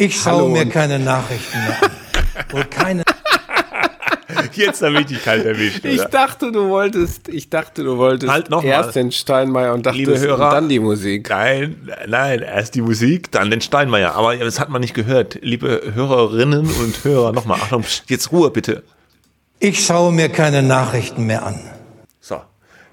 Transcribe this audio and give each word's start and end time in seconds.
Ich 0.00 0.18
schaue 0.18 0.48
mir 0.48 0.64
keine 0.66 0.98
Nachrichten 0.98 1.58
mehr 1.58 1.76
an. 1.82 1.90
Wohl 2.48 2.64
keine. 2.64 3.02
Jetzt 4.54 4.80
habe 4.80 4.98
ich 5.00 5.06
dich 5.08 5.22
kalt 5.22 5.44
erwischt. 5.44 5.84
Ich 5.84 6.00
oder? 6.00 6.08
dachte, 6.08 6.52
du 6.52 6.70
wolltest, 6.70 7.28
ich 7.28 7.50
dachte, 7.50 7.84
du 7.84 7.98
wolltest 7.98 8.32
Halt 8.32 8.48
noch 8.48 8.62
mal. 8.62 8.68
erst 8.70 8.96
den 8.96 9.12
Steinmeier 9.12 9.74
und 9.74 9.84
dachte, 9.84 9.98
Liebe 9.98 10.18
Hörer. 10.18 10.46
und 10.46 10.54
dann 10.54 10.68
die 10.70 10.78
Musik. 10.80 11.28
Nein, 11.28 11.86
nein, 12.06 12.40
erst 12.40 12.76
die 12.76 12.80
Musik, 12.80 13.30
dann 13.30 13.50
den 13.50 13.60
Steinmeier. 13.60 14.14
Aber 14.14 14.34
das 14.36 14.58
hat 14.58 14.70
man 14.70 14.80
nicht 14.80 14.94
gehört. 14.94 15.38
Liebe 15.42 15.82
Hörerinnen 15.94 16.66
und 16.66 17.04
Hörer, 17.04 17.32
nochmal, 17.32 17.60
Achtung, 17.60 17.84
jetzt 18.06 18.32
Ruhe 18.32 18.50
bitte. 18.50 18.82
Ich 19.58 19.84
schaue 19.84 20.12
mir 20.12 20.30
keine 20.30 20.62
Nachrichten 20.62 21.26
mehr 21.26 21.44
an. 21.44 21.60
So, 22.20 22.40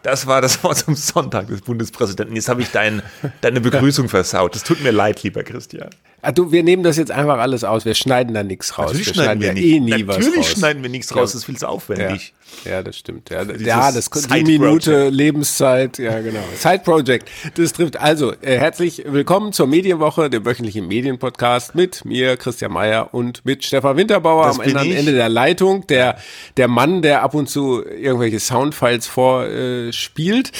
das 0.03 0.27
war 0.27 0.41
das 0.41 0.61
Wort 0.65 0.79
zum 0.79 0.95
Sonntag 0.95 1.47
des 1.47 1.61
Bundespräsidenten. 1.61 2.35
Jetzt 2.35 2.49
habe 2.49 2.61
ich 2.61 2.71
dein, 2.71 3.01
deine 3.39 3.61
Begrüßung 3.61 4.09
versaut. 4.09 4.55
Das 4.55 4.63
tut 4.65 4.81
mir 4.83 4.91
leid, 4.91 5.23
lieber 5.23 5.43
Christian. 5.43 5.89
Ah, 6.23 6.31
du, 6.31 6.51
wir 6.51 6.63
nehmen 6.63 6.81
das 6.81 6.97
jetzt 6.97 7.11
einfach 7.11 7.37
alles 7.37 7.63
aus. 7.63 7.85
Wir 7.85 7.93
schneiden 7.93 8.33
da 8.33 8.41
nichts 8.43 8.75
raus. 8.77 8.87
Natürlich 8.87 9.07
wir 9.07 9.13
schneiden 9.23 9.41
wir 9.41 9.53
ja 9.53 9.59
eh 9.61 9.79
nie 9.79 10.07
was 10.07 10.17
Natürlich 10.17 10.39
raus. 10.39 10.49
schneiden 10.57 10.81
wir 10.81 10.89
nichts 10.89 11.15
raus, 11.15 11.31
das 11.31 11.41
ist 11.41 11.45
viel 11.45 11.57
zu 11.57 11.65
Ja, 11.65 11.69
aufwendig. 11.69 12.33
ja, 12.65 12.81
das 12.81 12.97
stimmt. 12.97 13.29
Ja, 13.29 13.43
ja 13.43 13.91
das 13.91 14.09
die 14.09 14.43
Minute. 14.57 15.09
Lebenszeit, 15.09 15.99
ja 15.99 16.19
genau. 16.19 16.39
Side 16.57 16.79
Project, 16.83 17.29
das 17.55 17.71
trifft. 17.71 17.97
Also, 17.97 18.33
äh, 18.41 18.57
herzlich 18.57 19.03
willkommen 19.05 19.53
zur 19.53 19.67
Medienwoche, 19.67 20.31
dem 20.31 20.43
wöchentlichen 20.43 20.87
Medienpodcast 20.87 21.75
mit 21.75 22.03
mir, 22.03 22.35
Christian 22.35 22.71
Mayer 22.73 23.13
und 23.13 23.45
mit 23.45 23.63
Stefan 23.63 23.95
Winterbauer 23.95 24.47
Das 24.47 24.59
am 24.59 24.65
Ende. 24.65 24.95
Ende 24.97 25.11
der 25.13 25.29
Leitung, 25.29 25.85
der, 25.85 26.17
der 26.57 26.67
Mann, 26.67 27.03
der 27.03 27.21
ab 27.21 27.35
und 27.35 27.47
zu 27.47 27.85
irgendwelche 27.85 28.39
Soundfiles 28.39 29.05
vorspielt. 29.05 29.87
Äh, 29.89 29.93
spielt. 29.93 30.51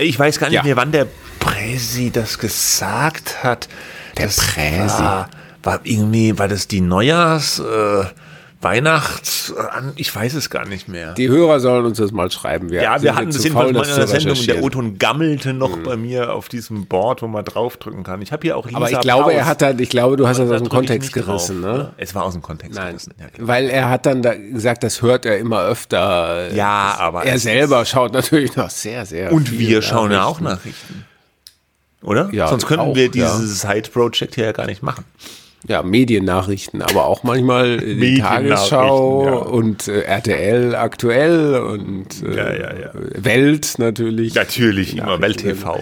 Ich 0.00 0.16
weiß 0.18 0.38
gar 0.38 0.46
nicht 0.48 0.56
Ja. 0.56 0.62
mehr, 0.62 0.76
wann 0.76 0.92
der 0.92 1.06
Präsi 1.40 2.10
das 2.12 2.38
gesagt 2.38 3.42
hat. 3.42 3.68
Der 4.18 4.26
das 4.26 4.36
Präsi. 4.36 5.02
War, 5.02 5.28
war 5.62 5.80
irgendwie, 5.84 6.38
war 6.38 6.48
das 6.48 6.68
die 6.68 6.80
Neujahrs, 6.80 7.60
äh, 7.60 8.04
Weihnachts, 8.62 9.52
ich 9.96 10.14
weiß 10.14 10.34
es 10.34 10.48
gar 10.48 10.66
nicht 10.66 10.86
mehr. 10.86 11.14
Die 11.14 11.28
Hörer 11.28 11.58
sollen 11.58 11.84
uns 11.84 11.98
das 11.98 12.12
mal 12.12 12.30
schreiben. 12.30 12.70
Wir 12.70 12.82
ja, 12.82 13.02
wir 13.02 13.16
hatten 13.16 13.32
das 13.32 13.42
jedenfalls 13.42 13.72
mal 13.72 13.84
in 13.84 13.96
der 13.96 14.06
Sendung 14.06 14.38
und 14.38 14.46
der. 14.46 14.62
O-Ton 14.62 14.98
gammelte 14.98 15.52
noch 15.52 15.76
bei 15.78 15.96
mir 15.96 16.32
auf 16.32 16.48
diesem 16.48 16.86
Board, 16.86 17.22
wo 17.22 17.26
man 17.26 17.44
draufdrücken 17.44 18.04
kann. 18.04 18.22
Ich 18.22 18.30
habe 18.30 18.42
hier 18.42 18.56
auch 18.56 18.66
Lisa 18.66 18.76
Aber 18.76 18.90
ich 18.90 19.00
glaube, 19.00 19.32
er 19.32 19.40
Paus. 19.40 19.48
hat 19.48 19.62
dann, 19.62 19.78
ich 19.80 19.88
glaube, 19.88 20.16
du 20.16 20.28
hast 20.28 20.38
das 20.38 20.48
Da 20.48 20.54
aus 20.54 20.62
dem 20.62 20.68
Kontext 20.68 21.14
nicht 21.14 21.26
drauf, 21.26 21.48
gerissen, 21.48 21.60
ne? 21.60 21.92
Es 21.96 22.14
war 22.14 22.22
aus 22.24 22.34
dem 22.34 22.42
Kontext 22.42 22.78
Nein, 22.78 22.90
gerissen. 22.90 23.14
Ja, 23.18 23.26
genau. 23.34 23.48
weil 23.48 23.68
er 23.68 23.90
hat 23.90 24.06
dann 24.06 24.22
da 24.22 24.34
gesagt, 24.36 24.84
das 24.84 25.02
hört 25.02 25.26
er 25.26 25.38
immer 25.38 25.64
öfter. 25.64 26.54
Ja, 26.54 26.94
aber 26.98 27.24
er 27.24 27.40
selber 27.40 27.84
schaut 27.84 28.12
natürlich 28.12 28.54
noch 28.54 28.70
sehr, 28.70 29.04
sehr 29.06 29.32
Und 29.32 29.58
wir 29.58 29.82
schauen 29.82 30.12
ja 30.12 30.24
auch 30.24 30.40
Nachrichten. 30.40 31.04
Oder? 32.02 32.28
Ja, 32.32 32.48
Sonst 32.48 32.66
könnten 32.66 32.90
auch, 32.90 32.94
wir 32.96 33.04
ja. 33.06 33.10
dieses 33.10 33.60
Side-Project 33.60 34.34
hier 34.34 34.46
ja 34.46 34.52
gar 34.52 34.66
nicht 34.66 34.82
machen. 34.82 35.04
Ja, 35.68 35.84
Mediennachrichten, 35.84 36.82
aber 36.82 37.06
auch 37.06 37.22
manchmal 37.22 37.80
äh, 37.80 37.94
die 37.94 38.18
Tagesschau 38.18 39.26
ja. 39.26 39.32
und 39.32 39.86
äh, 39.86 40.00
RTL 40.00 40.74
aktuell 40.74 41.54
und 41.54 42.08
äh, 42.24 42.36
Ja, 42.36 42.52
ja, 42.52 42.80
ja. 42.80 42.90
Welt 42.94 43.74
natürlich. 43.78 44.34
Natürlich, 44.34 44.96
immer 44.96 45.18
Nachrichten. 45.18 45.44
Welt-TV. 45.44 45.80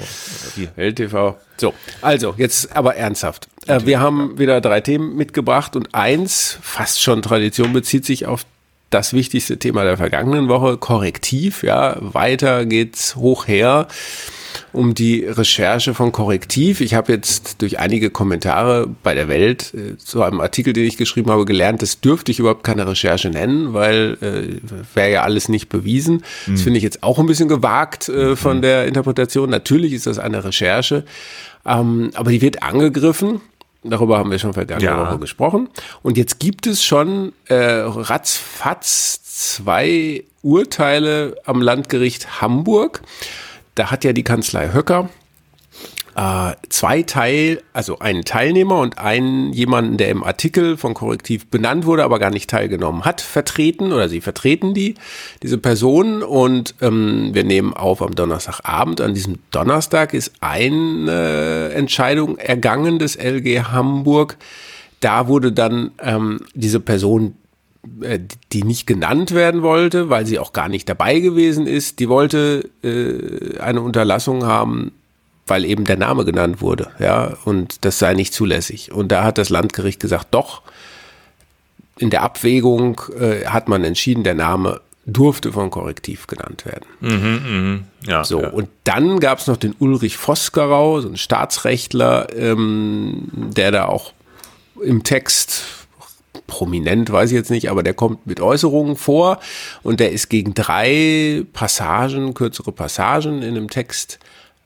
Welt 0.77 0.97
TV. 0.97 1.39
So, 1.57 1.73
also 2.03 2.35
jetzt 2.37 2.77
aber 2.77 2.97
ernsthaft. 2.97 3.49
Äh, 3.67 3.81
wir 3.85 4.01
haben 4.01 4.39
wieder 4.39 4.61
drei 4.61 4.83
Themen 4.83 5.17
mitgebracht 5.17 5.75
und 5.77 5.95
eins, 5.95 6.59
fast 6.61 7.01
schon 7.01 7.23
Tradition, 7.23 7.73
bezieht 7.73 8.05
sich 8.05 8.27
auf 8.27 8.45
das 8.91 9.15
wichtigste 9.15 9.59
Thema 9.59 9.85
der 9.85 9.97
vergangenen 9.97 10.49
Woche, 10.49 10.77
Korrektiv. 10.77 11.63
Ja, 11.63 11.97
weiter 12.01 12.67
geht's 12.67 13.17
hoch 13.17 13.49
her 13.49 13.89
um 14.73 14.95
die 14.95 15.25
Recherche 15.25 15.95
von 15.95 16.13
Korrektiv. 16.13 16.81
Ich 16.81 16.95
habe 16.95 17.13
jetzt 17.13 17.63
durch 17.63 17.79
einige 17.79 18.11
Kommentare 18.11 18.89
bei 19.03 19.15
der 19.15 19.29
Welt 19.29 19.75
äh, 19.75 19.97
zu 19.97 20.23
einem 20.23 20.41
Artikel, 20.41 20.73
den 20.73 20.85
ich 20.85 20.97
geschrieben 20.97 21.31
habe, 21.31 21.45
gelernt, 21.45 21.83
das 21.83 22.01
dürfte 22.01 22.33
ich 22.33 22.39
überhaupt 22.39 22.65
keine 22.65 22.87
Recherche 22.87 23.31
nennen, 23.31 23.73
weil 23.73 24.17
äh, 24.21 24.95
wäre 24.95 25.13
ja 25.13 25.23
alles 25.23 25.49
nicht 25.49 25.69
bewiesen. 25.69 26.23
Das 26.47 26.63
finde 26.63 26.79
ich 26.79 26.85
jetzt 26.85 27.03
auch 27.03 27.19
ein 27.19 27.27
bisschen 27.27 27.49
gewagt 27.49 28.09
äh, 28.09 28.37
von 28.37 28.63
der 28.63 28.87
Interpretation. 28.87 29.51
Natürlich 29.51 29.93
ist 29.93 30.07
das 30.07 30.19
eine 30.19 30.45
Recherche, 30.45 31.05
ähm, 31.67 32.11
aber 32.15 32.31
die 32.31 32.41
wird 32.41 32.63
angegriffen. 32.63 33.41
Darüber 33.83 34.19
haben 34.19 34.31
wir 34.31 34.39
schon 34.39 34.53
vergangene 34.53 34.91
Ja. 34.91 35.07
Woche 35.07 35.19
gesprochen. 35.19 35.69
Und 36.03 36.19
jetzt 36.19 36.39
gibt 36.39 36.67
es 36.67 36.85
schon 36.85 37.33
äh, 37.47 37.55
ratzfatz 37.55 39.23
zwei 39.23 40.25
Urteile 40.43 41.37
am 41.45 41.63
Landgericht 41.63 42.41
Hamburg. 42.43 43.01
Da 43.81 43.91
hat 43.91 44.05
ja 44.05 44.13
die 44.13 44.25
Kanzlei 44.25 44.75
Höcker 44.75 45.09
äh, 46.15 46.53
zwei 46.69 47.03
Teil, 47.03 47.63
also 47.73 47.99
einen 47.99 48.27
Teilnehmer 48.27 48.79
und 48.79 48.99
einen 48.99 49.55
jemanden, 49.55 49.97
der 49.97 50.11
im 50.11 50.23
Artikel 50.23 50.77
von 50.77 50.93
Korrektiv 50.93 51.47
benannt 51.47 51.87
wurde, 51.87 52.05
aber 52.05 52.19
gar 52.19 52.29
nicht 52.29 52.51
teilgenommen 52.51 53.07
hat, 53.07 53.23
vertreten 53.23 53.95
oder 53.95 54.11
sie 54.11 54.21
vertreten 54.21 54.75
die, 54.75 54.97
diese 55.43 55.57
Personen 55.57 56.23
und 56.23 56.75
ähm, 56.83 57.31
wir 57.33 57.45
nehmen 57.45 57.73
auf 57.73 58.03
am 58.03 58.15
Donnerstagabend. 58.15 59.01
An 59.01 59.15
diesem 59.15 59.39
Donnerstag 59.51 60.13
ist 60.13 60.33
eine 60.41 61.71
Entscheidung 61.75 62.37
ergangen 62.37 62.99
des 62.99 63.17
LG 63.17 63.63
Hamburg. 63.73 64.37
Da 65.01 65.27
wurde 65.27 65.53
dann 65.53 65.93
ähm, 66.03 66.41
diese 66.53 66.81
Person 66.81 67.35
die 67.83 68.63
nicht 68.63 68.87
genannt 68.87 69.33
werden 69.33 69.63
wollte, 69.63 70.11
weil 70.11 70.27
sie 70.27 70.39
auch 70.39 70.53
gar 70.53 70.69
nicht 70.69 70.89
dabei 70.89 71.21
gewesen 71.21 71.67
ist. 71.67 71.99
Die 71.99 72.09
wollte 72.09 72.69
äh, 72.83 73.59
eine 73.59 73.81
Unterlassung 73.81 74.45
haben, 74.45 74.93
weil 75.47 75.65
eben 75.65 75.85
der 75.85 75.97
Name 75.97 76.25
genannt 76.25 76.61
wurde, 76.61 76.91
ja, 76.99 77.37
und 77.45 77.85
das 77.85 77.99
sei 77.99 78.15
nicht 78.15 78.35
zulässig. 78.35 78.93
Und 78.93 79.11
da 79.11 79.25
hat 79.25 79.39
das 79.39 79.49
Landgericht 79.49 80.01
gesagt, 80.01 80.29
doch. 80.33 80.63
In 81.99 82.09
der 82.11 82.23
Abwägung 82.23 83.01
äh, 83.19 83.47
hat 83.47 83.69
man 83.69 83.85
entschieden, 83.85 84.25
der 84.25 84.35
Name 84.35 84.81
durfte 85.07 85.53
von 85.53 85.71
Korrektiv 85.71 86.27
genannt 86.27 86.65
werden. 86.67 87.87
Ja, 88.07 88.25
So, 88.25 88.43
ja. 88.43 88.49
und 88.51 88.69
dann 88.85 89.21
gab 89.21 89.39
es 89.39 89.47
noch 89.47 89.57
den 89.57 89.75
Ulrich 89.79 90.17
Vosgerau, 90.17 91.01
so 91.01 91.09
ein 91.09 91.17
Staatsrechtler, 91.17 92.29
ähm, 92.35 93.29
der 93.33 93.71
da 93.73 93.87
auch 93.87 94.13
im 94.83 95.03
Text 95.03 95.80
prominent, 96.51 97.11
weiß 97.11 97.31
ich 97.31 97.37
jetzt 97.37 97.51
nicht, 97.51 97.71
aber 97.71 97.83
der 97.83 97.95
kommt 97.95 98.27
mit 98.27 98.41
Äußerungen 98.41 98.97
vor 98.97 99.39
und 99.83 100.01
der 100.01 100.13
ist 100.13 100.29
gegen 100.29 100.53
drei 100.53 101.45
Passagen, 101.55 102.35
kürzere 102.35 102.73
Passagen 102.73 103.43
in 103.43 103.55
dem 103.55 103.71
Text 103.71 104.19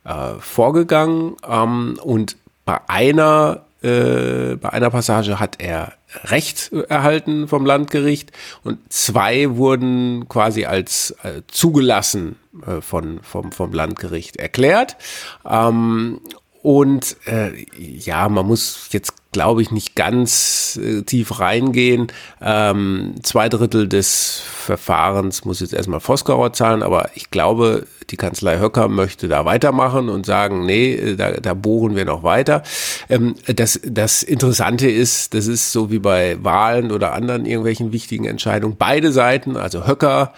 äh, 0.05 0.34
vorgegangen 0.41 1.37
ähm, 1.49 1.99
und 2.03 2.37
bei 2.65 2.81
einer 2.89 3.65
äh, 3.83 4.56
bei 4.56 4.71
einer 4.71 4.89
Passage 4.91 5.39
hat 5.39 5.61
er 5.61 5.93
Recht 6.25 6.73
erhalten 6.89 7.49
vom 7.49 7.67
Landgericht 7.67 8.32
und 8.62 8.79
zwei 8.91 9.56
wurden 9.56 10.29
quasi 10.29 10.64
als 10.64 11.11
äh, 11.23 11.43
zugelassen 11.49 12.37
äh, 12.67 12.81
von, 12.81 13.20
vom, 13.23 13.53
vom 13.53 13.73
Landgericht 13.73 14.37
erklärt. 14.37 14.97
Ähm, 15.44 16.20
und 16.64 17.19
äh, 17.26 17.66
ja, 17.76 18.26
man 18.31 18.46
muss 18.46 18.88
jetzt, 18.93 19.32
glaube 19.32 19.61
ich, 19.61 19.70
nicht 19.70 19.94
ganz 19.96 20.81
äh, 20.82 21.02
tief 21.02 21.38
reingehen. 21.38 22.06
Ähm, 22.40 23.16
zwei 23.22 23.50
Drittel 23.50 23.87
des 23.87 24.40
Verfahrens 24.40 25.44
muss 25.44 25.61
jetzt 25.61 25.75
erstmal 25.75 26.00
Vosgerau 26.00 26.49
zahlen, 26.49 26.82
aber 26.82 27.11
ich 27.16 27.31
glaube, 27.31 27.87
die 28.08 28.16
Kanzlei 28.16 28.61
Höcker 28.61 28.88
möchte 28.88 29.28
da 29.28 29.44
weitermachen 29.44 30.08
und 30.08 30.25
sagen, 30.25 30.64
nee, 30.64 30.94
äh, 30.94 31.16
da, 31.16 31.32
da 31.32 31.52
bohren 31.52 31.96
wir 31.96 32.06
noch 32.06 32.22
weiter. 32.22 32.62
Ähm, 33.10 33.34
das, 33.44 33.78
das 33.84 34.22
Interessante 34.22 34.88
ist, 34.88 35.34
das 35.34 35.49
ist 35.49 35.70
so 35.70 35.90
wie 35.90 35.99
bei 35.99 36.43
Wahlen 36.43 36.93
oder 36.93 37.12
anderen 37.12 37.44
irgendwelchen 37.44 37.93
wichtigen 37.93 38.25
Entscheidungen. 38.25 38.76
Beide 38.78 39.12
Seiten, 39.12 39.58
also 39.58 39.87
Höcker 39.87 40.32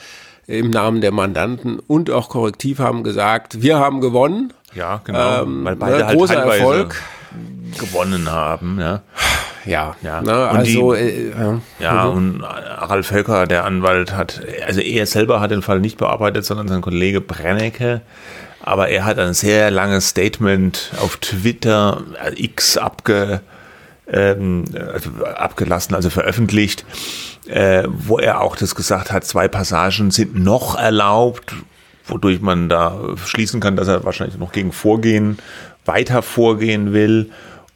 im 0.48 0.70
Namen 0.70 1.00
der 1.00 1.12
Mandanten 1.12 1.78
und 1.78 2.10
auch 2.10 2.30
Korrektiv 2.30 2.80
haben 2.80 3.04
gesagt, 3.04 3.62
wir 3.62 3.78
haben 3.78 4.00
gewonnen. 4.00 4.52
Ja, 4.76 5.00
genau. 5.04 5.42
Ähm, 5.42 5.64
weil 5.64 5.76
beide 5.76 5.98
ne, 5.98 6.06
halt 6.06 6.18
großer 6.18 6.44
Erfolg. 6.44 7.02
gewonnen 7.78 8.30
haben. 8.30 8.78
Ja. 8.80 9.02
ja. 9.64 9.96
Ja. 10.02 10.20
Ne, 10.22 10.32
also, 10.32 10.94
die- 10.94 11.00
äh, 11.00 11.30
ja. 11.30 11.60
Ja, 11.80 12.04
und 12.04 12.42
Ralf 12.42 13.10
Höcker, 13.10 13.46
der 13.46 13.64
Anwalt, 13.64 14.14
hat, 14.14 14.40
also 14.66 14.80
er 14.80 15.06
selber 15.06 15.40
hat 15.40 15.50
den 15.50 15.62
Fall 15.62 15.80
nicht 15.80 15.98
bearbeitet, 15.98 16.44
sondern 16.44 16.68
sein 16.68 16.80
Kollege 16.82 17.20
Brennecke. 17.20 18.02
Aber 18.62 18.88
er 18.88 19.04
hat 19.04 19.18
ein 19.18 19.34
sehr 19.34 19.70
langes 19.70 20.08
Statement 20.08 20.90
auf 21.00 21.16
Twitter, 21.18 22.02
äh, 22.24 22.32
X 22.42 22.76
abge, 22.76 23.40
ähm, 24.10 24.64
also 24.92 25.10
abgelassen, 25.24 25.94
also 25.94 26.10
veröffentlicht, 26.10 26.84
äh, 27.46 27.84
wo 27.86 28.18
er 28.18 28.40
auch 28.40 28.56
das 28.56 28.74
gesagt 28.74 29.12
hat, 29.12 29.24
zwei 29.24 29.46
Passagen 29.46 30.10
sind 30.10 30.36
noch 30.42 30.76
erlaubt, 30.76 31.54
wodurch 32.06 32.40
man 32.40 32.68
da 32.68 33.16
schließen 33.24 33.60
kann, 33.60 33.76
dass 33.76 33.88
er 33.88 34.04
wahrscheinlich 34.04 34.38
noch 34.38 34.52
gegen 34.52 34.72
Vorgehen 34.72 35.38
weiter 35.84 36.22
vorgehen 36.22 36.92
will. 36.92 37.30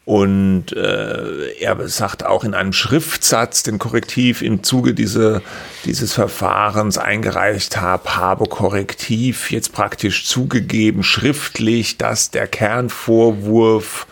Und 0.04 0.72
äh, 0.72 1.52
er 1.60 1.88
sagt 1.88 2.26
auch 2.26 2.42
in 2.42 2.54
einem 2.54 2.72
Schriftsatz, 2.72 3.62
den 3.62 3.78
Korrektiv 3.78 4.42
im 4.42 4.64
Zuge 4.64 4.92
diese, 4.92 5.40
dieses 5.84 6.14
Verfahrens 6.14 6.98
eingereicht 6.98 7.76
habe, 7.76 8.16
habe 8.16 8.46
Korrektiv 8.46 9.52
jetzt 9.52 9.72
praktisch 9.72 10.26
zugegeben, 10.26 11.04
schriftlich, 11.04 11.96
dass 11.96 12.30
der 12.30 12.48
Kernvorwurf 12.48 14.08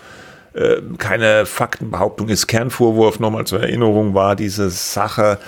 äh, 0.53 0.76
keine 0.99 1.47
Faktenbehauptung 1.47 2.29
ist. 2.29 2.47
Kernvorwurf, 2.47 3.19
nochmal 3.19 3.47
zur 3.47 3.61
Erinnerung, 3.61 4.15
war 4.15 4.37
diese 4.37 4.70
Sache, 4.70 5.38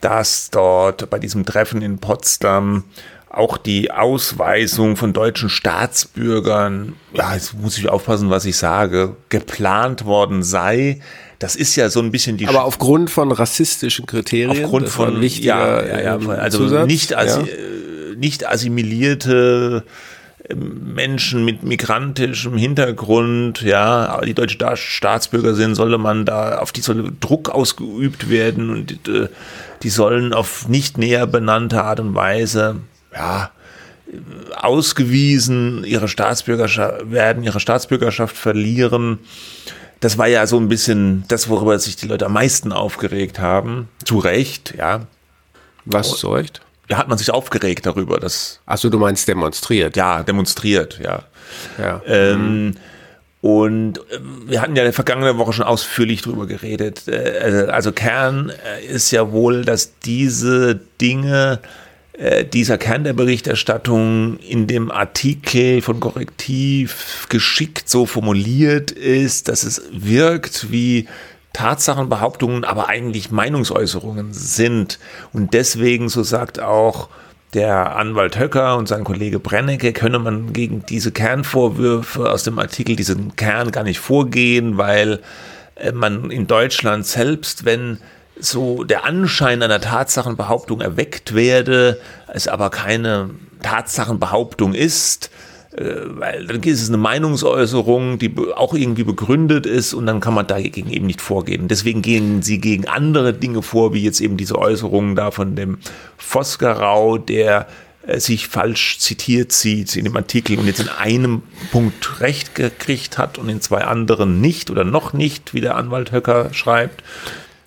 dass 0.00 0.50
dort 0.50 1.10
bei 1.10 1.18
diesem 1.18 1.44
Treffen 1.44 1.82
in 1.82 1.98
Potsdam 1.98 2.84
auch 3.32 3.56
die 3.56 3.90
Ausweisung 3.90 4.96
von 4.96 5.14
deutschen 5.14 5.48
Staatsbürgern, 5.48 6.94
ja, 7.14 7.34
jetzt 7.34 7.58
muss 7.58 7.78
ich 7.78 7.88
aufpassen, 7.88 8.28
was 8.28 8.44
ich 8.44 8.56
sage, 8.56 9.16
geplant 9.30 10.04
worden 10.04 10.42
sei. 10.42 11.00
Das 11.38 11.56
ist 11.56 11.74
ja 11.74 11.88
so 11.88 12.00
ein 12.00 12.10
bisschen 12.10 12.36
die 12.36 12.46
Aber 12.46 12.64
aufgrund 12.64 13.10
von 13.10 13.32
rassistischen 13.32 14.04
Kriterien. 14.04 14.50
aufgrund 14.50 14.90
von 14.90 15.20
wichtiger, 15.22 15.86
ja, 15.86 15.98
ja, 15.98 16.02
ja, 16.02 16.14
ähm, 16.16 16.28
also 16.30 16.58
Zusatz, 16.58 16.86
nicht, 16.86 17.16
assi 17.16 17.40
ja. 17.40 17.46
äh, 17.46 18.16
nicht 18.16 18.46
assimilierte 18.46 19.84
ähm, 20.48 20.92
Menschen 20.94 21.44
mit 21.46 21.62
migrantischem 21.62 22.58
Hintergrund, 22.58 23.62
ja, 23.62 24.08
aber 24.08 24.26
die 24.26 24.34
deutsche 24.34 24.76
Staatsbürger 24.76 25.54
sind, 25.54 25.74
solle 25.74 25.96
man 25.96 26.26
da, 26.26 26.58
auf 26.58 26.70
die 26.70 26.82
solle 26.82 27.10
Druck 27.18 27.48
ausgeübt 27.48 28.28
werden 28.28 28.68
und 28.68 29.08
äh, 29.08 29.28
die 29.82 29.90
sollen 29.90 30.34
auf 30.34 30.68
nicht 30.68 30.98
näher 30.98 31.26
benannte 31.26 31.82
Art 31.82 31.98
und 31.98 32.14
Weise, 32.14 32.76
ja, 33.14 33.50
ausgewiesen, 34.56 35.84
ihre 35.84 36.08
Staatsbürgerschaft 36.08 37.10
werden, 37.10 37.42
ihre 37.42 37.60
Staatsbürgerschaft 37.60 38.36
verlieren. 38.36 39.20
Das 40.00 40.18
war 40.18 40.26
ja 40.26 40.46
so 40.46 40.58
ein 40.58 40.68
bisschen 40.68 41.24
das, 41.28 41.48
worüber 41.48 41.78
sich 41.78 41.96
die 41.96 42.08
Leute 42.08 42.26
am 42.26 42.32
meisten 42.32 42.72
aufgeregt 42.72 43.38
haben. 43.38 43.88
Zu 44.04 44.18
Recht, 44.18 44.74
ja. 44.76 45.06
Was 45.84 46.16
zeugt? 46.18 46.60
Da 46.88 46.98
hat 46.98 47.08
man 47.08 47.16
sich 47.16 47.30
aufgeregt 47.30 47.86
darüber, 47.86 48.18
dass, 48.18 48.60
Achso, 48.66 48.90
du 48.90 48.98
meinst 48.98 49.26
demonstriert. 49.28 49.96
ja, 49.96 50.22
demonstriert, 50.22 51.00
ja. 51.02 51.22
ja. 51.78 52.02
Ähm, 52.06 52.74
und 53.40 53.98
äh, 53.98 54.18
wir 54.46 54.60
hatten 54.60 54.76
ja 54.76 54.82
in 54.82 54.86
der 54.86 54.92
vergangenen 54.92 55.38
Woche 55.38 55.52
schon 55.52 55.64
ausführlich 55.64 56.22
drüber 56.22 56.46
geredet. 56.46 57.08
Äh, 57.08 57.68
also 57.70 57.92
Kern 57.92 58.50
äh, 58.50 58.84
ist 58.84 59.10
ja 59.10 59.32
wohl, 59.32 59.64
dass 59.64 59.98
diese 60.00 60.80
Dinge, 61.00 61.60
äh, 62.22 62.44
dieser 62.44 62.78
Kern 62.78 63.02
der 63.02 63.14
Berichterstattung 63.14 64.38
in 64.38 64.68
dem 64.68 64.92
Artikel 64.92 65.82
von 65.82 65.98
Korrektiv 65.98 67.26
geschickt 67.28 67.88
so 67.88 68.06
formuliert 68.06 68.92
ist, 68.92 69.48
dass 69.48 69.64
es 69.64 69.82
wirkt 69.90 70.70
wie 70.70 71.08
Tatsachenbehauptungen, 71.52 72.62
aber 72.62 72.88
eigentlich 72.88 73.32
Meinungsäußerungen 73.32 74.32
sind. 74.32 75.00
Und 75.32 75.52
deswegen, 75.52 76.08
so 76.08 76.22
sagt 76.22 76.60
auch 76.60 77.08
der 77.54 77.96
Anwalt 77.96 78.38
Höcker 78.38 78.76
und 78.76 78.86
sein 78.86 79.02
Kollege 79.02 79.40
Brennecke, 79.40 79.92
könne 79.92 80.20
man 80.20 80.52
gegen 80.52 80.86
diese 80.88 81.10
Kernvorwürfe 81.10 82.30
aus 82.30 82.44
dem 82.44 82.60
Artikel, 82.60 82.94
diesen 82.94 83.34
Kern 83.34 83.72
gar 83.72 83.82
nicht 83.82 83.98
vorgehen, 83.98 84.78
weil 84.78 85.18
äh, 85.74 85.90
man 85.90 86.30
in 86.30 86.46
Deutschland 86.46 87.04
selbst, 87.04 87.64
wenn 87.64 87.98
so 88.38 88.84
der 88.84 89.04
Anschein 89.04 89.62
einer 89.62 89.80
Tatsachenbehauptung 89.80 90.80
erweckt 90.80 91.34
werde, 91.34 92.00
es 92.28 92.48
aber 92.48 92.70
keine 92.70 93.30
Tatsachenbehauptung 93.62 94.74
ist, 94.74 95.30
äh, 95.76 95.84
weil 96.06 96.46
dann 96.46 96.62
ist 96.62 96.82
es 96.82 96.88
eine 96.88 96.98
Meinungsäußerung, 96.98 98.18
die 98.18 98.34
auch 98.54 98.74
irgendwie 98.74 99.04
begründet 99.04 99.66
ist 99.66 99.94
und 99.94 100.06
dann 100.06 100.20
kann 100.20 100.34
man 100.34 100.46
dagegen 100.46 100.90
eben 100.90 101.06
nicht 101.06 101.20
vorgehen. 101.20 101.68
Deswegen 101.68 102.02
gehen 102.02 102.42
sie 102.42 102.60
gegen 102.60 102.88
andere 102.88 103.32
Dinge 103.32 103.62
vor, 103.62 103.94
wie 103.94 104.02
jetzt 104.02 104.20
eben 104.20 104.36
diese 104.36 104.58
Äußerungen 104.58 105.14
da 105.14 105.30
von 105.30 105.56
dem 105.56 105.78
Vosgerau, 106.18 107.18
der 107.18 107.68
äh, 108.06 108.18
sich 108.18 108.48
falsch 108.48 108.98
zitiert 108.98 109.52
sieht 109.52 109.96
in 109.96 110.04
dem 110.04 110.16
Artikel 110.16 110.58
und 110.58 110.66
jetzt 110.66 110.80
in 110.80 110.88
einem 110.88 111.42
Punkt 111.70 112.20
recht 112.20 112.54
gekriegt 112.54 113.16
hat 113.16 113.38
und 113.38 113.48
in 113.48 113.60
zwei 113.60 113.82
anderen 113.84 114.40
nicht 114.40 114.70
oder 114.70 114.84
noch 114.84 115.12
nicht, 115.12 115.54
wie 115.54 115.60
der 115.60 115.76
Anwalt 115.76 116.12
Höcker 116.12 116.52
schreibt. 116.52 117.02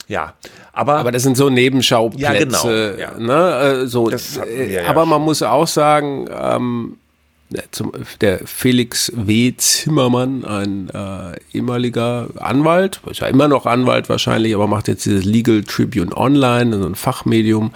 Ja, 0.08 0.34
aber, 0.74 0.98
Aber 0.98 1.12
das 1.12 1.24
sind 1.24 1.38
so 1.38 1.50
Nebenschauplätze. 1.50 2.22
Ja, 2.22 2.34
genau, 2.34 2.70
ja. 2.70 3.18
Ne? 3.18 3.82
äh, 3.84 3.88
So, 3.88 4.10
äh, 4.10 4.74
ja 4.74 4.88
aber 4.88 5.02
schon. 5.02 5.10
man 5.10 5.22
muss 5.22 5.42
auch 5.42 5.68
sagen, 5.68 6.28
ähm, 6.32 6.98
der 7.50 7.72
zum, 7.72 7.92
der 8.22 8.40
Felix 8.46 9.12
W. 9.16 9.54
Zimmermann, 9.56 10.44
ein 10.46 10.90
äh, 10.90 11.38
ehemaliger 11.54 12.28
Anwalt, 12.38 13.02
ist 13.10 13.22
ja 13.22 13.28
immer 13.28 13.48
noch 13.48 13.66
Anwalt 13.66 14.10
wahrscheinlich, 14.10 14.56
aber 14.56 14.68
macht 14.68 14.88
jetzt 14.88 15.06
dieses 15.06 15.26
Legal 15.26 15.64
Tribune 15.64 16.16
Online, 16.16 16.78
so 16.78 16.88
ein 16.88 16.96
Fachmedium 16.96 17.72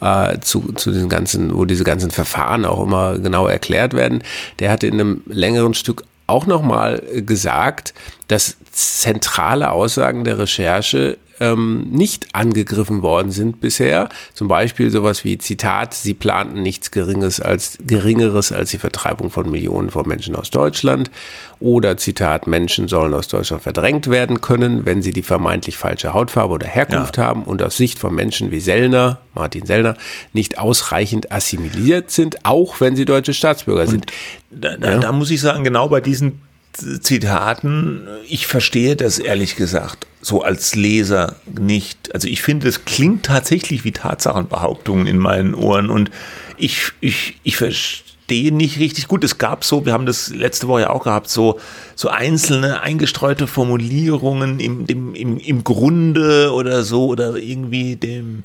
äh, 0.00 0.38
zu, 0.40 0.72
zu 0.74 0.92
diesen 0.92 1.08
ganzen, 1.08 1.56
wo 1.56 1.64
diese 1.64 1.84
ganzen 1.84 2.10
Verfahren 2.10 2.64
auch 2.66 2.82
immer 2.82 3.18
genau 3.18 3.46
erklärt 3.46 3.94
werden. 3.94 4.22
Der 4.58 4.70
hatte 4.70 4.86
in 4.86 4.94
einem 4.94 5.22
längeren 5.26 5.74
Stück 5.74 6.04
auch 6.26 6.46
nochmal 6.46 7.02
gesagt, 7.14 7.94
dass 8.28 8.56
zentrale 8.72 9.70
Aussagen 9.70 10.24
der 10.24 10.38
Recherche 10.38 11.16
ähm, 11.40 11.88
nicht 11.90 12.34
angegriffen 12.34 13.02
worden 13.02 13.30
sind 13.30 13.60
bisher. 13.60 14.08
Zum 14.34 14.48
Beispiel 14.48 14.90
sowas 14.90 15.24
wie 15.24 15.38
Zitat, 15.38 15.94
sie 15.94 16.14
planten 16.14 16.62
nichts 16.62 16.90
Geringes 16.90 17.40
als, 17.40 17.78
Geringeres 17.86 18.52
als 18.52 18.70
die 18.70 18.78
Vertreibung 18.78 19.30
von 19.30 19.50
Millionen 19.50 19.90
von 19.90 20.06
Menschen 20.06 20.36
aus 20.36 20.50
Deutschland. 20.50 21.10
Oder 21.58 21.96
Zitat, 21.96 22.46
Menschen 22.46 22.88
sollen 22.88 23.14
aus 23.14 23.28
Deutschland 23.28 23.62
verdrängt 23.62 24.08
werden 24.08 24.40
können, 24.40 24.84
wenn 24.84 25.02
sie 25.02 25.12
die 25.12 25.22
vermeintlich 25.22 25.76
falsche 25.76 26.12
Hautfarbe 26.12 26.54
oder 26.54 26.66
Herkunft 26.66 27.16
haben 27.18 27.44
und 27.44 27.62
aus 27.62 27.76
Sicht 27.76 27.98
von 27.98 28.14
Menschen 28.14 28.50
wie 28.50 28.60
Sellner, 28.60 29.20
Martin 29.34 29.64
Sellner, 29.64 29.96
nicht 30.32 30.58
ausreichend 30.58 31.32
assimiliert 31.32 32.10
sind, 32.10 32.44
auch 32.44 32.80
wenn 32.80 32.96
sie 32.96 33.04
deutsche 33.04 33.32
Staatsbürger 33.32 33.86
sind. 33.86 34.06
Da, 34.50 34.76
da, 34.76 34.98
da 34.98 35.12
muss 35.12 35.30
ich 35.30 35.40
sagen, 35.40 35.64
genau 35.64 35.88
bei 35.88 36.00
diesen 36.00 36.40
Zitaten, 36.76 38.06
ich 38.28 38.46
verstehe 38.46 38.96
das 38.96 39.18
ehrlich 39.18 39.56
gesagt 39.56 40.06
so 40.26 40.42
als 40.42 40.74
Leser 40.74 41.36
nicht. 41.46 42.12
Also 42.12 42.26
ich 42.26 42.42
finde, 42.42 42.66
es 42.66 42.84
klingt 42.84 43.26
tatsächlich 43.26 43.84
wie 43.84 43.92
Tatsachenbehauptungen 43.92 45.06
in 45.06 45.18
meinen 45.18 45.54
Ohren 45.54 45.88
und 45.88 46.10
ich, 46.56 46.90
ich, 47.00 47.38
ich 47.44 47.56
verstehe 47.56 48.52
nicht 48.52 48.80
richtig 48.80 49.06
gut. 49.06 49.22
Es 49.22 49.38
gab 49.38 49.62
so, 49.62 49.86
wir 49.86 49.92
haben 49.92 50.04
das 50.04 50.30
letzte 50.30 50.66
Woche 50.66 50.80
ja 50.80 50.90
auch 50.90 51.04
gehabt, 51.04 51.28
so, 51.28 51.60
so 51.94 52.08
einzelne 52.08 52.80
eingestreute 52.80 53.46
Formulierungen 53.46 54.58
im, 54.58 54.84
dem, 54.88 55.14
im, 55.14 55.38
im 55.38 55.62
Grunde 55.62 56.52
oder 56.52 56.82
so 56.82 57.06
oder 57.06 57.36
irgendwie 57.36 57.94
dem 57.94 58.42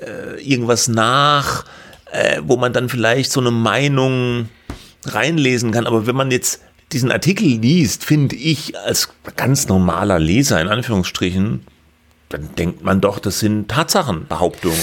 äh, 0.00 0.42
irgendwas 0.42 0.88
nach, 0.88 1.64
äh, 2.10 2.40
wo 2.44 2.56
man 2.56 2.72
dann 2.72 2.88
vielleicht 2.88 3.30
so 3.30 3.38
eine 3.38 3.52
Meinung 3.52 4.48
reinlesen 5.04 5.70
kann. 5.70 5.86
Aber 5.86 6.08
wenn 6.08 6.16
man 6.16 6.32
jetzt 6.32 6.62
diesen 6.92 7.10
Artikel 7.10 7.46
liest, 7.46 8.04
finde 8.04 8.36
ich 8.36 8.78
als 8.78 9.08
ganz 9.36 9.68
normaler 9.68 10.18
Leser 10.18 10.60
in 10.60 10.68
Anführungsstrichen, 10.68 11.64
dann 12.28 12.54
denkt 12.56 12.82
man 12.82 13.00
doch, 13.00 13.18
das 13.18 13.40
sind 13.40 13.68
Tatsachenbehauptungen. 13.68 14.78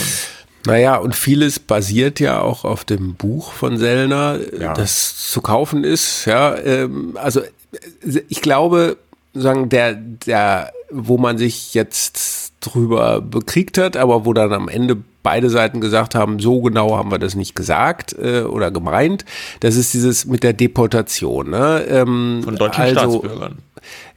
Naja, 0.65 0.97
und 0.97 1.15
vieles 1.15 1.59
basiert 1.59 2.19
ja 2.19 2.41
auch 2.41 2.65
auf 2.65 2.83
dem 2.83 3.15
Buch 3.15 3.53
von 3.53 3.77
Sellner, 3.77 4.39
Ja. 4.59 4.73
das 4.73 5.29
zu 5.31 5.41
kaufen 5.41 5.83
ist. 5.83 6.25
Ja, 6.25 6.55
ähm, 6.57 7.15
also 7.15 7.41
ich 8.27 8.41
glaube, 8.41 8.97
sagen 9.33 9.69
der, 9.69 9.93
der, 9.93 10.71
wo 10.91 11.17
man 11.17 11.37
sich 11.37 11.73
jetzt 11.73 12.53
drüber 12.59 13.21
bekriegt 13.21 13.77
hat, 13.77 13.95
aber 13.95 14.25
wo 14.25 14.33
dann 14.33 14.51
am 14.53 14.67
Ende 14.67 14.97
beide 15.23 15.49
Seiten 15.49 15.81
gesagt 15.81 16.15
haben, 16.15 16.39
so 16.39 16.61
genau 16.61 16.97
haben 16.97 17.11
wir 17.11 17.19
das 17.19 17.35
nicht 17.35 17.55
gesagt 17.55 18.15
äh, 18.17 18.41
oder 18.41 18.71
gemeint. 18.71 19.25
Das 19.59 19.75
ist 19.75 19.93
dieses 19.93 20.25
mit 20.25 20.43
der 20.43 20.53
Deportation. 20.53 21.49
Ne? 21.49 21.85
Ähm, 21.89 22.41
Von 22.43 22.55
deutschen 22.55 22.81
also, 22.81 23.19
Staatsbürgern. 23.19 23.57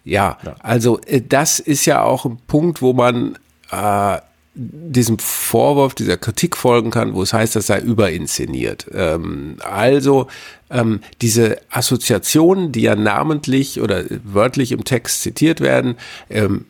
ja, 0.04 0.38
also 0.60 1.00
äh, 1.06 1.20
das 1.20 1.58
ist 1.60 1.84
ja 1.86 2.02
auch 2.02 2.24
ein 2.24 2.38
Punkt, 2.46 2.82
wo 2.82 2.92
man 2.92 3.38
äh, 3.70 4.18
diesem 4.54 5.18
Vorwurf, 5.18 5.94
dieser 5.94 6.18
Kritik 6.18 6.56
folgen 6.56 6.90
kann, 6.90 7.14
wo 7.14 7.22
es 7.22 7.32
heißt, 7.32 7.56
das 7.56 7.68
sei 7.68 7.80
überinszeniert. 7.80 8.86
Ähm, 8.92 9.56
also 9.60 10.26
ähm, 10.70 11.00
diese 11.22 11.58
Assoziationen, 11.70 12.70
die 12.70 12.82
ja 12.82 12.94
namentlich 12.94 13.80
oder 13.80 14.04
wörtlich 14.24 14.72
im 14.72 14.84
Text 14.84 15.22
zitiert 15.22 15.60
werden, 15.60 15.96
ähm, 16.28 16.66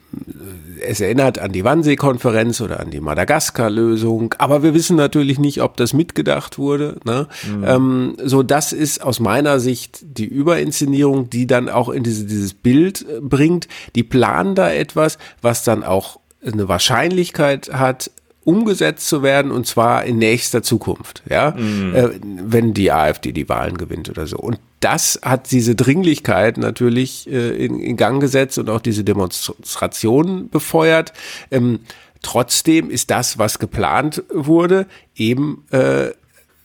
es 0.80 1.00
erinnert 1.00 1.38
an 1.38 1.52
die 1.52 1.64
Wannsee-Konferenz 1.64 2.60
oder 2.60 2.80
an 2.80 2.90
die 2.90 3.00
Madagaskar-Lösung, 3.00 4.34
aber 4.38 4.62
wir 4.62 4.74
wissen 4.74 4.96
natürlich 4.96 5.38
nicht, 5.38 5.62
ob 5.62 5.76
das 5.76 5.92
mitgedacht 5.92 6.58
wurde. 6.58 6.98
Ne? 7.04 7.28
Mhm. 7.48 7.64
Ähm, 7.64 8.16
so, 8.22 8.42
das 8.42 8.72
ist 8.72 9.02
aus 9.02 9.20
meiner 9.20 9.58
Sicht 9.58 10.00
die 10.02 10.26
Überinszenierung, 10.26 11.30
die 11.30 11.46
dann 11.46 11.68
auch 11.68 11.88
in 11.88 12.02
diese, 12.02 12.26
dieses 12.26 12.54
Bild 12.54 13.02
äh, 13.08 13.20
bringt. 13.20 13.68
Die 13.94 14.02
planen 14.02 14.54
da 14.54 14.70
etwas, 14.70 15.18
was 15.40 15.64
dann 15.64 15.82
auch 15.82 16.18
eine 16.44 16.68
Wahrscheinlichkeit 16.68 17.72
hat, 17.72 18.11
umgesetzt 18.44 19.08
zu 19.08 19.22
werden 19.22 19.52
und 19.52 19.66
zwar 19.66 20.04
in 20.04 20.18
nächster 20.18 20.62
Zukunft, 20.62 21.22
ja, 21.30 21.52
mhm. 21.52 21.94
äh, 21.94 22.08
wenn 22.22 22.75
die 22.75 22.90
AfD 22.90 23.32
die 23.32 23.49
Wahlen 23.49 23.78
gewinnt 23.78 24.11
oder 24.11 24.26
so. 24.26 24.37
Und 24.37 24.58
das 24.80 25.20
hat 25.22 25.52
diese 25.52 25.76
Dringlichkeit 25.76 26.58
natürlich 26.58 27.30
äh, 27.30 27.64
in, 27.64 27.78
in, 27.78 27.96
Gang 27.96 28.20
gesetzt 28.20 28.58
und 28.58 28.68
auch 28.68 28.80
diese 28.80 29.04
Demonstration 29.04 30.49
befeuert. 30.49 31.12
Ähm, 31.52 31.80
trotzdem 32.20 32.90
ist 32.90 33.11
das, 33.11 33.38
was 33.38 33.61
geplant 33.61 34.25
wurde, 34.32 34.87
eben 35.14 35.64
äh 35.70 36.11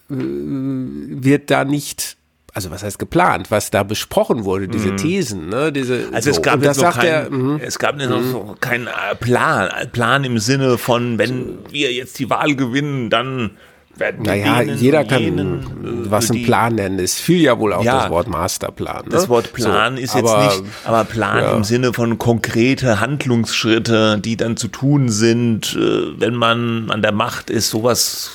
wird 0.09 1.51
da 1.51 1.65
nicht 1.65 2.16
also 2.57 2.71
was 2.71 2.81
heißt 2.81 2.97
geplant, 2.97 3.51
was 3.51 3.69
da 3.69 3.83
besprochen 3.83 4.43
wurde, 4.43 4.67
diese 4.67 4.93
mhm. 4.93 4.97
Thesen, 4.97 5.49
ne, 5.49 5.71
diese. 5.71 6.09
Also 6.11 6.31
es 6.31 6.41
gab 6.41 6.63
jetzt 6.63 6.81
noch 6.81 6.97
kein, 6.97 7.29
mhm. 7.31 7.59
es 7.63 7.77
gab 7.77 7.95
noch 7.97 8.09
mhm. 8.09 8.59
keinen 8.59 8.87
äh, 8.87 9.15
Plan, 9.19 9.69
Plan 9.91 10.23
im 10.23 10.39
Sinne 10.39 10.79
von, 10.79 11.19
wenn 11.19 11.59
wir 11.69 11.93
jetzt 11.93 12.17
die 12.17 12.31
Wahl 12.31 12.55
gewinnen, 12.55 13.11
dann 13.11 13.51
werden 13.95 14.23
naja, 14.23 14.63
jeder 14.63 15.05
kann 15.05 15.21
jenen, 15.21 15.59
äh, 15.59 16.09
was 16.09 16.31
ein 16.31 16.41
Plan 16.45 16.73
nennen. 16.73 16.97
Es 16.97 17.19
fiel 17.19 17.41
ja 17.41 17.59
wohl 17.59 17.73
auch 17.73 17.83
ja, 17.83 18.01
das 18.01 18.09
Wort 18.09 18.27
Masterplan. 18.27 19.05
Ne? 19.05 19.11
Das 19.11 19.29
Wort 19.29 19.53
Plan 19.53 19.95
so, 19.95 20.01
ist 20.01 20.15
aber, 20.15 20.43
jetzt 20.45 20.61
nicht, 20.63 20.73
aber 20.83 21.03
Plan 21.03 21.37
ja. 21.37 21.55
im 21.55 21.63
Sinne 21.63 21.93
von 21.93 22.17
konkrete 22.17 22.99
Handlungsschritte, 22.99 24.17
die 24.17 24.35
dann 24.35 24.57
zu 24.57 24.67
tun 24.67 25.09
sind, 25.09 25.75
äh, 25.75 26.19
wenn 26.19 26.33
man 26.33 26.89
an 26.89 27.03
der 27.03 27.11
Macht 27.11 27.51
ist, 27.51 27.69
sowas 27.69 28.31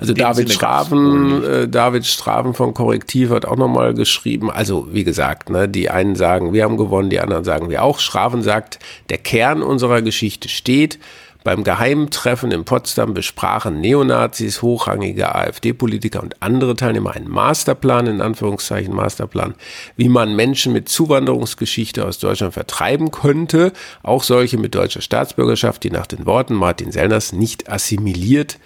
also 0.00 0.14
David 0.14 0.52
Straven, 0.52 1.44
äh, 1.44 1.68
David 1.68 2.06
Straven 2.06 2.54
von 2.54 2.74
Korrektiv 2.74 3.30
hat 3.30 3.44
auch 3.44 3.56
nochmal 3.56 3.94
geschrieben, 3.94 4.50
also 4.50 4.88
wie 4.92 5.04
gesagt, 5.04 5.50
ne, 5.50 5.68
die 5.68 5.90
einen 5.90 6.16
sagen, 6.16 6.52
wir 6.52 6.64
haben 6.64 6.76
gewonnen, 6.76 7.10
die 7.10 7.20
anderen 7.20 7.44
sagen 7.44 7.70
wir 7.70 7.82
auch. 7.82 7.98
Straven 7.98 8.42
sagt, 8.42 8.78
der 9.08 9.18
Kern 9.18 9.62
unserer 9.62 10.02
Geschichte 10.02 10.48
steht. 10.48 10.98
Beim 11.44 11.62
geheimen 11.62 12.08
Treffen 12.08 12.50
in 12.52 12.64
Potsdam 12.64 13.12
besprachen 13.12 13.82
Neonazis, 13.82 14.62
hochrangige 14.62 15.34
AfD-Politiker 15.34 16.22
und 16.22 16.40
andere 16.40 16.74
Teilnehmer 16.74 17.12
einen 17.12 17.28
Masterplan, 17.28 18.06
in 18.06 18.22
Anführungszeichen 18.22 18.94
Masterplan, 18.94 19.54
wie 19.96 20.08
man 20.08 20.34
Menschen 20.34 20.72
mit 20.72 20.88
Zuwanderungsgeschichte 20.88 22.06
aus 22.06 22.18
Deutschland 22.18 22.54
vertreiben 22.54 23.10
könnte, 23.10 23.74
auch 24.02 24.22
solche 24.22 24.56
mit 24.56 24.74
deutscher 24.74 25.02
Staatsbürgerschaft, 25.02 25.82
die 25.84 25.90
nach 25.90 26.06
den 26.06 26.24
Worten 26.24 26.54
Martin 26.54 26.92
Sellners 26.92 27.34
nicht 27.34 27.70
assimiliert 27.70 28.58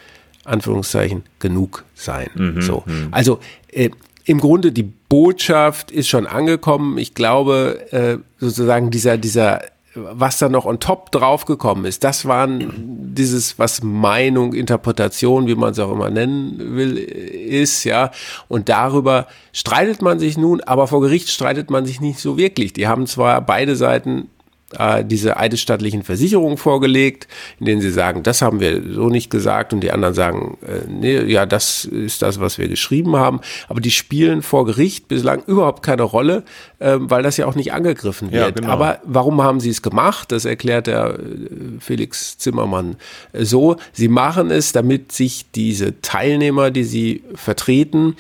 Anführungszeichen, 0.49 1.23
genug 1.39 1.85
sein. 1.95 2.29
Mhm, 2.35 2.63
so. 2.63 2.83
Mhm. 2.87 3.09
Also 3.11 3.39
äh, 3.71 3.91
im 4.25 4.41
Grunde 4.41 4.73
die 4.73 4.83
Botschaft 4.83 5.91
ist 5.91 6.09
schon 6.09 6.27
angekommen. 6.27 6.99
Ich 6.99 7.15
glaube, 7.15 7.93
äh, 7.93 8.19
sozusagen 8.39 8.91
dieser, 8.91 9.17
dieser, 9.17 9.63
was 9.95 10.39
da 10.39 10.49
noch 10.49 10.67
on 10.67 10.81
top 10.81 11.11
draufgekommen 11.13 11.87
ist, 11.87 12.05
das 12.05 12.27
waren 12.27 13.15
dieses, 13.15 13.59
was 13.59 13.83
Meinung, 13.83 14.53
Interpretation, 14.53 15.47
wie 15.47 15.55
man 15.55 15.73
es 15.73 15.79
auch 15.79 15.91
immer 15.91 16.11
nennen 16.11 16.77
will, 16.77 16.99
ist, 16.99 17.85
ja. 17.85 18.11
Und 18.49 18.69
darüber 18.69 19.27
streitet 19.53 20.03
man 20.03 20.19
sich 20.19 20.37
nun, 20.37 20.61
aber 20.61 20.87
vor 20.87 21.01
Gericht 21.01 21.31
streitet 21.31 21.71
man 21.71 21.87
sich 21.87 22.01
nicht 22.01 22.19
so 22.19 22.37
wirklich. 22.37 22.75
Die 22.75 22.87
haben 22.87 23.07
zwar 23.07 23.41
beide 23.41 23.77
Seiten 23.77 24.29
äh, 24.77 25.05
diese 25.05 25.37
eidesstattlichen 25.39 26.03
Versicherungen 26.03 26.59
vorgelegt, 26.59 27.27
in 27.59 27.67
denen 27.67 27.81
sie 27.81 27.91
sagen, 27.91 28.23
das 28.23 28.43
haben 28.43 28.61
wir 28.61 28.83
so 28.93 29.09
nicht 29.09 29.31
gesagt 29.31 29.73
und 29.73 29.81
die 29.81 29.91
anderen 29.93 30.15
sagen, 30.15 30.59
äh, 30.63 30.87
nee, 30.89 31.21
ja, 31.23 31.47
das 31.47 31.85
ist 31.87 32.23
das, 32.23 32.39
was 32.41 32.59
wir 32.59 32.69
geschrieben 32.69 33.17
haben. 33.17 33.41
Aber 33.69 33.81
die 33.81 33.91
spielen 33.91 34.43
vor 34.43 34.67
Gericht 34.67 35.09
bislang 35.09 35.43
überhaupt 35.47 35.83
keine 35.83 36.03
Rolle, 36.03 36.45
äh, 36.81 36.97
weil 36.99 37.23
das 37.23 37.37
ja 37.39 37.47
auch 37.47 37.55
nicht 37.55 37.73
angegriffen 37.73 38.31
wird. 38.31 38.43
Ja, 38.43 38.51
genau. 38.51 38.69
Aber 38.69 39.01
warum 39.05 39.43
haben 39.43 39.61
sie 39.61 39.71
es 39.71 39.81
gemacht? 39.81 40.33
Das 40.33 40.45
erklärt 40.45 40.87
der 40.87 41.15
äh, 41.15 41.81
Felix 41.81 42.37
Zimmermann 42.37 42.97
äh, 43.33 43.45
so. 43.45 43.77
Sie 43.93 44.09
machen 44.09 44.51
es, 44.51 44.73
damit 44.73 45.13
sich 45.13 45.47
diese 45.55 46.01
Teilnehmer, 46.03 46.71
die 46.71 46.85
sie 46.85 47.23
vertreten, 47.35 48.17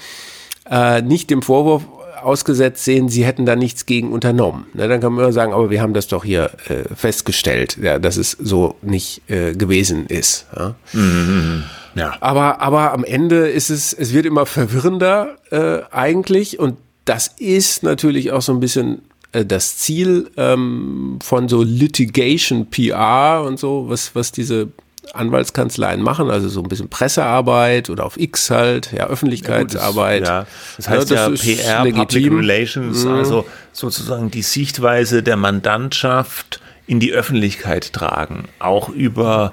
äh, 0.70 1.02
nicht 1.02 1.30
dem 1.30 1.42
Vorwurf 1.42 1.84
ausgesetzt 2.22 2.84
sehen, 2.84 3.08
sie 3.08 3.24
hätten 3.24 3.46
da 3.46 3.56
nichts 3.56 3.86
gegen 3.86 4.12
unternommen. 4.12 4.66
Na, 4.74 4.86
dann 4.86 5.00
kann 5.00 5.12
man 5.12 5.24
immer 5.24 5.32
sagen, 5.32 5.52
aber 5.52 5.70
wir 5.70 5.80
haben 5.80 5.94
das 5.94 6.06
doch 6.08 6.24
hier 6.24 6.50
äh, 6.68 6.94
festgestellt, 6.94 7.78
ja, 7.82 7.98
dass 7.98 8.16
es 8.16 8.32
so 8.32 8.76
nicht 8.82 9.22
äh, 9.28 9.52
gewesen 9.52 10.06
ist. 10.06 10.46
Ja. 10.56 10.74
Mhm, 10.92 11.64
ja. 11.94 12.16
Aber, 12.20 12.60
aber 12.60 12.92
am 12.92 13.04
Ende 13.04 13.48
ist 13.48 13.70
es, 13.70 13.92
es 13.92 14.12
wird 14.12 14.26
immer 14.26 14.46
verwirrender 14.46 15.36
äh, 15.50 15.80
eigentlich 15.90 16.58
und 16.58 16.76
das 17.04 17.28
ist 17.38 17.82
natürlich 17.82 18.32
auch 18.32 18.42
so 18.42 18.52
ein 18.52 18.60
bisschen 18.60 19.02
äh, 19.32 19.44
das 19.44 19.78
Ziel 19.78 20.30
ähm, 20.36 21.18
von 21.22 21.48
so 21.48 21.62
Litigation 21.62 22.66
PR 22.66 23.42
und 23.46 23.58
so, 23.58 23.86
was, 23.88 24.14
was 24.14 24.32
diese 24.32 24.68
Anwaltskanzleien 25.14 26.02
machen, 26.02 26.30
also 26.30 26.48
so 26.48 26.62
ein 26.62 26.68
bisschen 26.68 26.88
Pressearbeit 26.88 27.90
oder 27.90 28.04
auf 28.04 28.18
X 28.18 28.50
halt, 28.50 28.92
ja, 28.92 29.06
Öffentlichkeitsarbeit. 29.06 30.26
Ja, 30.26 30.46
das, 30.76 30.88
heißt 30.88 31.10
ja, 31.10 31.28
das 31.28 31.40
PR, 31.40 31.84
legitim. 31.84 32.28
Public 32.28 32.32
Relations, 32.32 33.04
mhm. 33.04 33.12
also 33.12 33.44
sozusagen 33.72 34.30
die 34.30 34.42
Sichtweise 34.42 35.22
der 35.22 35.36
Mandantschaft 35.36 36.60
in 36.86 37.00
die 37.00 37.12
Öffentlichkeit 37.12 37.92
tragen, 37.92 38.44
auch 38.58 38.88
über 38.88 39.52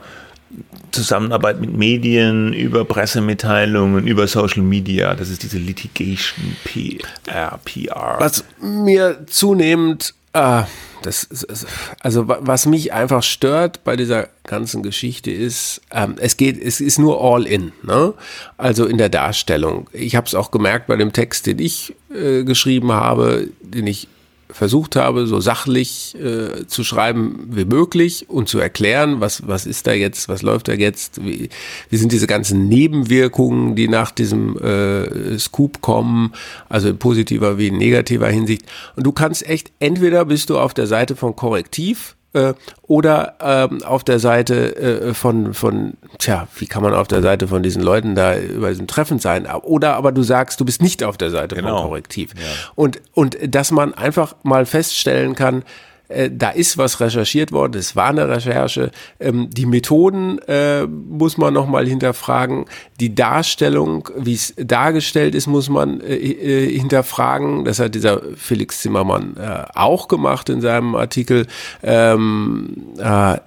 Zusammenarbeit 0.91 1.59
mit 1.59 1.75
Medien, 1.75 2.53
über 2.53 2.85
Pressemitteilungen, 2.85 4.07
über 4.07 4.27
Social 4.27 4.61
Media. 4.61 5.13
Das 5.13 5.29
ist 5.29 5.43
diese 5.43 5.57
Litigation 5.57 6.55
PR. 6.63 7.59
PR. 7.65 8.15
Was 8.19 8.45
mir 8.61 9.25
zunehmend 9.27 10.13
äh, 10.35 10.63
das, 11.01 11.27
also 11.99 12.27
was 12.27 12.65
mich 12.65 12.91
einfach 12.91 13.23
stört 13.23 13.83
bei 13.83 13.95
dieser 13.95 14.29
ganzen 14.43 14.81
Geschichte 14.81 15.31
ist, 15.31 15.81
ähm, 15.91 16.15
es 16.19 16.35
geht, 16.35 16.61
es 16.61 16.81
ist 16.81 16.97
nur 16.97 17.23
all 17.23 17.45
in, 17.45 17.71
ne? 17.83 18.13
Also 18.57 18.85
in 18.85 18.97
der 18.97 19.09
Darstellung. 19.09 19.87
Ich 19.93 20.15
habe 20.15 20.27
es 20.27 20.35
auch 20.35 20.51
gemerkt 20.51 20.87
bei 20.87 20.95
dem 20.95 21.13
Text, 21.13 21.45
den 21.45 21.59
ich 21.59 21.95
äh, 22.13 22.43
geschrieben 22.43 22.91
habe, 22.91 23.49
den 23.61 23.87
ich 23.87 24.07
versucht 24.55 24.95
habe, 24.95 25.27
so 25.27 25.41
sachlich 25.41 26.15
äh, 26.15 26.65
zu 26.65 26.85
schreiben 26.85 27.47
wie 27.51 27.65
möglich 27.65 28.29
und 28.29 28.47
zu 28.47 28.57
erklären, 28.57 29.19
was, 29.19 29.45
was 29.45 29.65
ist 29.65 29.85
da 29.85 29.91
jetzt, 29.91 30.29
was 30.29 30.43
läuft 30.43 30.69
da 30.69 30.73
jetzt, 30.73 31.23
wie, 31.25 31.49
wie 31.89 31.97
sind 31.97 32.13
diese 32.13 32.25
ganzen 32.25 32.69
Nebenwirkungen, 32.69 33.75
die 33.75 33.89
nach 33.89 34.11
diesem 34.11 34.57
äh, 34.57 35.37
Scoop 35.37 35.81
kommen, 35.81 36.31
also 36.69 36.87
in 36.87 36.97
positiver 36.97 37.57
wie 37.57 37.67
in 37.67 37.77
negativer 37.77 38.29
Hinsicht. 38.29 38.63
Und 38.95 39.05
du 39.05 39.11
kannst 39.11 39.45
echt, 39.45 39.73
entweder 39.79 40.23
bist 40.23 40.49
du 40.49 40.57
auf 40.57 40.73
der 40.73 40.87
Seite 40.87 41.17
von 41.17 41.35
Korrektiv, 41.35 42.14
äh, 42.35 42.53
oder 42.83 43.35
ähm, 43.39 43.81
auf 43.83 44.03
der 44.03 44.19
Seite 44.19 44.75
äh, 44.75 45.13
von, 45.13 45.53
von, 45.53 45.93
tja, 46.19 46.47
wie 46.57 46.67
kann 46.67 46.83
man 46.83 46.93
auf 46.93 47.07
der 47.07 47.21
Seite 47.21 47.47
von 47.47 47.63
diesen 47.63 47.81
Leuten 47.81 48.13
da 48.13 48.37
über 48.37 48.69
diesem 48.69 48.87
Treffen 48.87 49.19
sein? 49.19 49.47
Oder 49.47 49.95
aber 49.95 50.11
du 50.11 50.21
sagst, 50.21 50.59
du 50.59 50.65
bist 50.65 50.81
nicht 50.81 51.03
auf 51.03 51.17
der 51.17 51.31
Seite 51.31 51.55
genau. 51.55 51.77
von 51.77 51.87
Korrektiv. 51.87 52.33
Ja. 52.35 52.41
Und, 52.75 53.01
und 53.13 53.37
dass 53.47 53.71
man 53.71 53.93
einfach 53.93 54.35
mal 54.43 54.65
feststellen 54.65 55.35
kann, 55.35 55.63
äh, 56.07 56.29
da 56.31 56.49
ist 56.49 56.77
was 56.77 56.99
recherchiert 56.99 57.51
worden, 57.51 57.77
es 57.77 57.95
war 57.95 58.09
eine 58.09 58.27
Recherche. 58.27 58.91
Ähm, 59.19 59.49
die 59.49 59.65
Methoden 59.65 60.39
äh, 60.47 60.85
muss 60.85 61.37
man 61.37 61.53
nochmal 61.53 61.87
hinterfragen. 61.87 62.65
Die 62.99 63.15
Darstellung, 63.15 64.09
wie 64.17 64.33
es 64.33 64.53
dargestellt 64.57 65.35
ist, 65.35 65.47
muss 65.47 65.69
man 65.69 66.01
äh, 66.01 66.15
äh, 66.15 66.77
hinterfragen. 66.77 67.65
Das 67.65 67.79
hat 67.79 67.95
dieser 67.95 68.21
Felix 68.35 68.81
Zimmermann 68.81 69.35
äh, 69.37 69.65
auch 69.73 70.07
gemacht 70.07 70.49
in 70.49 70.61
seinem 70.61 70.95
Artikel, 70.95 71.47
ähm, 71.83 72.93
äh, 72.97 73.37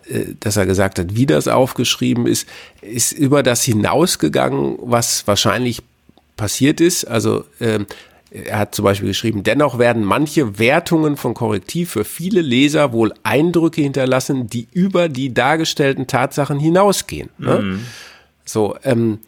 dass 0.41 0.57
er 0.57 0.67
gesagt 0.67 0.99
hat, 0.99 1.15
wie 1.15 1.27
das 1.27 1.49
aufgeschrieben 1.49 2.27
ist, 2.27 2.49
ist 2.81 3.13
über 3.13 3.43
das 3.43 3.63
hinausgegangen, 3.63 4.79
was 4.81 5.27
wahrscheinlich 5.27 5.83
passiert 6.37 6.81
ist. 6.81 7.05
Also 7.05 7.45
ähm, 7.61 7.87
er 8.31 8.59
hat 8.59 8.75
zum 8.75 8.85
Beispiel 8.85 9.09
geschrieben, 9.09 9.43
dennoch 9.43 9.79
werden 9.79 10.05
manche 10.05 10.59
Wertungen 10.59 11.17
von 11.17 11.35
Korrektiv 11.35 11.91
für 11.91 12.05
viele 12.05 12.43
Leser 12.43 12.93
wohl 12.93 13.15
Eindrücke 13.23 13.81
hinterlassen, 13.81 14.49
die 14.49 14.69
über 14.73 15.09
die 15.09 15.33
dargestellten 15.33 16.07
Tatsachen 16.07 16.59
hinausgehen. 16.59 17.31
Ne? 17.39 17.59
Mhm. 17.61 17.81
So, 18.45 18.77
ähm, 18.85 19.21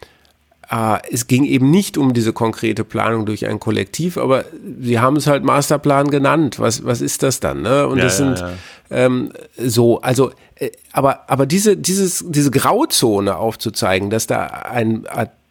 äh, 0.70 0.98
es 1.10 1.26
ging 1.26 1.44
eben 1.44 1.70
nicht 1.70 1.98
um 1.98 2.12
diese 2.12 2.32
konkrete 2.32 2.84
Planung 2.84 3.26
durch 3.26 3.46
ein 3.46 3.58
Kollektiv, 3.58 4.18
aber 4.18 4.44
sie 4.80 4.98
haben 4.98 5.16
es 5.16 5.26
halt 5.26 5.44
Masterplan 5.44 6.10
genannt. 6.10 6.58
Was, 6.58 6.84
was 6.84 7.00
ist 7.00 7.22
das 7.22 7.40
dann? 7.40 7.62
Ne? 7.62 7.86
Und 7.86 7.98
Ja, 7.98 8.04
das 8.04 8.18
sind 8.18 8.38
ja. 8.38 8.52
ähm, 8.90 9.32
so, 9.56 10.00
also, 10.00 10.30
äh, 10.56 10.70
aber, 10.92 11.28
aber 11.30 11.46
diese, 11.46 11.76
dieses, 11.76 12.24
diese 12.28 12.50
Grauzone 12.50 13.36
aufzuzeigen, 13.36 14.10
dass 14.10 14.26
da 14.26 14.46
ein, 14.46 15.06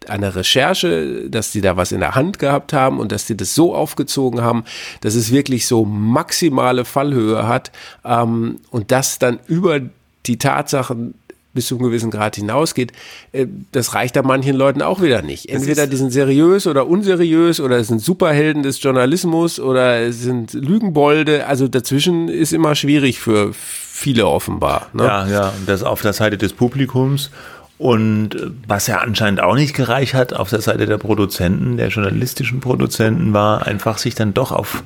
eine 0.10 0.36
Recherche, 0.36 1.30
dass 1.30 1.52
die 1.52 1.62
da 1.62 1.78
was 1.78 1.92
in 1.92 2.00
der 2.00 2.16
Hand 2.16 2.40
gehabt 2.40 2.74
haben 2.74 3.00
und 3.00 3.12
dass 3.12 3.26
die 3.26 3.38
das 3.38 3.56
so 3.56 3.76
aufgezogen 3.76 4.42
haben, 4.42 4.64
dass 5.02 5.16
es 5.16 5.32
wirklich 5.32 5.68
so 5.68 5.86
maximale 5.86 6.86
Fallhöhe 6.86 7.48
hat 7.48 7.72
ähm, 8.06 8.58
und 8.72 8.92
das 8.92 9.20
dann 9.20 9.40
über 9.48 9.82
die 10.26 10.38
Tatsachen 10.38 11.14
bis 11.54 11.68
zu 11.68 11.76
einem 11.76 11.86
gewissen 11.86 12.12
Grad 12.12 12.36
hinausgeht, 12.36 12.92
äh, 13.32 13.48
das 13.72 13.96
reicht 13.96 14.16
da 14.16 14.22
manchen 14.22 14.56
Leuten 14.56 14.82
auch 14.82 15.02
wieder 15.02 15.22
nicht. 15.22 15.50
Entweder 15.50 15.88
die 15.88 15.98
sind 15.98 16.12
seriös 16.12 16.68
oder 16.68 16.88
unseriös 16.88 17.60
oder 17.60 17.78
es 17.78 17.88
sind 17.88 18.02
Superhelden 18.02 18.64
des 18.64 18.82
Journalismus 18.82 19.60
oder 19.60 20.00
es 20.00 20.22
sind 20.22 20.54
Lügenbolde. 20.54 21.48
Also 21.48 21.68
dazwischen 21.68 22.30
ist 22.30 22.54
immer 22.54 22.76
schwierig 22.76 23.20
für 23.20 23.52
viele 23.54 24.28
offenbar. 24.28 24.88
Ne? 24.94 25.04
Ja, 25.04 25.28
ja, 25.28 25.50
und 25.50 25.68
das 25.68 25.84
auf 25.84 26.02
der 26.02 26.14
Seite 26.14 26.38
des 26.38 26.54
Publikums. 26.54 27.32
Und 27.80 28.36
äh, 28.36 28.52
was 28.68 28.86
ja 28.88 28.98
anscheinend 28.98 29.42
auch 29.42 29.56
nicht 29.56 29.74
gereicht 29.74 30.14
hat 30.14 30.34
auf 30.34 30.50
der 30.50 30.62
Seite 30.62 30.86
der 30.86 30.98
Produzenten, 30.98 31.78
der 31.78 31.88
journalistischen 31.88 32.60
Produzenten, 32.60 33.34
war 33.34 33.66
einfach 33.66 33.98
sich 33.98 34.14
dann 34.14 34.34
doch 34.34 34.52
auf, 34.52 34.84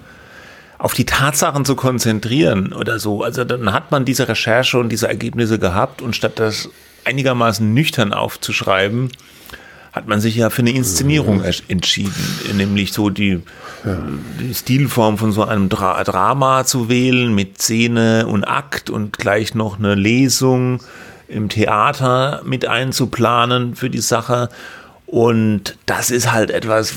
auf 0.78 0.94
die 0.94 1.06
Tatsachen 1.06 1.66
zu 1.66 1.76
konzentrieren 1.76 2.72
oder 2.72 3.00
so. 3.00 3.24
Also 3.24 3.44
dann 3.44 3.74
hat 3.74 3.92
man 3.92 4.06
diese 4.06 4.30
Recherche 4.30 4.78
und 4.78 4.90
diese 4.90 5.08
Ergebnisse 5.08 5.58
gehabt 5.58 6.04
und 6.04 6.16
statt 6.16 6.34
das 6.36 6.70
einigermaßen 7.04 7.74
nüchtern 7.74 8.14
aufzuschreiben, 8.14 9.10
hat 9.92 10.08
man 10.08 10.22
sich 10.22 10.36
ja 10.36 10.52
für 10.52 10.62
eine 10.62 10.72
Inszenierung 10.72 11.42
ersch- 11.42 11.64
entschieden, 11.68 12.14
nämlich 12.56 12.94
so 12.94 13.10
die, 13.10 13.42
die 14.40 14.54
Stilform 14.54 15.18
von 15.18 15.32
so 15.32 15.44
einem 15.44 15.68
Dra 15.70 16.04
Drama 16.04 16.64
zu 16.64 16.90
wählen 16.90 17.34
mit 17.34 17.60
Szene 17.60 18.28
und 18.28 18.44
Akt 18.44 18.90
und 18.90 19.18
gleich 19.18 19.56
noch 19.56 19.80
eine 19.80 19.96
Lesung 19.96 20.80
im 21.34 21.50
Theater 21.50 22.42
mit 22.46 22.68
einzuplanen 22.68 23.76
für 23.76 23.90
die 23.90 24.02
Sache. 24.02 24.50
Und 25.06 25.78
das 25.86 26.10
ist 26.10 26.32
halt 26.32 26.50
etwas, 26.50 26.96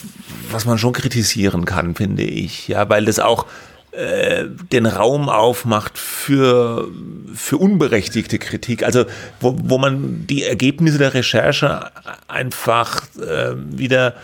was 0.50 0.64
man 0.64 0.78
schon 0.78 0.92
kritisieren 0.92 1.64
kann, 1.64 1.94
finde 1.94 2.22
ich. 2.22 2.68
Ja, 2.68 2.88
weil 2.88 3.04
das 3.04 3.18
auch 3.18 3.46
äh, 3.96 4.44
den 4.72 4.86
Raum 4.86 5.28
aufmacht 5.28 5.98
für, 5.98 6.88
für 7.34 7.56
unberechtigte 7.56 8.38
Kritik. 8.38 8.82
Also 8.82 9.04
wo, 9.40 9.56
wo 9.58 9.78
man 9.78 10.26
die 10.26 10.44
Ergebnisse 10.44 10.98
der 10.98 11.14
Recherche 11.14 11.90
einfach 12.28 13.02
äh, 13.16 13.54
wieder 13.56 14.14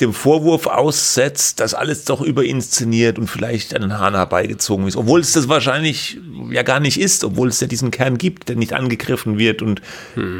dem 0.00 0.12
Vorwurf 0.12 0.66
aussetzt, 0.66 1.60
dass 1.60 1.74
alles 1.74 2.04
doch 2.04 2.20
überinszeniert 2.20 3.18
und 3.18 3.28
vielleicht 3.28 3.74
an 3.74 3.82
den 3.82 3.98
Haaren 3.98 4.14
herbeigezogen 4.14 4.86
ist. 4.86 4.96
Obwohl 4.96 5.20
es 5.20 5.32
das 5.32 5.48
wahrscheinlich 5.48 6.18
ja 6.50 6.62
gar 6.62 6.80
nicht 6.80 6.98
ist, 6.98 7.24
obwohl 7.24 7.48
es 7.48 7.60
ja 7.60 7.66
diesen 7.66 7.90
Kern 7.90 8.18
gibt, 8.18 8.48
der 8.48 8.56
nicht 8.56 8.72
angegriffen 8.72 9.38
wird 9.38 9.62
und 9.62 9.82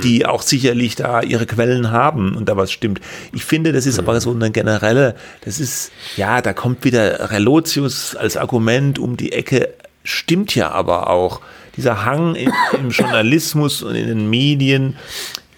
die 0.03 0.27
auch 0.27 0.43
sicherlich 0.43 0.97
da 0.97 1.23
ihre 1.23 1.47
Quellen 1.47 1.91
haben 1.91 2.35
und 2.35 2.49
da 2.49 2.57
was 2.57 2.73
stimmt. 2.73 3.01
Ich 3.33 3.45
finde, 3.45 3.73
das 3.73 3.87
ist 3.87 3.99
aber 3.99 4.21
so 4.21 4.33
eine 4.33 4.51
generelle, 4.51 5.15
das 5.45 5.61
ist, 5.61 5.93
ja, 6.17 6.41
da 6.41 6.53
kommt 6.53 6.85
wieder 6.85 7.31
Relotius 7.31 8.17
als 8.17 8.37
Argument 8.37 8.99
um 8.99 9.17
die 9.17 9.33
Ecke, 9.33 9.69
stimmt 10.05 10.55
ja 10.55 10.71
aber 10.71 11.11
auch. 11.11 11.41
Dieser 11.77 12.05
Hang 12.05 12.35
im, 12.35 12.53
im 12.75 12.91
Journalismus 12.91 13.83
und 13.83 13.95
in 13.95 14.07
den 14.07 14.29
Medien, 14.29 14.97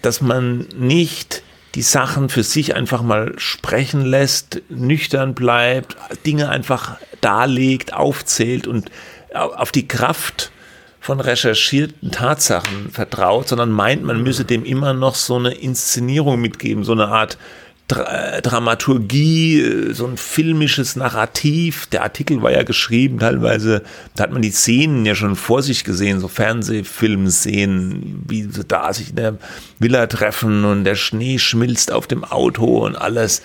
dass 0.01 0.21
man 0.21 0.65
nicht 0.77 1.43
die 1.75 1.81
Sachen 1.81 2.29
für 2.29 2.43
sich 2.43 2.75
einfach 2.75 3.01
mal 3.01 3.33
sprechen 3.37 4.05
lässt, 4.05 4.61
nüchtern 4.69 5.35
bleibt, 5.35 5.95
Dinge 6.25 6.49
einfach 6.49 6.97
darlegt, 7.21 7.93
aufzählt 7.93 8.65
und 8.65 8.89
au- 9.33 9.53
auf 9.53 9.71
die 9.71 9.87
Kraft 9.87 10.51
von 11.01 11.19
recherchierten 11.19 12.11
Tatsachen 12.11 12.89
vertraut, 12.91 13.49
sondern 13.49 13.69
meint, 13.69 14.03
man 14.03 14.23
müsse 14.23 14.45
dem 14.45 14.65
immer 14.65 14.93
noch 14.93 15.13
so 15.15 15.35
eine 15.35 15.51
Inszenierung 15.53 16.41
mitgeben, 16.41 16.83
so 16.83 16.93
eine 16.93 17.09
Art 17.09 17.37
Dra 17.87 18.37
äh, 18.37 18.41
Dramaturgie, 18.41 19.61
äh, 19.61 19.93
so 19.93 20.07
ein 20.07 20.17
filmisches 20.17 20.95
Narrativ. 20.95 21.85
Der 21.87 22.01
Artikel 22.01 22.41
war 22.41 22.51
ja 22.51 22.63
geschrieben, 22.63 23.19
teilweise, 23.19 23.83
da 24.15 24.23
hat 24.23 24.31
man 24.31 24.41
die 24.41 24.51
Szenen 24.51 25.05
ja 25.05 25.13
schon 25.13 25.35
vor 25.35 25.61
sich 25.61 25.83
gesehen, 25.83 26.19
so 26.19 26.27
Fernsehfilmszenen, 26.27 28.23
wie 28.27 28.43
sie 28.43 28.63
da 28.63 28.91
sich 28.91 29.11
in 29.11 29.15
der 29.17 29.37
Villa 29.77 30.07
treffen 30.07 30.65
und 30.65 30.83
der 30.83 30.95
Schnee 30.95 31.37
schmilzt 31.37 31.91
auf 31.91 32.07
dem 32.07 32.23
Auto 32.23 32.85
und 32.85 32.95
alles. 32.95 33.43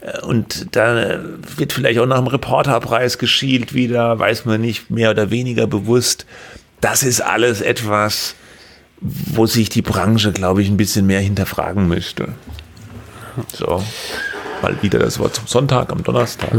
Äh, 0.00 0.20
Und 0.22 0.74
da 0.74 1.20
wird 1.56 1.74
vielleicht 1.74 1.98
auch 1.98 2.06
nach 2.06 2.18
dem 2.18 2.28
Reporterpreis 2.28 3.18
geschielt 3.18 3.74
wieder, 3.74 4.18
weiß 4.18 4.46
man 4.46 4.60
nicht, 4.60 4.90
mehr 4.90 5.10
oder 5.10 5.30
weniger 5.30 5.66
bewusst. 5.66 6.24
Das 6.80 7.02
ist 7.02 7.20
alles 7.20 7.60
etwas, 7.60 8.34
wo 9.00 9.46
sich 9.46 9.68
die 9.68 9.82
Branche, 9.82 10.32
glaube 10.32 10.62
ich, 10.62 10.68
ein 10.68 10.76
bisschen 10.76 11.06
mehr 11.06 11.20
hinterfragen 11.20 11.88
müsste. 11.88 12.28
So, 13.52 13.82
mal 14.62 14.82
wieder 14.82 14.98
das 14.98 15.18
Wort 15.18 15.34
zum 15.34 15.46
Sonntag 15.46 15.90
am 15.92 16.02
Donnerstag. 16.02 16.50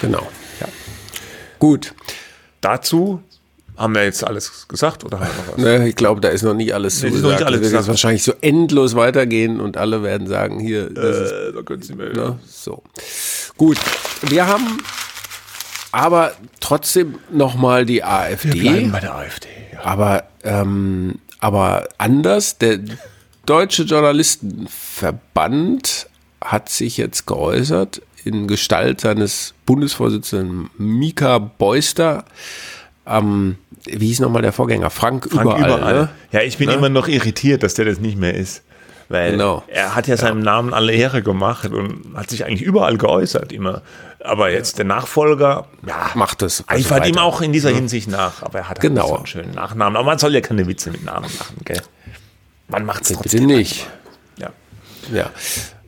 Genau. 0.00 0.26
Gut. 1.58 1.94
Dazu 2.62 3.22
haben 3.76 3.94
wir 3.94 4.04
jetzt 4.04 4.26
alles 4.26 4.66
gesagt 4.68 5.04
oder 5.04 5.20
haben 5.20 5.28
wir 5.46 5.52
was? 5.52 5.56
Ne, 5.62 5.88
ich 5.88 5.96
glaube, 5.96 6.20
da 6.20 6.28
ist 6.28 6.42
noch 6.42 6.54
nicht 6.54 6.74
alles 6.74 7.02
Nee, 7.02 7.10
ist 7.10 7.22
noch 7.22 7.30
nicht 7.30 7.42
alles 7.42 7.60
das 7.62 7.72
wird 7.72 7.88
wahrscheinlich 7.88 8.22
so 8.22 8.32
endlos 8.40 8.94
weitergehen 8.94 9.60
und 9.60 9.76
alle 9.76 10.02
werden 10.02 10.26
sagen, 10.26 10.58
hier, 10.58 10.90
das 10.90 11.16
ist 11.16 11.32
Äh, 11.32 11.52
da 11.52 11.62
können 11.62 11.82
Sie 11.82 11.94
mir 11.94 12.12
Ne? 12.12 12.38
So. 12.46 12.82
Gut. 13.56 13.78
Wir 14.22 14.46
haben 14.46 14.82
aber 15.92 16.32
trotzdem 16.60 17.18
nochmal 17.30 17.84
die 17.86 18.04
AfD. 18.04 18.58
bleiben 18.60 18.92
bei 18.92 19.00
der 19.00 19.14
AfD. 19.14 19.48
Ja. 19.72 19.84
Aber, 19.84 20.24
ähm, 20.44 21.16
aber 21.40 21.88
anders. 21.98 22.58
Der 22.58 22.78
Deutsche 23.50 23.82
Journalistenverband 23.82 26.06
hat 26.40 26.68
sich 26.68 26.96
jetzt 26.98 27.26
geäußert 27.26 28.00
in 28.24 28.46
Gestalt 28.46 29.00
seines 29.00 29.54
Bundesvorsitzenden 29.66 30.70
Mika 30.78 31.38
Beuster. 31.38 32.24
Ähm, 33.08 33.56
wie 33.86 34.06
hieß 34.06 34.20
nochmal 34.20 34.42
der 34.42 34.52
Vorgänger? 34.52 34.88
Frank, 34.90 35.26
Frank 35.32 35.42
überall. 35.42 35.58
überall. 35.78 35.94
Ne? 35.94 36.08
Ja, 36.30 36.42
ich 36.42 36.58
bin 36.58 36.68
Ne? 36.68 36.74
immer 36.76 36.90
noch 36.90 37.08
irritiert, 37.08 37.64
dass 37.64 37.74
der 37.74 37.86
das 37.86 37.98
nicht 37.98 38.16
mehr 38.16 38.34
ist. 38.34 38.62
Weil 39.08 39.32
Genau. 39.32 39.64
er 39.66 39.96
hat 39.96 40.06
ja 40.06 40.16
seinem 40.16 40.38
Namen 40.42 40.72
alle 40.72 40.92
Ehre 40.92 41.20
gemacht 41.20 41.68
und 41.72 42.14
hat 42.14 42.30
sich 42.30 42.44
eigentlich 42.44 42.62
überall 42.62 42.98
geäußert 42.98 43.50
immer. 43.50 43.82
Aber 44.22 44.52
jetzt 44.52 44.78
der 44.78 44.84
Nachfolger, 44.84 45.66
ja, 45.84 46.12
Macht 46.14 46.42
es. 46.42 46.62
also 46.68 46.94
eifert 46.94 47.08
ihm 47.08 47.18
auch 47.18 47.40
in 47.40 47.52
dieser 47.52 47.70
Hinsicht 47.70 48.08
nach. 48.08 48.44
Aber 48.44 48.58
er 48.60 48.68
hat 48.68 48.78
halt 48.78 48.82
Genau. 48.82 49.08
so 49.08 49.16
einen 49.16 49.26
schönen 49.26 49.50
Nachnamen. 49.54 49.96
Aber 49.96 50.06
man 50.06 50.18
soll 50.20 50.32
ja 50.34 50.40
keine 50.40 50.68
Witze 50.68 50.92
mit 50.92 51.04
Namen 51.04 51.28
machen, 51.36 51.56
gell? 51.64 51.82
Man 52.70 52.84
macht 52.84 53.02
es 53.02 53.08
Bitte 53.08 53.22
trotzdem. 53.22 53.46
nicht. 53.46 53.86
Ja. 54.38 54.50
Ja. 55.12 55.30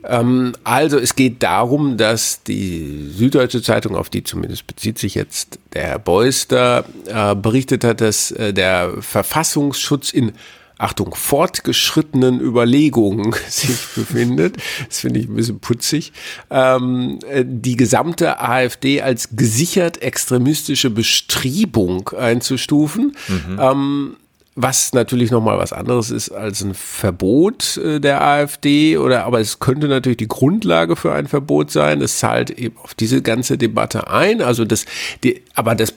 Ähm, 0.05 0.53
also 0.64 0.99
es 0.99 1.14
geht 1.14 1.42
darum, 1.42 1.97
dass 1.97 2.42
die 2.42 3.11
Süddeutsche 3.14 3.62
Zeitung, 3.62 3.97
auf 3.97 4.11
die 4.11 4.25
zumindest 4.25 4.66
bezieht 4.66 4.99
sich 4.99 5.14
jetzt 5.14 5.59
der 5.75 5.83
Herr 5.83 5.99
Beuster, 5.99 6.85
äh, 7.07 7.35
berichtet 7.35 7.85
hat, 7.85 8.01
dass 8.01 8.33
äh, 8.33 8.53
der 8.53 8.95
Verfassungsschutz 9.01 10.11
in 10.11 10.33
Achtung, 10.79 11.14
fortgeschrittenen 11.14 12.40
Überlegungen 12.40 13.33
sich 13.49 13.79
befindet. 13.95 14.57
Das 14.88 14.99
finde 15.01 15.21
ich 15.21 15.29
ein 15.29 15.37
bisschen 15.37 15.61
putzig. 15.61 16.12
Ähm, 16.51 17.21
äh, 17.31 17.45
die 17.47 17.77
gesamte 17.77 18.40
AfD 18.40 19.01
als 19.01 19.37
gesichert 19.37 20.03
extremistische 20.03 20.90
Bestrebung 20.90 22.09
einzustufen. 22.09 23.16
Ähm, 23.61 24.16
was 24.55 24.93
natürlich 24.93 25.31
nochmal 25.31 25.59
was 25.59 25.73
anderes 25.73 26.11
ist 26.11 26.31
als 26.31 26.62
ein 26.62 26.75
Verbot 26.75 27.79
äh, 27.79 28.01
der 28.01 28.23
AfD 28.23 28.99
oder 28.99 29.25
aber 29.25 29.41
es 29.41 29.61
könnte 29.61 29.88
natürlich 29.88 30.19
die 30.19 30.29
Grundlage 30.29 30.97
für 30.97 31.12
ein 31.12 31.27
Verbot 31.27 31.71
sein. 31.71 32.03
Es 32.03 32.19
zahlt 32.19 32.51
eben 32.51 32.77
auf 32.77 32.95
diese 32.95 33.23
ganze 33.23 33.57
Debatte 33.57 34.09
ein. 34.09 34.43
Also 34.43 34.65
das, 34.65 34.85
die, 35.25 35.43
aber 35.55 35.75
das 35.75 35.95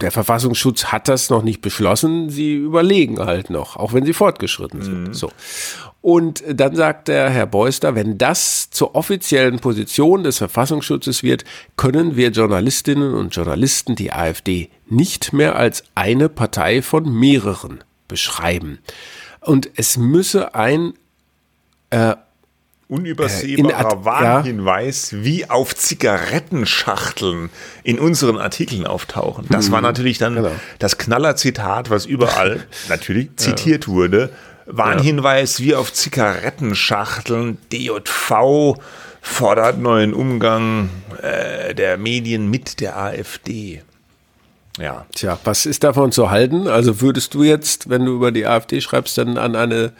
der 0.00 0.10
Verfassungsschutz 0.10 0.86
hat 0.86 1.08
das 1.08 1.30
noch 1.30 1.42
nicht 1.42 1.60
beschlossen. 1.60 2.30
Sie 2.30 2.54
überlegen 2.54 3.18
halt 3.18 3.50
noch, 3.50 3.76
auch 3.76 3.92
wenn 3.92 4.06
sie 4.06 4.14
fortgeschritten 4.14 4.82
sind. 4.82 5.14
So. 5.14 5.30
Und 6.02 6.42
dann 6.48 6.74
sagt 6.76 7.08
der 7.08 7.28
Herr 7.28 7.46
Beuster, 7.46 7.94
wenn 7.94 8.16
das 8.16 8.70
zur 8.70 8.94
offiziellen 8.94 9.58
Position 9.58 10.22
des 10.24 10.38
Verfassungsschutzes 10.38 11.22
wird, 11.22 11.44
können 11.76 12.16
wir 12.16 12.30
Journalistinnen 12.30 13.12
und 13.14 13.34
Journalisten 13.36 13.96
die 13.96 14.10
AfD 14.12 14.70
nicht 14.88 15.34
mehr 15.34 15.56
als 15.56 15.84
eine 15.94 16.30
Partei 16.30 16.80
von 16.80 17.12
mehreren 17.12 17.84
beschreiben. 18.08 18.78
Und 19.40 19.68
es 19.76 19.98
müsse 19.98 20.54
ein 20.54 20.94
Unübersehbarer 22.88 23.44
Äh, 23.48 23.54
in 23.60 23.72
Ad- 23.74 24.04
Warnhinweis, 24.04 25.12
wie 25.22 25.48
auf 25.48 25.76
Zigarettenschachteln 25.76 27.50
in 27.84 27.98
unseren 28.00 28.38
Artikeln 28.38 28.86
auftauchen. 28.86 29.46
Das 29.48 29.70
war 29.70 29.80
natürlich 29.80 30.18
dann 30.18 30.34
genau. 30.34 30.50
das 30.80 30.98
Knallerzitat, 30.98 31.90
was 31.90 32.06
überall 32.06 32.66
natürlich 32.88 33.30
zitiert 33.36 33.86
wurde. 33.86 34.30
Warnhinweis 34.72 35.60
wie 35.60 35.74
auf 35.74 35.92
Zigarettenschachteln. 35.92 37.58
DJV 37.72 38.74
fordert 39.20 39.78
neuen 39.78 40.14
Umgang 40.14 40.90
äh, 41.22 41.74
der 41.74 41.98
Medien 41.98 42.48
mit 42.48 42.80
der 42.80 42.96
AfD. 42.98 43.82
Ja. 44.78 45.06
Tja, 45.14 45.38
was 45.44 45.66
ist 45.66 45.84
davon 45.84 46.12
zu 46.12 46.30
halten? 46.30 46.66
Also 46.68 47.00
würdest 47.00 47.34
du 47.34 47.42
jetzt, 47.42 47.90
wenn 47.90 48.04
du 48.04 48.14
über 48.14 48.32
die 48.32 48.46
AfD 48.46 48.80
schreibst, 48.80 49.18
dann 49.18 49.36
an 49.36 49.56
eine 49.56 49.92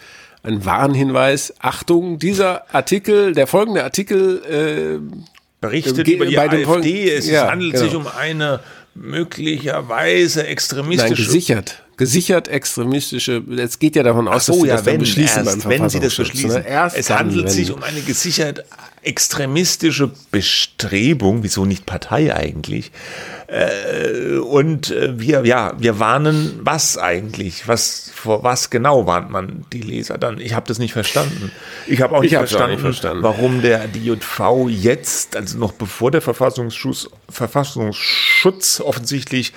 einen 0.42 0.64
Warnhinweis. 0.64 1.54
Achtung, 1.58 2.18
dieser 2.18 2.74
Artikel, 2.74 3.34
der 3.34 3.46
folgende 3.46 3.84
Artikel 3.84 4.42
äh, 4.44 5.18
berichtet 5.60 6.08
über 6.08 6.26
die 6.26 6.38
AfD. 6.38 7.10
Es 7.10 7.28
Ja, 7.28 7.50
handelt 7.50 7.72
genau. 7.72 7.84
sich 7.84 7.94
um 7.94 8.06
eine 8.06 8.60
möglicherweise 8.94 10.40
Nein, 10.40 10.48
extremistische 10.48 11.24
gesichert. 11.24 11.82
Gesichert 12.00 12.48
extremistische, 12.48 13.42
es 13.58 13.78
geht 13.78 13.94
ja 13.94 14.02
davon 14.02 14.26
aus, 14.26 14.46
so, 14.46 14.52
dass 14.54 14.60
sie 14.62 14.66
ja, 14.68 14.74
das 14.76 14.84
dann 14.84 14.92
wenn, 14.94 15.00
beschließen 15.00 15.44
erst, 15.46 15.62
beim 15.62 15.68
wenn 15.70 15.88
sie 15.90 16.00
das 16.00 16.16
beschließen. 16.16 16.48
ne? 16.62 16.66
Erst 16.66 16.96
es 16.96 17.06
dann, 17.08 17.18
handelt 17.18 17.44
wenn- 17.44 17.52
sich 17.52 17.70
um 17.70 17.82
eine 17.82 18.00
gesichert 18.00 18.64
extremistische 19.02 20.10
Bestrebung, 20.30 21.42
wieso 21.42 21.64
nicht 21.66 21.84
Partei 21.86 22.34
eigentlich? 22.34 22.90
Äh, 23.48 24.36
und 24.38 24.90
äh, 24.90 25.18
wir, 25.18 25.44
ja, 25.44 25.72
wir 25.78 25.98
warnen 25.98 26.60
was 26.62 26.96
eigentlich? 26.98 27.66
Was, 27.68 28.10
vor 28.14 28.42
was 28.42 28.70
genau 28.70 29.06
warnt 29.06 29.30
man 29.30 29.64
die 29.72 29.80
Leser 29.82 30.18
dann? 30.18 30.38
Ich 30.40 30.54
habe 30.54 30.66
das 30.68 30.78
nicht 30.78 30.92
verstanden. 30.92 31.50
Ich 31.86 32.00
habe 32.00 32.14
auch, 32.16 32.20
nicht 32.22 32.32
Ich 32.32 32.38
hab's 32.38 32.46
auch 32.54 32.58
verstanden, 32.58 32.74
nicht 32.76 32.82
verstanden. 32.82 33.22
warum 33.22 33.60
der 33.62 33.88
DJV 33.88 34.68
jetzt, 34.68 35.36
also 35.36 35.58
noch 35.58 35.72
bevor 35.72 36.10
der 36.10 36.20
Verfassungsschutz, 36.22 37.08
Verfassungsschutz 37.28 38.80
offensichtlich 38.80 39.52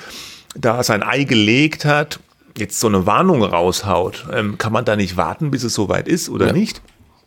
da 0.56 0.84
sein 0.84 1.04
Ei 1.04 1.24
gelegt 1.24 1.86
hat, 1.86 2.20
jetzt 2.58 2.80
so 2.80 2.88
eine 2.88 3.06
Warnung 3.06 3.44
raushaut. 3.44 4.28
Ähm, 4.32 4.58
kann 4.58 4.74
man 4.74 4.86
da 4.86 4.96
nicht 4.96 5.18
warten, 5.18 5.52
bis 5.52 5.64
es 5.64 5.74
soweit 5.74 6.08
ist 6.08 6.30
oder 6.30 6.54
nicht? 6.54 6.82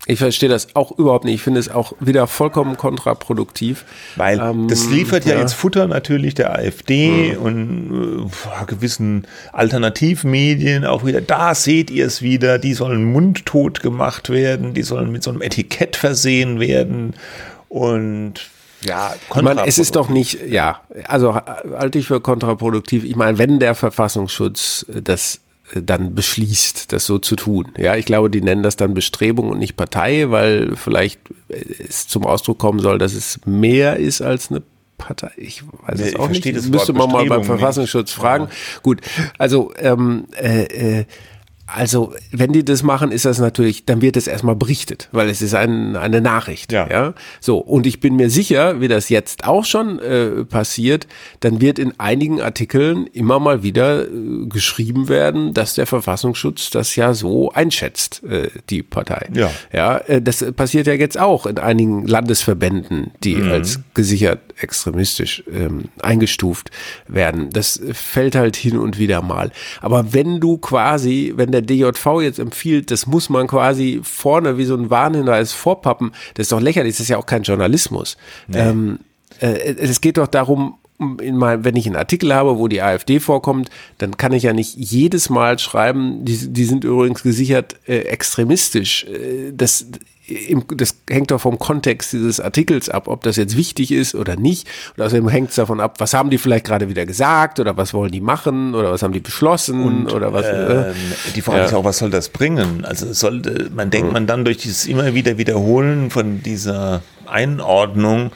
Ich 0.08 0.20
verstehe 0.20 0.48
das 0.48 0.68
auch 0.76 0.96
überhaupt 0.96 1.24
nicht. 1.24 1.34
Ich 1.34 1.42
finde 1.42 1.58
es 1.58 1.68
auch 1.68 1.94
wieder 1.98 2.28
vollkommen 2.28 2.76
kontraproduktiv. 2.76 3.84
Weil 4.14 4.38
Ähm, 4.38 4.68
das 4.68 4.88
liefert 4.88 5.24
ja, 5.24 5.34
ja. 5.34 5.40
jetzt 5.40 5.54
Futter 5.54 5.88
natürlich 5.88 6.34
der 6.34 6.54
AfD 6.54 7.36
und 7.36 8.28
äh, 8.30 8.64
gewissen 8.66 9.26
Alternativmedien 9.52 10.84
auch 10.84 11.04
wieder. 11.04 11.20
Da 11.20 11.56
seht 11.56 11.90
ihr 11.90 12.06
es 12.06 12.22
wieder, 12.22 12.60
die 12.60 12.74
sollen 12.74 13.04
mundtot 13.04 13.82
gemacht 13.82 14.30
werden, 14.30 14.74
die 14.74 14.84
sollen 14.84 15.10
mit 15.10 15.24
so 15.24 15.30
einem 15.30 15.42
Etikett 15.42 15.96
versehen 15.96 16.60
werden 16.60 17.14
und 17.68 18.48
ja, 18.86 19.14
Ich 19.34 19.42
meine, 19.42 19.66
es 19.66 19.78
ist 19.78 19.96
doch 19.96 20.08
nicht, 20.08 20.38
ja, 20.48 20.80
also 21.08 21.34
halte 21.34 21.98
ich 21.98 22.06
für 22.06 22.20
kontraproduktiv. 22.20 23.04
Ich 23.04 23.16
meine, 23.16 23.38
wenn 23.38 23.58
der 23.58 23.74
Verfassungsschutz 23.74 24.86
das 24.88 25.40
äh, 25.74 25.82
dann 25.82 26.14
beschließt, 26.14 26.92
das 26.92 27.06
so 27.06 27.18
zu 27.18 27.36
tun. 27.36 27.72
Ja, 27.76 27.96
ich 27.96 28.06
glaube, 28.06 28.30
die 28.30 28.40
nennen 28.40 28.62
das 28.62 28.76
dann 28.76 28.94
Bestrebung 28.94 29.50
und 29.50 29.58
nicht 29.58 29.76
Partei, 29.76 30.30
weil 30.30 30.76
vielleicht 30.76 31.20
äh, 31.48 31.64
es 31.88 32.08
zum 32.08 32.24
Ausdruck 32.24 32.58
kommen 32.58 32.80
soll, 32.80 32.98
dass 32.98 33.14
es 33.14 33.40
mehr 33.44 33.96
ist 33.96 34.22
als 34.22 34.50
eine 34.50 34.62
Partei. 34.98 35.30
Ich 35.36 35.62
weiß 35.86 35.98
Nee, 36.00 36.08
es 36.08 36.16
auch 36.16 36.28
nicht. 36.28 36.46
das 36.56 36.68
Müsste 36.68 36.92
man 36.92 37.10
mal 37.10 37.26
beim 37.26 37.44
Verfassungsschutz 37.44 38.10
nicht. 38.10 38.16
fragen. 38.18 38.48
Gut, 38.82 39.00
also 39.38 39.72
ähm, 39.78 40.24
äh, 40.40 41.00
äh, 41.00 41.04
also, 41.66 42.14
wenn 42.30 42.52
die 42.52 42.64
das 42.64 42.82
machen, 42.82 43.10
ist 43.10 43.24
das 43.24 43.38
natürlich, 43.38 43.84
dann 43.84 44.00
wird 44.00 44.16
es 44.16 44.26
erstmal 44.26 44.56
berichtet, 44.56 45.08
weil 45.12 45.28
es 45.28 45.42
ist 45.42 45.54
ein, 45.54 45.96
eine 45.96 46.20
Nachricht. 46.20 46.72
Ja. 46.72 46.88
ja. 46.88 47.14
So, 47.40 47.58
und 47.58 47.86
ich 47.86 48.00
bin 48.00 48.16
mir 48.16 48.30
sicher, 48.30 48.80
wie 48.80 48.88
das 48.88 49.08
jetzt 49.08 49.44
auch 49.44 49.64
schon 49.64 49.98
äh, 49.98 50.44
passiert, 50.44 51.06
dann 51.40 51.60
wird 51.60 51.78
in 51.78 51.98
einigen 51.98 52.40
Artikeln 52.40 53.06
immer 53.12 53.40
mal 53.40 53.62
wieder 53.62 54.04
äh, 54.04 54.46
geschrieben 54.48 55.08
werden, 55.08 55.54
dass 55.54 55.74
der 55.74 55.86
Verfassungsschutz 55.86 56.70
das 56.70 56.94
ja 56.96 57.14
so 57.14 57.50
einschätzt, 57.50 58.22
äh, 58.24 58.50
die 58.70 58.82
Partei. 58.82 59.28
Ja. 59.34 59.50
Ja, 59.72 59.98
äh, 59.98 60.22
das 60.22 60.44
passiert 60.52 60.86
ja 60.86 60.94
jetzt 60.94 61.18
auch 61.18 61.46
in 61.46 61.58
einigen 61.58 62.06
Landesverbänden, 62.06 63.10
die 63.24 63.36
Mhm. 63.36 63.52
als 63.52 63.80
gesichert 63.94 64.40
extremistisch 64.58 65.42
ähm, 65.52 65.84
eingestuft 66.00 66.70
werden. 67.08 67.50
Das 67.50 67.80
fällt 67.92 68.34
halt 68.34 68.56
hin 68.56 68.78
und 68.78 68.98
wieder 68.98 69.20
mal. 69.22 69.50
Aber 69.80 70.12
wenn 70.14 70.40
du 70.40 70.58
quasi, 70.58 71.34
wenn 71.36 71.52
der 71.60 71.92
DJV 71.92 72.20
jetzt 72.20 72.38
empfiehlt, 72.38 72.90
das 72.90 73.06
muss 73.06 73.28
man 73.28 73.46
quasi 73.46 74.00
vorne 74.02 74.58
wie 74.58 74.64
so 74.64 74.74
ein 74.74 74.90
Warnhinweis 74.90 75.52
vorpappen, 75.52 76.12
das 76.34 76.44
ist 76.44 76.52
doch 76.52 76.60
lächerlich, 76.60 76.94
das 76.94 77.00
ist 77.00 77.08
ja 77.08 77.18
auch 77.18 77.26
kein 77.26 77.42
Journalismus. 77.42 78.16
Ähm, 78.52 78.98
äh, 79.40 79.74
es 79.78 80.00
geht 80.00 80.18
doch 80.18 80.26
darum, 80.26 80.76
mein, 80.98 81.64
wenn 81.64 81.76
ich 81.76 81.86
einen 81.86 81.96
Artikel 81.96 82.34
habe, 82.34 82.58
wo 82.58 82.68
die 82.68 82.80
AfD 82.80 83.20
vorkommt, 83.20 83.70
dann 83.98 84.16
kann 84.16 84.32
ich 84.32 84.44
ja 84.44 84.52
nicht 84.52 84.76
jedes 84.76 85.28
Mal 85.28 85.58
schreiben, 85.58 86.24
die, 86.24 86.52
die 86.52 86.64
sind 86.64 86.84
übrigens 86.84 87.22
gesichert 87.22 87.76
äh, 87.86 87.98
extremistisch. 87.98 89.04
Äh, 89.04 89.52
das, 89.52 89.86
im, 90.28 90.64
das 90.76 90.96
hängt 91.08 91.30
doch 91.30 91.40
vom 91.40 91.58
Kontext 91.58 92.12
dieses 92.12 92.40
Artikels 92.40 92.88
ab, 92.88 93.06
ob 93.08 93.22
das 93.22 93.36
jetzt 93.36 93.56
wichtig 93.56 93.92
ist 93.92 94.14
oder 94.14 94.36
nicht. 94.36 94.66
Und 94.96 95.02
außerdem 95.04 95.28
hängt 95.28 95.50
es 95.50 95.56
davon 95.56 95.80
ab, 95.80 95.96
was 96.00 96.14
haben 96.14 96.30
die 96.30 96.38
vielleicht 96.38 96.64
gerade 96.64 96.88
wieder 96.88 97.06
gesagt 97.06 97.60
oder 97.60 97.76
was 97.76 97.94
wollen 97.94 98.10
die 98.10 98.20
machen 98.20 98.74
oder 98.74 98.90
was 98.90 99.02
haben 99.02 99.12
die 99.12 99.20
beschlossen 99.20 100.08
oder 100.08 100.32
was. 100.32 100.46
äh, 100.46 100.92
die 101.34 101.42
Frage 101.42 101.58
Ja. 101.60 101.64
ist 101.66 101.74
auch, 101.74 101.84
was 101.84 101.98
soll 101.98 102.10
das 102.10 102.28
bringen? 102.28 102.84
Also 102.84 103.12
sollte, 103.12 103.70
man 103.74 103.90
denkt 103.90 104.12
man 104.12 104.26
dann 104.26 104.44
durch 104.44 104.56
dieses 104.56 104.86
immer 104.86 105.14
wieder 105.14 105.38
Wiederholen 105.38 106.10
von 106.10 106.42
dieser 106.42 107.02
Einordnung, 107.26 108.30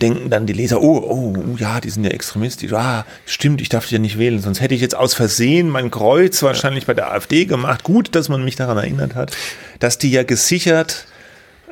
denken 0.00 0.30
dann 0.30 0.46
die 0.46 0.52
Leser, 0.52 0.80
oh, 0.82 0.98
oh, 0.98 1.56
ja, 1.58 1.80
die 1.80 1.90
sind 1.90 2.04
ja 2.04 2.10
extremistisch. 2.10 2.72
Ah, 2.72 3.04
stimmt, 3.26 3.60
ich 3.60 3.68
darf 3.68 3.86
die 3.86 3.94
ja 3.94 4.00
nicht 4.00 4.18
wählen. 4.18 4.40
Sonst 4.40 4.60
hätte 4.60 4.74
ich 4.74 4.80
jetzt 4.80 4.96
aus 4.96 5.14
Versehen 5.14 5.68
mein 5.68 5.90
Kreuz 5.90 6.42
wahrscheinlich 6.42 6.86
bei 6.86 6.94
der 6.94 7.12
AfD 7.12 7.44
gemacht. 7.44 7.84
Gut, 7.84 8.14
dass 8.14 8.28
man 8.28 8.44
mich 8.44 8.56
daran 8.56 8.78
erinnert 8.78 9.14
hat, 9.14 9.36
dass 9.78 9.98
die 9.98 10.10
ja 10.10 10.22
gesichert 10.24 11.06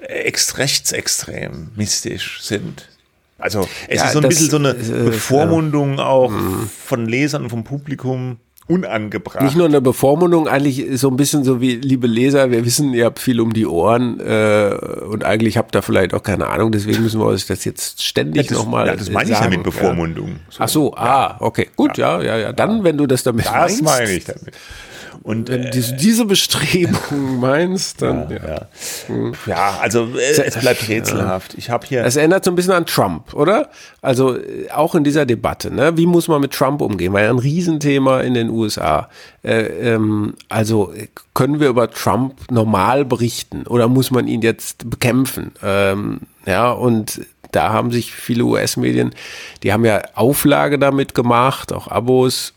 ex 0.08 0.58
rechtsextrem 0.58 1.70
mystisch 1.76 2.40
sind. 2.42 2.88
Also 3.38 3.66
es 3.88 3.98
Ja, 4.00 4.06
ist 4.06 4.12
so 4.12 4.18
ein 4.18 4.22
das 4.22 4.28
bisschen 4.30 4.50
so 4.50 4.56
eine 4.56 4.70
äh, 4.70 5.04
Bevormundung 5.04 5.98
auch 5.98 6.32
von 6.84 7.06
Lesern 7.06 7.44
und 7.44 7.50
vom 7.50 7.64
Publikum 7.64 8.38
unangebracht. 8.70 9.42
Nicht 9.42 9.56
nur 9.56 9.66
eine 9.66 9.80
Bevormundung, 9.80 10.46
eigentlich 10.46 10.86
so 11.00 11.08
ein 11.08 11.16
bisschen 11.16 11.42
so 11.42 11.60
wie, 11.60 11.74
liebe 11.74 12.06
Leser, 12.06 12.50
wir 12.52 12.64
wissen, 12.64 12.94
ihr 12.94 13.06
habt 13.06 13.18
viel 13.18 13.40
um 13.40 13.52
die 13.52 13.66
Ohren 13.66 14.20
äh, 14.20 14.74
und 15.08 15.24
eigentlich 15.24 15.56
habt 15.56 15.74
ihr 15.74 15.82
vielleicht 15.82 16.14
auch 16.14 16.22
keine 16.22 16.46
Ahnung, 16.46 16.70
deswegen 16.70 17.02
müssen 17.02 17.18
wir 17.18 17.26
euch 17.26 17.46
das 17.46 17.64
jetzt 17.64 18.02
ständig 18.02 18.46
das, 18.46 18.56
nochmal 18.58 18.86
ja, 18.86 18.94
das 18.96 19.10
meine 19.10 19.24
ich 19.24 19.30
ja 19.30 19.38
sagen, 19.38 19.50
mit 19.50 19.64
Bevormundung. 19.64 20.36
Ach 20.58 20.68
so, 20.68 20.94
ah, 20.94 21.36
okay, 21.40 21.68
gut, 21.74 21.98
ja, 21.98 22.22
ja, 22.22 22.36
ja. 22.36 22.52
Dann, 22.52 22.84
wenn 22.84 22.96
du 22.96 23.08
das 23.08 23.24
damit 23.24 23.46
Das 23.46 23.52
meinst, 23.52 23.82
meine 23.82 24.12
ich 24.12 24.24
damit. 24.24 24.54
Und 25.22 25.50
wenn 25.50 25.64
äh, 25.64 25.70
du 25.70 25.80
diese 25.80 26.24
Bestrebung 26.24 27.38
meinst, 27.40 28.00
dann, 28.00 28.30
ja. 28.30 28.38
ja. 28.46 29.32
ja, 29.46 29.78
also 29.80 30.08
äh, 30.16 30.42
es 30.42 30.56
bleibt 30.56 30.88
rätselhaft. 30.88 31.54
Ich 31.54 31.68
habe 31.68 31.86
hier 31.86 32.04
Es 32.04 32.16
erinnert 32.16 32.44
so 32.44 32.50
ein 32.50 32.54
bisschen 32.54 32.72
an 32.72 32.86
Trump, 32.86 33.34
oder? 33.34 33.68
Also 34.00 34.36
äh, 34.36 34.70
auch 34.70 34.94
in 34.94 35.04
dieser 35.04 35.26
Debatte, 35.26 35.70
ne? 35.74 35.96
Wie 35.96 36.06
muss 36.06 36.28
man 36.28 36.40
mit 36.40 36.52
Trump 36.52 36.80
umgehen? 36.80 37.12
War 37.12 37.22
ja 37.22 37.30
ein 37.30 37.38
Riesenthema 37.38 38.20
in 38.20 38.34
den 38.34 38.48
USA. 38.48 39.10
Äh, 39.42 39.94
ähm, 39.94 40.34
also 40.48 40.92
äh, 40.92 41.08
können 41.34 41.60
wir 41.60 41.68
über 41.68 41.90
Trump 41.90 42.50
normal 42.50 43.04
berichten 43.04 43.66
oder 43.66 43.88
muss 43.88 44.10
man 44.10 44.26
ihn 44.26 44.40
jetzt 44.40 44.88
bekämpfen? 44.88 45.52
Ähm, 45.62 46.20
ja, 46.46 46.70
und 46.70 47.20
da 47.52 47.72
haben 47.72 47.90
sich 47.90 48.12
viele 48.12 48.44
US-Medien, 48.44 49.14
die 49.62 49.72
haben 49.72 49.84
ja 49.84 50.02
Auflage 50.14 50.78
damit 50.78 51.14
gemacht, 51.14 51.72
auch 51.72 51.88
Abos, 51.88 52.54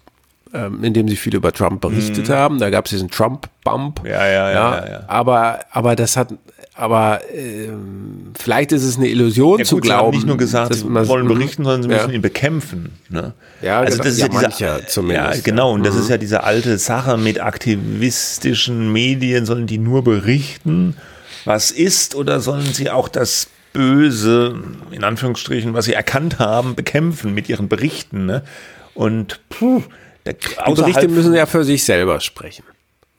ähm, 0.54 0.84
indem 0.84 1.08
sie 1.08 1.16
viel 1.16 1.36
über 1.36 1.52
Trump 1.52 1.82
berichtet 1.82 2.30
haben. 2.30 2.60
Da 2.60 2.70
gab 2.70 2.86
es 2.86 2.92
diesen 2.92 3.10
Trump-Bump. 3.10 4.04
Mhm. 4.04 4.10
Ja, 4.10 4.28
ja, 4.28 4.52
ja, 4.52 4.86
ja. 4.88 5.04
Aber, 5.08 5.60
aber 5.72 5.96
das 5.96 6.16
hat, 6.16 6.34
aber 6.76 7.22
ähm, 7.34 8.32
vielleicht 8.38 8.72
ist 8.72 8.84
es 8.84 8.98
eine 8.98 9.08
Illusion 9.08 9.60
ja, 9.60 9.66
zu 9.66 9.76
gut, 9.76 9.84
sie 9.84 9.90
glauben. 9.90 10.08
haben 10.08 10.16
nicht 10.16 10.28
nur 10.28 10.38
gesagt, 10.38 10.72
dass 10.72 10.80
sie 10.80 11.08
wollen 11.08 11.28
berichten, 11.28 11.64
sondern 11.64 11.84
sie 11.84 11.88
müssen 11.88 12.12
ihn 12.12 12.22
bekämpfen. 12.22 12.94
Ne? 13.10 13.34
Ja, 13.62 13.80
also 13.80 13.98
genau. 13.98 14.04
das 14.04 14.14
ist 14.14 14.20
Ja, 14.20 14.26
ja, 14.26 14.32
diese, 14.32 14.42
mancher 14.42 14.88
zumindest, 14.88 15.36
Ja, 15.38 15.42
genau. 15.44 15.72
Und 15.74 15.86
das 15.86 15.96
ja. 15.96 16.02
ist 16.02 16.10
ja 16.10 16.18
diese 16.18 16.44
alte 16.44 16.78
Sache 16.78 17.18
mit 17.18 17.40
aktivistischen 17.40 18.92
Medien. 18.92 19.46
Sollen 19.46 19.68
die 19.68 19.78
nur 19.78 20.04
berichten, 20.04 20.96
was 21.46 21.70
ist, 21.70 22.16
oder 22.16 22.40
sollen 22.40 22.74
sie 22.74 22.90
auch 22.90 23.08
das 23.08 23.48
Böse, 23.74 24.56
in 24.92 25.04
Anführungsstrichen, 25.04 25.74
was 25.74 25.86
sie 25.86 25.94
erkannt 25.94 26.40
haben, 26.40 26.76
bekämpfen 26.76 27.34
mit 27.36 27.50
ihren 27.50 27.68
Berichten? 27.68 28.26
Ne? 28.26 28.44
Und 28.96 29.42
puh, 29.50 29.84
Die 30.26 30.74
Berichte 30.74 31.08
müssen 31.08 31.34
ja 31.34 31.46
für 31.46 31.64
sich 31.64 31.84
selber 31.84 32.20
sprechen. 32.20 32.64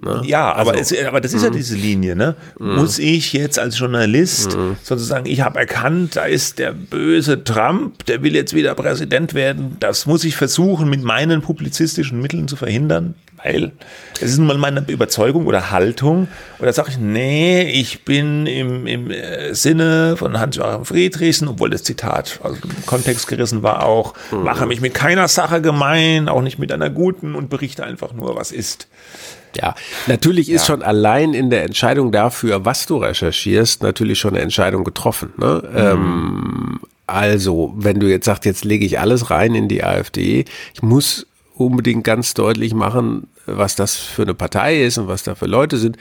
Ne? 0.01 0.23
Ja, 0.27 0.53
aber, 0.53 0.73
Also, 0.73 0.95
es, 0.97 1.07
aber 1.07 1.21
das 1.21 1.33
ist 1.33 1.43
ja 1.43 1.51
diese 1.51 1.77
Linie, 1.77 2.15
ne? 2.15 2.35
Muss 2.59 2.99
ich 2.99 3.33
jetzt 3.33 3.59
als 3.59 3.79
Journalist 3.79 4.57
sozusagen, 4.83 5.27
ich 5.27 5.41
habe 5.41 5.59
erkannt, 5.59 6.17
da 6.17 6.25
ist 6.25 6.59
der 6.59 6.73
böse 6.73 7.43
Trump, 7.43 8.05
der 8.07 8.23
will 8.23 8.35
jetzt 8.35 8.55
wieder 8.55 8.75
Präsident 8.75 9.35
werden. 9.35 9.77
Das 9.81 10.05
muss 10.07 10.25
ich 10.25 10.37
versuchen, 10.37 10.91
mit 10.91 11.03
meinen 11.03 11.41
publizistischen 11.43 12.21
Mitteln 12.21 12.49
zu 12.49 12.57
verhindern, 12.57 13.15
weil 13.45 13.73
es 14.21 14.31
ist 14.31 14.39
nun 14.39 14.47
mal 14.47 14.59
meine 14.59 14.85
Überzeugung 14.89 15.47
oder 15.47 15.71
Haltung. 15.71 16.29
Oder 16.59 16.73
sage 16.73 16.91
ich, 16.91 16.99
nee, 16.99 17.63
ich 17.63 18.05
bin 18.05 18.47
im, 18.47 18.87
im 18.87 19.11
äh, 19.11 19.55
Sinne 19.55 20.17
von 20.17 20.39
Hans-Joachim 20.39 20.85
Friedrichsen, 20.85 21.49
obwohl 21.49 21.71
das 21.71 21.83
Zitat 21.83 22.41
aus 22.43 22.61
dem 22.61 22.87
Kontext 22.87 23.29
gerissen 23.29 23.63
war 23.63 23.85
auch, 23.85 24.15
mache 24.31 24.67
mich 24.67 24.81
mit 24.81 24.95
keiner 24.95 25.29
Sache 25.29 25.61
gemein, 25.61 26.29
auch 26.29 26.43
nicht 26.43 26.59
mit 26.59 26.73
einer 26.73 26.91
guten 26.91 27.35
und 27.35 27.51
berichte 27.51 27.85
einfach 27.85 28.13
nur, 28.13 28.35
was 28.35 28.51
ist. 28.51 28.89
Ja, 29.57 29.75
natürlich 30.09 30.51
ist 30.51 30.67
schon 30.67 30.83
allein 30.83 31.33
in 31.33 31.51
der 31.51 31.63
Entscheidung 31.63 32.11
dafür, 32.11 32.65
was 32.65 32.87
du 32.87 32.97
recherchierst, 32.97 33.83
natürlich 33.83 34.19
schon 34.19 34.35
eine 34.35 34.41
Entscheidung 34.41 34.83
getroffen. 34.83 35.33
Ne? 35.37 35.63
Mhm. 35.71 35.79
Ähm, 35.79 36.81
also, 37.07 37.75
wenn 37.77 38.01
du 38.01 38.09
jetzt 38.09 38.25
sagst, 38.25 38.47
jetzt 38.47 38.65
lege 38.65 38.87
ich 38.87 38.99
alles 38.99 39.31
rein 39.31 39.55
in 39.55 39.69
die 39.69 39.85
AfD, 39.85 40.47
ich 40.73 40.83
muss 40.83 41.27
unbedingt 41.55 42.05
ganz 42.05 42.35
deutlich 42.35 42.75
machen, 42.75 43.29
was 43.47 43.77
das 43.77 43.97
für 43.97 44.23
eine 44.23 44.35
Partei 44.35 44.83
ist 44.85 44.99
und 44.99 45.09
was 45.09 45.23
da 45.23 45.35
für 45.35 45.47
Leute 45.47 45.77
sind, 45.79 45.97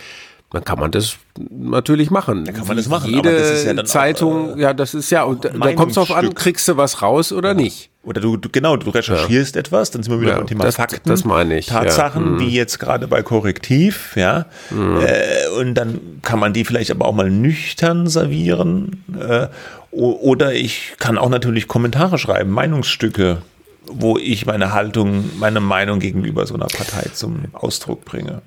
dann 0.51 0.63
kann 0.63 0.79
man 0.79 0.91
das 0.91 1.15
natürlich 1.49 2.11
machen. 2.11 2.45
Dann 2.45 2.53
kann 2.53 2.67
man 2.67 2.77
das 2.77 2.87
machen, 2.87 3.09
Jede 3.09 3.29
aber 3.29 3.39
das 3.39 3.49
ist 3.51 3.65
ja 3.65 3.73
dann 3.73 3.85
auch, 3.85 3.89
Zeitung, 3.89 4.59
ja, 4.59 4.73
das 4.73 4.93
ist 4.93 5.09
ja, 5.09 5.23
und 5.23 5.45
da, 5.45 5.73
kommt 5.73 5.89
es 5.91 5.95
drauf 5.95 6.11
an, 6.11 6.35
kriegst 6.35 6.67
du 6.67 6.77
was 6.77 7.01
raus 7.01 7.31
oder 7.31 7.55
nicht. 7.55 7.89
Oder 8.03 8.21
du, 8.21 8.37
du 8.37 8.49
genau, 8.51 8.77
du 8.77 8.91
recherchierst 8.91 9.55
etwas, 9.55 9.89
dann 9.89 10.03
sind 10.03 10.11
wir 10.13 10.21
wieder 10.21 10.31
Ja, 10.33 10.37
beim 10.37 10.45
Thema 10.47 10.63
das- 10.65 10.75
Fakten. 10.75 11.09
das 11.09 11.23
meine 11.25 11.57
ich, 11.57 11.67
ja. 11.69 11.79
Tatsachen, 11.83 12.33
Mhm. 12.35 12.39
wie 12.39 12.49
jetzt 12.49 12.79
gerade 12.79 13.07
bei 13.07 13.23
Korrektiv, 13.23 14.15
ja. 14.15 14.45
Äh, 14.71 15.59
und 15.59 15.73
dann 15.73 15.99
kann 16.21 16.37
man 16.39 16.53
die 16.53 16.65
vielleicht 16.65 16.91
aber 16.91 17.05
auch 17.05 17.15
mal 17.15 17.31
nüchtern 17.31 18.05
servieren. 18.07 19.03
Äh, 19.19 19.47
oder 19.91 20.53
ich 20.53 20.93
kann 20.99 21.17
auch 21.17 21.29
natürlich 21.29 21.67
Kommentare 21.67 22.17
schreiben, 22.19 22.51
Meinungsstücke, 22.51 23.41
wo 23.91 24.17
ich 24.17 24.46
meine 24.46 24.74
Haltung, 24.74 25.30
meine 25.39 25.60
Meinung 25.60 26.00
gegenüber 26.00 26.46
so 26.46 26.54
einer 26.56 26.67
Partei 26.67 27.10
zum 27.13 27.46
Ausdruck 27.54 28.06
bringe. 28.06 28.41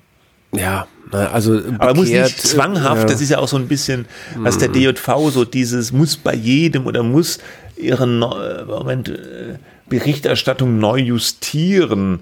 Ja, 0.53 0.87
also 1.11 1.59
Aber 1.77 1.93
muss 1.93 2.05
bekehrt, 2.07 2.25
nicht 2.27 2.41
zwanghaft, 2.41 3.03
äh, 3.03 3.07
das 3.07 3.21
ist 3.21 3.29
ja 3.29 3.37
auch 3.39 3.47
so 3.47 3.57
ein 3.57 3.67
bisschen, 3.67 4.05
was 4.37 4.57
der 4.57 4.69
DJV 4.69 5.29
so 5.29 5.45
dieses 5.45 5.91
muss 5.91 6.17
bei 6.17 6.33
jedem 6.33 6.85
oder 6.85 7.03
muss 7.03 7.39
ihre 7.75 8.07
Neu- 8.07 8.65
Moment, 8.65 9.09
äh, 9.09 9.57
Berichterstattung 9.89 10.79
neu 10.79 10.97
justieren. 10.97 12.19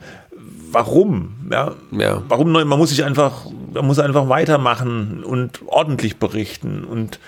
Warum? 0.71 1.35
Ja, 1.51 1.73
Ja. 1.91 2.21
Warum 2.27 2.51
neu? 2.51 2.65
Man 2.65 2.77
muss 2.79 2.89
sich 2.89 3.03
einfach, 3.03 3.45
man 3.73 3.85
muss 3.87 3.99
einfach 3.99 4.27
weitermachen 4.27 5.23
und 5.23 5.61
ordentlich 5.67 6.17
berichten 6.17 6.83
und 6.83 7.19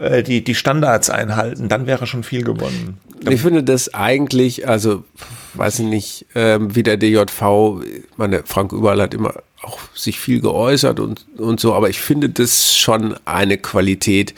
äh, 0.00 0.22
die, 0.22 0.42
die 0.42 0.54
Standards 0.54 1.10
einhalten, 1.10 1.68
dann 1.68 1.86
wäre 1.86 2.06
schon 2.06 2.22
viel 2.22 2.42
gewonnen. 2.44 2.98
Ich 3.30 3.42
finde 3.42 3.62
das 3.62 3.94
eigentlich, 3.94 4.68
also 4.68 5.04
weiß 5.54 5.80
ich 5.80 5.86
nicht, 5.86 6.26
ähm, 6.34 6.74
wie 6.74 6.82
der 6.82 6.96
DJV, 6.96 7.82
meine, 8.16 8.42
Frank 8.44 8.72
Überall 8.72 9.00
hat 9.00 9.14
immer 9.14 9.34
auch 9.62 9.78
sich 9.94 10.18
viel 10.18 10.40
geäußert 10.40 11.00
und, 11.00 11.26
und 11.38 11.60
so, 11.60 11.74
aber 11.74 11.88
ich 11.88 12.00
finde 12.00 12.28
das 12.28 12.76
schon 12.76 13.14
eine 13.24 13.56
Qualität, 13.56 14.34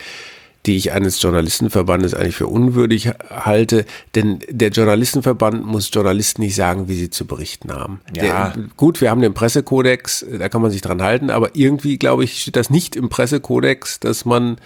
die 0.66 0.76
ich 0.76 0.92
eines 0.92 1.22
Journalistenverbandes 1.22 2.14
eigentlich 2.14 2.36
für 2.36 2.48
unwürdig 2.48 3.10
halte, 3.30 3.86
denn 4.14 4.40
der 4.48 4.70
Journalistenverband 4.70 5.64
muss 5.64 5.90
Journalisten 5.92 6.42
nicht 6.42 6.56
sagen, 6.56 6.88
wie 6.88 6.96
sie 6.96 7.10
zu 7.10 7.24
berichten 7.24 7.72
haben. 7.72 8.00
Ja. 8.14 8.22
Der, 8.22 8.54
gut, 8.76 9.00
wir 9.00 9.10
haben 9.10 9.20
den 9.20 9.34
Pressekodex, 9.34 10.26
da 10.38 10.48
kann 10.48 10.62
man 10.62 10.72
sich 10.72 10.80
dran 10.80 11.02
halten, 11.02 11.30
aber 11.30 11.54
irgendwie, 11.54 11.98
glaube 11.98 12.24
ich, 12.24 12.42
steht 12.42 12.56
das 12.56 12.70
nicht 12.70 12.96
im 12.96 13.08
Pressekodex, 13.08 14.00
dass 14.00 14.24
man 14.24 14.56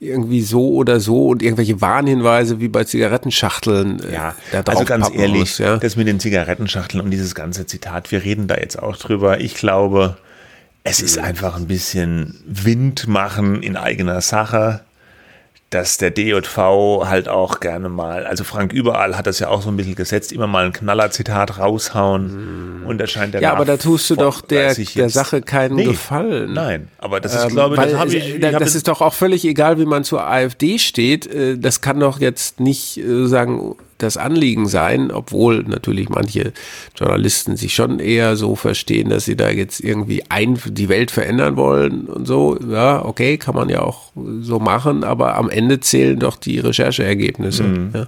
irgendwie 0.00 0.42
so 0.42 0.74
oder 0.74 1.00
so 1.00 1.28
und 1.28 1.42
irgendwelche 1.42 1.80
Warnhinweise 1.80 2.60
wie 2.60 2.68
bei 2.68 2.84
Zigarettenschachteln 2.84 4.00
äh, 4.04 4.14
Ja, 4.14 4.34
da 4.52 4.62
drauf 4.62 4.76
also 4.76 4.84
ganz 4.84 5.10
ehrlich, 5.12 5.40
muss, 5.40 5.58
ja. 5.58 5.76
das 5.76 5.96
mit 5.96 6.06
den 6.06 6.20
Zigarettenschachteln 6.20 7.02
und 7.02 7.10
dieses 7.10 7.34
ganze 7.34 7.66
Zitat, 7.66 8.12
wir 8.12 8.22
reden 8.22 8.46
da 8.46 8.56
jetzt 8.56 8.80
auch 8.80 8.96
drüber. 8.96 9.40
Ich 9.40 9.54
glaube, 9.54 10.16
es 10.84 11.00
ist 11.00 11.18
einfach 11.18 11.56
ein 11.56 11.66
bisschen 11.66 12.40
Wind 12.46 13.08
machen 13.08 13.62
in 13.62 13.76
eigener 13.76 14.20
Sache, 14.20 14.82
dass 15.70 15.98
der 15.98 16.10
DJV 16.10 16.56
halt 17.04 17.28
auch 17.28 17.60
gerne 17.60 17.90
mal, 17.90 18.24
also 18.24 18.42
Frank 18.42 18.72
Überall 18.72 19.18
hat 19.18 19.26
das 19.26 19.38
ja 19.38 19.48
auch 19.48 19.60
so 19.60 19.68
ein 19.68 19.76
bisschen 19.76 19.96
gesetzt, 19.96 20.32
immer 20.32 20.46
mal 20.46 20.64
ein 20.64 20.72
Knallerzitat 20.72 21.58
raushauen 21.58 22.84
und 22.86 22.98
das 22.98 23.10
scheint 23.10 23.34
der. 23.34 23.42
Ja, 23.42 23.52
aber 23.52 23.64
da 23.66 23.76
tust 23.76 24.08
du 24.08 24.16
doch 24.16 24.40
der, 24.40 24.74
der 24.74 25.10
Sache 25.10 25.42
keinen 25.42 25.74
Nee, 25.76 25.84
Gefallen. 25.84 26.52
Nein, 26.54 26.88
aber 26.98 27.20
das 27.20 27.34
ist, 27.34 27.44
Ähm, 27.44 27.48
glaube 27.50 27.76
weil 27.76 27.90
das 27.90 27.98
habe 27.98 28.08
es- 28.08 28.14
ich, 28.14 28.34
ich 28.36 28.44
habe 28.44 28.58
das 28.64 28.74
ist 28.74 28.88
doch 28.88 29.00
auch 29.02 29.12
völlig 29.14 29.44
egal, 29.44 29.78
wie 29.78 29.84
man 29.84 30.04
zur 30.04 30.26
AfD 30.26 30.78
steht. 30.78 31.26
Äh, 31.26 31.58
Das 31.58 31.80
kann 31.82 32.00
doch 32.00 32.18
jetzt 32.20 32.60
nicht 32.60 32.96
äh, 32.98 33.26
sagen 33.26 33.76
das 33.98 34.16
Anliegen 34.16 34.66
sein, 34.68 35.10
obwohl 35.10 35.64
natürlich 35.64 36.08
manche 36.08 36.52
Journalisten 36.96 37.56
sich 37.56 37.74
schon 37.74 37.98
eher 37.98 38.36
so 38.36 38.56
verstehen, 38.56 39.10
dass 39.10 39.24
sie 39.24 39.36
da 39.36 39.50
jetzt 39.50 39.80
irgendwie 39.80 40.22
ein, 40.28 40.58
die 40.66 40.88
Welt 40.88 41.10
verändern 41.10 41.56
wollen 41.56 42.06
und 42.06 42.26
so. 42.26 42.58
Ja, 42.68 43.04
okay, 43.04 43.38
kann 43.38 43.54
man 43.54 43.68
ja 43.68 43.82
auch 43.82 44.12
so 44.40 44.58
machen, 44.58 45.04
aber 45.04 45.36
am 45.36 45.50
Ende 45.50 45.80
zählen 45.80 46.18
doch 46.18 46.36
die 46.36 46.58
Rechercheergebnisse. 46.58 47.64
Mhm. 47.64 47.90
Ja. 47.94 48.06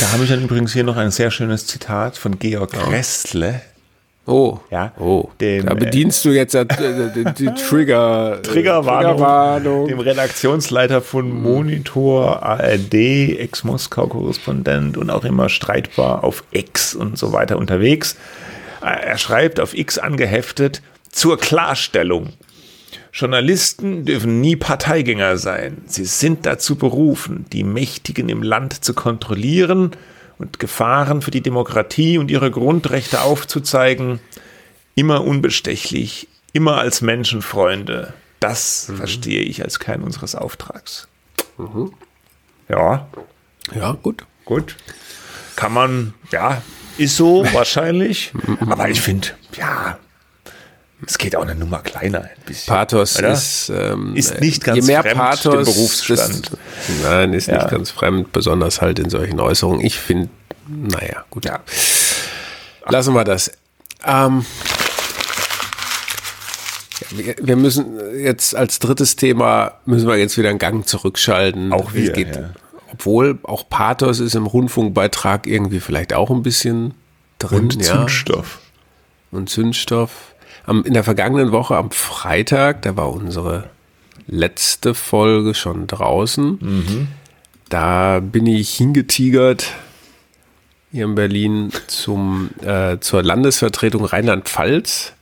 Da 0.00 0.12
habe 0.12 0.24
ich 0.24 0.30
dann 0.30 0.42
übrigens 0.42 0.72
hier 0.72 0.84
noch 0.84 0.96
ein 0.96 1.10
sehr 1.10 1.30
schönes 1.30 1.66
Zitat 1.66 2.16
von 2.16 2.38
Georg 2.38 2.72
Restle. 2.90 3.60
Oh, 4.26 4.58
Ja, 4.72 4.92
oh, 4.98 5.30
dem, 5.40 5.66
da 5.66 5.74
bedienst 5.74 6.24
du 6.24 6.30
jetzt 6.30 6.54
äh, 6.54 6.66
die, 6.66 7.46
Trigger, 7.46 8.38
äh, 8.38 8.42
Triggerwarnung, 8.42 9.12
Triggerwarnung. 9.12 9.86
dem 9.86 10.00
Redaktionsleiter 10.00 11.00
von 11.00 11.30
Monitor, 11.30 12.42
ARD, 12.42 12.94
Ex-Moskau-Korrespondent 13.38 14.96
und 14.96 15.10
auch 15.10 15.24
immer 15.24 15.48
streitbar 15.48 16.24
auf 16.24 16.42
X 16.50 16.94
und 16.96 17.16
so 17.16 17.32
weiter 17.32 17.56
unterwegs. 17.56 18.16
Er 18.80 19.16
schreibt 19.16 19.60
auf 19.60 19.76
X 19.76 19.98
angeheftet 19.98 20.82
zur 21.10 21.38
Klarstellung. 21.38 22.30
Journalisten 23.12 24.04
dürfen 24.04 24.40
nie 24.40 24.56
Parteigänger 24.56 25.38
sein. 25.38 25.78
Sie 25.86 26.04
sind 26.04 26.44
dazu 26.46 26.76
berufen, 26.76 27.46
die 27.52 27.64
Mächtigen 27.64 28.28
im 28.28 28.42
Land 28.42 28.84
zu 28.84 28.92
kontrollieren 28.92 29.92
und 30.38 30.58
Gefahren 30.58 31.22
für 31.22 31.30
die 31.30 31.40
Demokratie 31.40 32.18
und 32.18 32.30
ihre 32.30 32.50
Grundrechte 32.50 33.22
aufzuzeigen. 33.22 34.20
Immer 34.94 35.24
unbestechlich, 35.24 36.28
immer 36.52 36.78
als 36.78 37.00
Menschenfreunde. 37.02 38.14
Das 38.40 38.90
verstehe 38.96 39.40
ich 39.42 39.62
als 39.62 39.78
Kern 39.78 40.02
unseres 40.02 40.34
Auftrags. 40.34 41.08
Ja, 42.68 43.08
Ja, 43.74 43.92
gut. 44.02 44.24
gut. 44.44 44.76
Kann 45.56 45.72
man, 45.72 46.14
ja, 46.32 46.62
ist 46.98 47.16
so 47.16 47.44
wahrscheinlich. 47.52 48.32
Aber 48.60 48.88
ich 48.88 49.00
finde, 49.00 49.28
ja, 49.56 49.98
es 51.04 51.18
geht 51.18 51.36
auch 51.36 51.42
eine 51.42 51.54
Nummer 51.54 51.80
kleiner 51.80 52.22
ein 52.22 52.30
bisschen. 52.46 52.72
Pathos 52.74 53.18
ist, 53.18 53.70
ähm, 53.74 54.14
Ist 54.16 54.40
nicht 54.40 54.64
ganz 54.64 54.78
je 54.78 54.92
mehr 54.92 55.02
fremd 55.02 55.16
Pathos, 55.16 55.54
dem 55.66 55.74
Berufsstand. 55.74 56.50
desto- 56.52 56.58
nein, 57.02 57.32
ist 57.34 57.48
Ja. 57.48 57.58
nicht 57.58 57.70
ganz 57.70 57.90
fremd, 57.90 58.32
besonders 58.32 58.80
halt 58.80 58.98
in 58.98 59.10
solchen 59.10 59.38
Äußerungen. 59.40 59.84
Ich 59.84 59.98
finde, 59.98 60.30
naja, 60.68 61.24
gut. 61.30 61.44
Ja. 61.44 61.60
Lassen 62.88 63.14
wir 63.14 63.24
das. 63.24 63.50
Ähm, 64.04 64.46
wir- 67.10 67.56
müssen 67.56 67.98
jetzt 68.18 68.54
als 68.54 68.78
drittes 68.78 69.16
Thema, 69.16 69.74
müssen 69.84 70.08
wir 70.08 70.16
jetzt 70.16 70.38
wieder 70.38 70.48
einen 70.50 70.58
Gang 70.58 70.86
zurückschalten. 70.88 71.72
Auch 71.72 71.92
wir, 71.92 72.10
Es 72.10 72.14
geht, 72.16 72.36
ja. 72.36 72.50
Obwohl 72.92 73.38
auch 73.42 73.68
Pathos 73.68 74.20
ist 74.20 74.34
im 74.34 74.46
Rundfunkbeitrag 74.46 75.46
irgendwie 75.46 75.80
vielleicht 75.80 76.14
auch 76.14 76.30
ein 76.30 76.42
bisschen 76.42 76.94
drin. 77.38 77.58
Und 77.64 77.74
ja 77.74 77.82
Zündstoff. 77.98 78.60
und 79.30 79.50
Zündstoff. 79.50 80.10
Am, 80.66 80.84
in 80.84 80.94
der 80.94 81.04
vergangenen 81.04 81.52
Woche 81.52 81.76
am 81.76 81.90
Freitag, 81.90 82.82
da 82.82 82.96
war 82.96 83.12
unsere 83.12 83.70
letzte 84.26 84.94
Folge 84.94 85.54
schon 85.54 85.86
draußen. 85.86 86.58
Da 87.68 88.20
bin 88.20 88.46
ich 88.46 88.74
hingetigert 88.74 89.72
hier 90.92 91.04
in 91.04 91.14
Berlin 91.14 91.72
zum, 91.86 92.50
äh, 92.62 92.98
zur 93.00 93.22
Landesvertretung 93.22 94.04
Rheinland-Pfalz. 94.04 95.12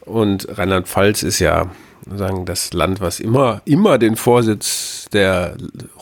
Und 0.00 0.48
Rheinland-Pfalz 0.56 1.22
ist 1.22 1.38
ja 1.40 1.70
sagen 2.16 2.46
das 2.46 2.72
Land, 2.72 3.00
was 3.00 3.20
immer, 3.20 3.60
immer 3.64 3.98
den 3.98 4.16
Vorsitz 4.16 5.06
der 5.12 5.56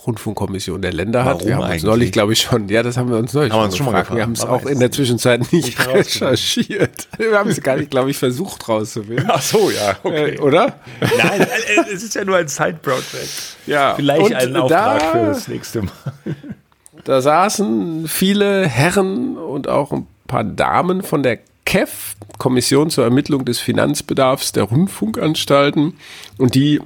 Rundfunkkommission 0.06 0.80
der 0.82 0.92
Länder 0.92 1.24
hat. 1.24 1.34
Warum 1.36 1.46
wir 1.48 1.54
haben 1.56 1.62
uns 1.62 1.70
eigentlich? 1.70 1.82
neulich, 1.84 2.12
glaube 2.12 2.32
ich, 2.32 2.40
schon, 2.42 2.68
ja, 2.68 2.82
das 2.82 2.96
haben 2.96 3.10
wir 3.10 3.16
uns 3.18 3.32
neulich 3.34 3.52
Haben 3.52 3.60
wir 3.60 3.64
uns 3.64 3.76
schon 3.76 3.86
mal 3.86 3.92
gefragt. 4.00 4.10
Wir 4.16 4.26
gefragt. 4.26 4.50
haben 4.50 4.60
es 4.60 4.64
auch 4.66 4.70
in 4.70 4.78
der 4.80 4.92
Zwischenzeit 4.92 5.52
nicht 5.52 5.86
recherchiert. 5.88 7.08
Wir 7.18 7.38
haben 7.38 7.50
es 7.50 7.60
gar 7.62 7.76
nicht, 7.76 7.90
glaube 7.90 8.10
ich, 8.10 8.16
versucht 8.18 8.68
rauszufinden. 8.68 9.26
Ach 9.28 9.42
so, 9.42 9.70
ja, 9.70 9.96
Äh, 10.10 10.38
oder? 10.38 10.74
Nein, 11.00 11.40
äh, 11.40 11.92
es 11.92 12.02
ist 12.02 12.14
ja 12.14 12.24
nur 12.24 12.36
ein 12.36 12.48
Side-Project. 12.48 13.56
Ja. 13.66 13.94
Vielleicht 13.96 14.20
Und 14.22 14.34
einen 14.34 14.56
Auftrag 14.56 14.98
da- 15.00 15.10
für 15.12 15.26
das 15.26 15.48
nächste 15.48 15.82
Mal. 15.82 15.90
Da 17.04 17.20
saßen 17.20 18.08
viele 18.08 18.66
Herren 18.66 19.36
und 19.36 19.68
auch 19.68 19.92
ein 19.92 20.08
paar 20.26 20.42
Damen 20.42 21.02
von 21.02 21.22
der 21.22 21.38
KEF, 21.66 22.16
Kommission 22.38 22.88
zur 22.88 23.04
Ermittlung 23.04 23.44
des 23.44 23.58
Finanzbedarfs 23.58 24.52
der 24.52 24.62
Rundfunkanstalten. 24.62 25.94
Und 26.38 26.54
die, 26.54 26.80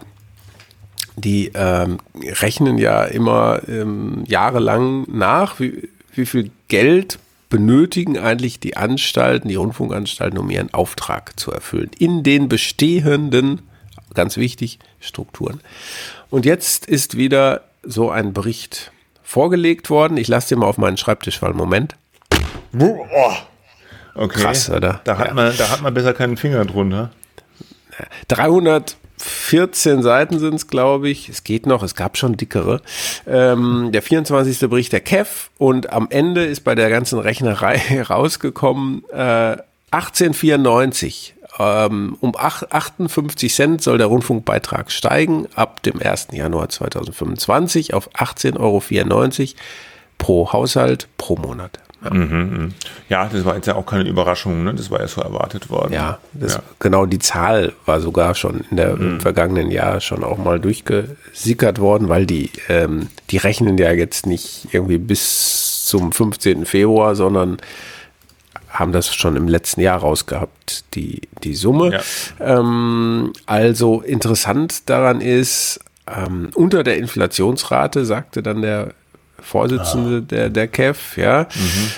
die 1.17 1.53
ähm, 1.55 1.99
rechnen 2.17 2.79
ja 2.79 3.05
immer 3.05 3.61
ähm, 3.69 4.25
jahrelang 4.27 5.05
nach, 5.09 5.61
wie, 5.61 5.89
wie 6.13 6.27
viel 6.27 6.51
Geld 6.67 7.21
benötigen 7.51 8.17
eigentlich 8.19 8.59
die 8.59 8.77
Anstalten, 8.77 9.49
die 9.49 9.57
Rundfunkanstalten, 9.57 10.39
um 10.39 10.51
ihren 10.51 10.73
Auftrag 10.73 11.39
zu 11.39 11.53
erfüllen. 11.53 11.91
In 11.99 12.23
den 12.23 12.49
bestehenden, 12.49 13.63
ganz 14.15 14.37
wichtig, 14.37 14.79
Strukturen. 14.99 15.61
Und 16.31 16.47
jetzt 16.47 16.87
ist 16.87 17.17
wieder 17.17 17.65
so 17.83 18.11
ein 18.11 18.33
Bericht 18.33 18.93
vorgelegt 19.23 19.91
worden. 19.91 20.17
Ich 20.17 20.29
lasse 20.29 20.51
den 20.51 20.61
mal 20.61 20.67
auf 20.67 20.79
meinen 20.79 20.97
Schreibtisch 20.97 21.39
fallen. 21.39 21.57
Moment. 21.57 21.97
Oh. 22.79 23.37
Okay. 24.15 24.41
Krass, 24.43 24.71
oder? 24.71 25.01
Da 25.05 25.19
hat, 25.19 25.29
Ja. 25.29 25.35
man, 25.35 25.53
da 25.57 25.71
hat 25.71 25.83
man 25.83 25.95
besser 25.95 26.13
keinen 26.15 26.37
Finger 26.37 26.65
drunter. 26.65 27.11
314 28.29 30.03
Seiten 30.03 30.39
sind 30.39 30.55
es, 30.55 30.67
glaube 30.69 31.09
ich. 31.09 31.29
Es 31.29 31.45
geht 31.45 31.67
noch, 31.67 31.83
es 31.83 31.95
gab 31.95 32.17
schon 32.17 32.37
dickere. 32.37 32.81
Ähm, 33.27 33.91
der 33.93 34.03
24. 34.03 34.59
Bericht 34.71 34.93
der 34.93 35.01
KEF 35.01 35.51
und 35.59 35.93
am 35.93 36.07
Ende 36.11 36.45
ist 36.45 36.61
bei 36.65 36.75
der 36.75 36.91
ganzen 36.91 37.19
Rechnerei 37.19 38.03
rausgekommen 38.09 39.05
äh, 39.13 39.57
1894. 39.91 41.35
Ähm, 41.59 42.17
um 42.21 42.35
8, 42.37 42.73
58 42.73 43.53
Cent 43.53 43.83
soll 43.83 43.99
der 43.99 44.07
Rundfunkbeitrag 44.07 44.91
steigen 44.91 45.47
ab 45.57 45.83
dem 45.83 46.01
1. 46.01 46.29
Januar 46.33 46.69
2025 46.69 47.93
auf 47.93 48.09
18,94 48.15 48.59
Euro 48.61 48.83
pro 50.17 50.53
Haushalt 50.53 51.09
pro 51.19 51.37
Monat. 51.37 51.81
Ja. 52.03 52.15
Mhm, 52.15 52.73
ja, 53.09 53.29
das 53.31 53.45
war 53.45 53.57
jetzt 53.57 53.67
ja 53.67 53.75
auch 53.75 53.85
keine 53.85 54.09
Überraschung, 54.09 54.65
ne? 54.65 54.75
das 54.75 54.91
war 54.91 55.01
ja 55.01 55.09
so 55.09 55.21
erwartet 55.21 55.69
worden. 55.69 55.93
Ja, 55.93 56.19
das, 56.33 56.55
ja. 56.55 56.63
genau 56.79 57.05
die 57.05 57.19
Zahl 57.19 57.73
war 57.85 58.01
sogar 58.01 58.35
schon 58.35 58.65
in 58.71 58.79
der 58.79 58.97
mhm. 58.97 59.21
vergangenen 59.21 59.71
Jahr 59.71 60.01
schon 60.01 60.25
auch 60.25 60.39
mal 60.39 60.59
durchgesickert 60.59 61.79
worden, 61.79 62.09
weil 62.09 62.25
die, 62.25 62.51
ähm, 62.69 63.09
die 63.31 63.37
rechnen 63.37 63.77
ja 63.77 63.93
jetzt 63.93 64.27
nicht 64.27 64.69
irgendwie 64.73 64.99
bis 64.99 65.85
zum 65.85 66.13
15. 66.13 66.65
Februar, 66.65 67.15
sondern 67.15 67.59
haben 68.71 68.93
das 68.93 69.15
schon 69.15 69.37
im 69.37 69.49
letzten 69.49 69.81
Jahr 69.81 69.99
rausgehabt, 69.99 70.85
die, 70.95 71.23
die 71.43 71.55
Summe. 71.55 71.93
Ja. 72.39 72.59
Ähm, 72.59 73.33
also 73.45 74.01
interessant 74.01 74.89
daran 74.89 75.21
ist, 75.21 75.81
ähm, 76.07 76.51
unter 76.55 76.83
der 76.83 76.97
Inflationsrate, 76.97 78.05
sagte 78.05 78.43
dann 78.43 78.63
der 78.63 78.95
Vorsitzende 79.43 80.19
ah. 80.19 80.21
der, 80.21 80.51
der 80.51 80.69
KEF, 80.69 81.17
ja. 81.17 81.47
Mhm. 81.55 81.91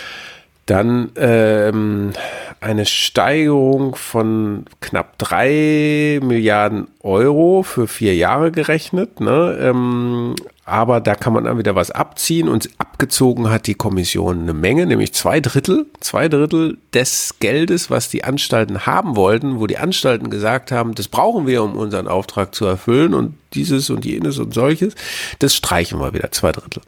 Dann 0.66 1.11
ähm, 1.16 2.12
eine 2.61 2.87
Steigerung 2.87 3.96
von 3.96 4.64
knapp 4.81 5.18
drei 5.18 6.20
Milliarden 6.22 6.87
Euro 7.02 7.64
für 7.64 7.88
vier 7.88 8.14
Jahre 8.14 8.52
gerechnet. 8.52 9.20
Ne? 9.20 9.59
Ähm, 9.61 10.37
aber 10.64 11.01
da 11.01 11.16
kann 11.16 11.33
man 11.33 11.44
dann 11.44 11.59
wieder 11.59 11.75
was 11.75 11.90
abziehen 11.90 12.48
und 12.48 12.70
abgezogen 12.79 13.51
hat 13.51 13.66
die 13.66 13.75
Kommission 13.75 14.42
eine 14.42 14.55
Menge, 14.55 14.87
nämlich 14.87 15.12
zwei 15.12 15.40
Drittel, 15.40 15.87
zwei 15.98 16.29
Drittel 16.29 16.79
des 16.94 17.35
Geldes, 17.40 17.90
was 17.90 18.11
die 18.11 18.22
Anstalten 18.22 18.87
haben 18.87 19.16
wollten, 19.16 19.59
wo 19.59 19.66
die 19.66 19.79
Anstalten 19.79 20.31
gesagt 20.31 20.70
haben, 20.70 20.94
das 20.94 21.09
brauchen 21.09 21.48
wir, 21.48 21.64
um 21.64 21.75
unseren 21.75 22.07
Auftrag 22.07 22.55
zu 22.55 22.64
erfüllen 22.64 23.12
und 23.12 23.35
dieses 23.55 23.90
und 23.90 24.05
jenes 24.05 24.38
und 24.38 24.55
solches, 24.55 24.94
das 25.40 25.55
streichen 25.55 25.98
wir 25.98 26.14
wieder, 26.14 26.31
zwei 26.31 26.53
Drittel. 26.53 26.83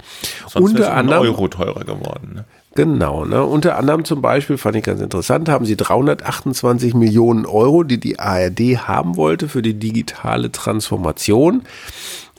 Sonst 0.49 0.71
Unter 0.71 0.95
anderem 0.95 1.23
Euro 1.23 1.49
teurer 1.49 1.85
geworden. 1.85 2.31
Ne? 2.35 2.45
Genau, 2.77 3.25
ne? 3.25 3.45
unter 3.45 3.79
anderem 3.79 4.05
zum 4.05 4.21
Beispiel, 4.21 4.59
fand 4.59 4.77
ich 4.77 4.83
ganz 4.83 5.01
interessant, 5.01 5.49
haben 5.49 5.65
sie 5.65 5.77
328 5.77 6.95
Millionen 6.95 7.47
Euro, 7.47 7.85
die 7.85 8.01
die 8.01 8.19
ARD 8.19 8.89
haben 8.89 9.17
wollte 9.17 9.49
für 9.49 9.63
die 9.63 9.75
digitale 9.75 10.51
Transformation, 10.51 11.63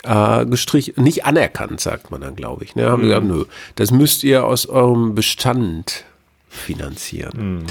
äh, 0.06 0.46
gestrichen, 0.46 1.04
nicht 1.04 1.26
anerkannt, 1.26 1.82
sagt 1.82 2.12
man 2.12 2.22
dann, 2.22 2.36
glaube 2.36 2.63
ich. 2.63 2.76
Ne? 2.76 2.89
Haben 2.89 3.04
mhm. 3.04 3.08
gesagt, 3.08 3.26
nö, 3.26 3.46
das 3.76 3.91
müsst 3.91 4.24
ihr 4.24 4.46
aus 4.46 4.68
eurem 4.68 5.15
Bestand 5.15 6.06
finanzieren. 6.50 7.58
Mhm. 7.58 7.65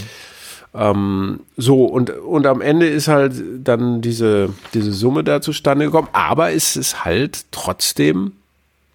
Ähm, 0.75 1.40
so, 1.57 1.85
und, 1.85 2.11
und 2.11 2.47
am 2.47 2.61
Ende 2.61 2.88
ist 2.88 3.09
halt 3.09 3.35
dann 3.62 4.01
diese, 4.01 4.51
diese 4.75 4.92
Summe 4.92 5.23
da 5.23 5.40
zustande 5.40 5.87
gekommen, 5.87 6.09
aber 6.12 6.53
es 6.53 6.77
ist 6.77 7.05
halt 7.05 7.44
trotzdem 7.53 8.33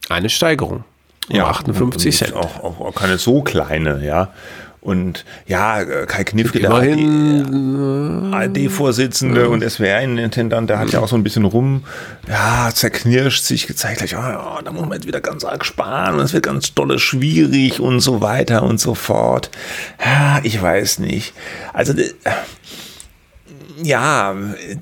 eine 0.10 0.30
Steigerung 0.30 0.84
um 1.30 1.36
ja, 1.36 1.48
58 1.48 2.18
Cent. 2.18 2.34
Auch, 2.34 2.64
auch, 2.64 2.80
auch 2.80 2.96
keine 2.96 3.18
so 3.18 3.42
kleine, 3.42 4.06
ja. 4.06 4.34
Und 4.82 5.26
ja, 5.46 5.84
Kai 6.06 6.24
Knifke, 6.24 6.60
der 6.60 6.72
ARD-Vorsitzende 6.72 9.42
ja. 9.42 9.48
und 9.48 9.62
SWR-Intendant, 9.62 10.70
der 10.70 10.80
hat 10.80 10.92
ja 10.92 11.02
auch 11.02 11.10
so 11.10 11.18
ein 11.18 11.24
bisschen 11.24 11.44
rum, 11.44 11.84
ja, 12.30 12.70
zerknirscht 12.74 13.44
sich 13.44 13.68
gezeigt, 13.68 13.98
gleich, 13.98 14.16
oh, 14.16 14.62
da 14.64 14.72
muss 14.72 14.84
man 14.84 14.94
jetzt 14.94 15.06
wieder 15.06 15.20
ganz 15.20 15.44
arg 15.44 15.66
sparen 15.66 16.16
und 16.16 16.22
es 16.22 16.32
wird 16.32 16.46
ganz 16.46 16.74
dolle 16.74 16.98
schwierig 16.98 17.82
und 17.82 18.00
so 18.00 18.22
weiter 18.22 18.64
und 18.64 18.80
so 18.80 18.96
fort. 18.96 19.52
Ja, 20.04 20.40
ich 20.44 20.62
weiß 20.62 21.00
nicht. 21.00 21.34
Also, 21.74 21.94
ja, 23.84 24.34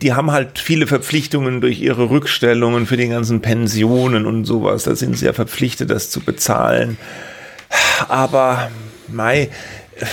die 0.02 0.14
haben 0.14 0.32
halt 0.32 0.60
viele 0.60 0.86
Verpflichtungen 0.86 1.60
durch 1.62 1.82
ihre 1.82 2.12
Rückstellungen 2.12 2.86
für 2.86 2.98
die 2.98 3.08
ganzen 3.08 3.42
Pensionen 3.42 4.28
und 4.28 4.46
sowas. 4.46 4.84
Da 4.84 4.96
sind 4.96 5.18
sie 5.18 5.26
ja 5.26 5.34
verpflichtet, 5.34 5.90
das 5.90 6.12
zu 6.12 6.20
bezahlen. 6.20 7.00
Aber, 8.08 8.70
Mai, 9.08 9.50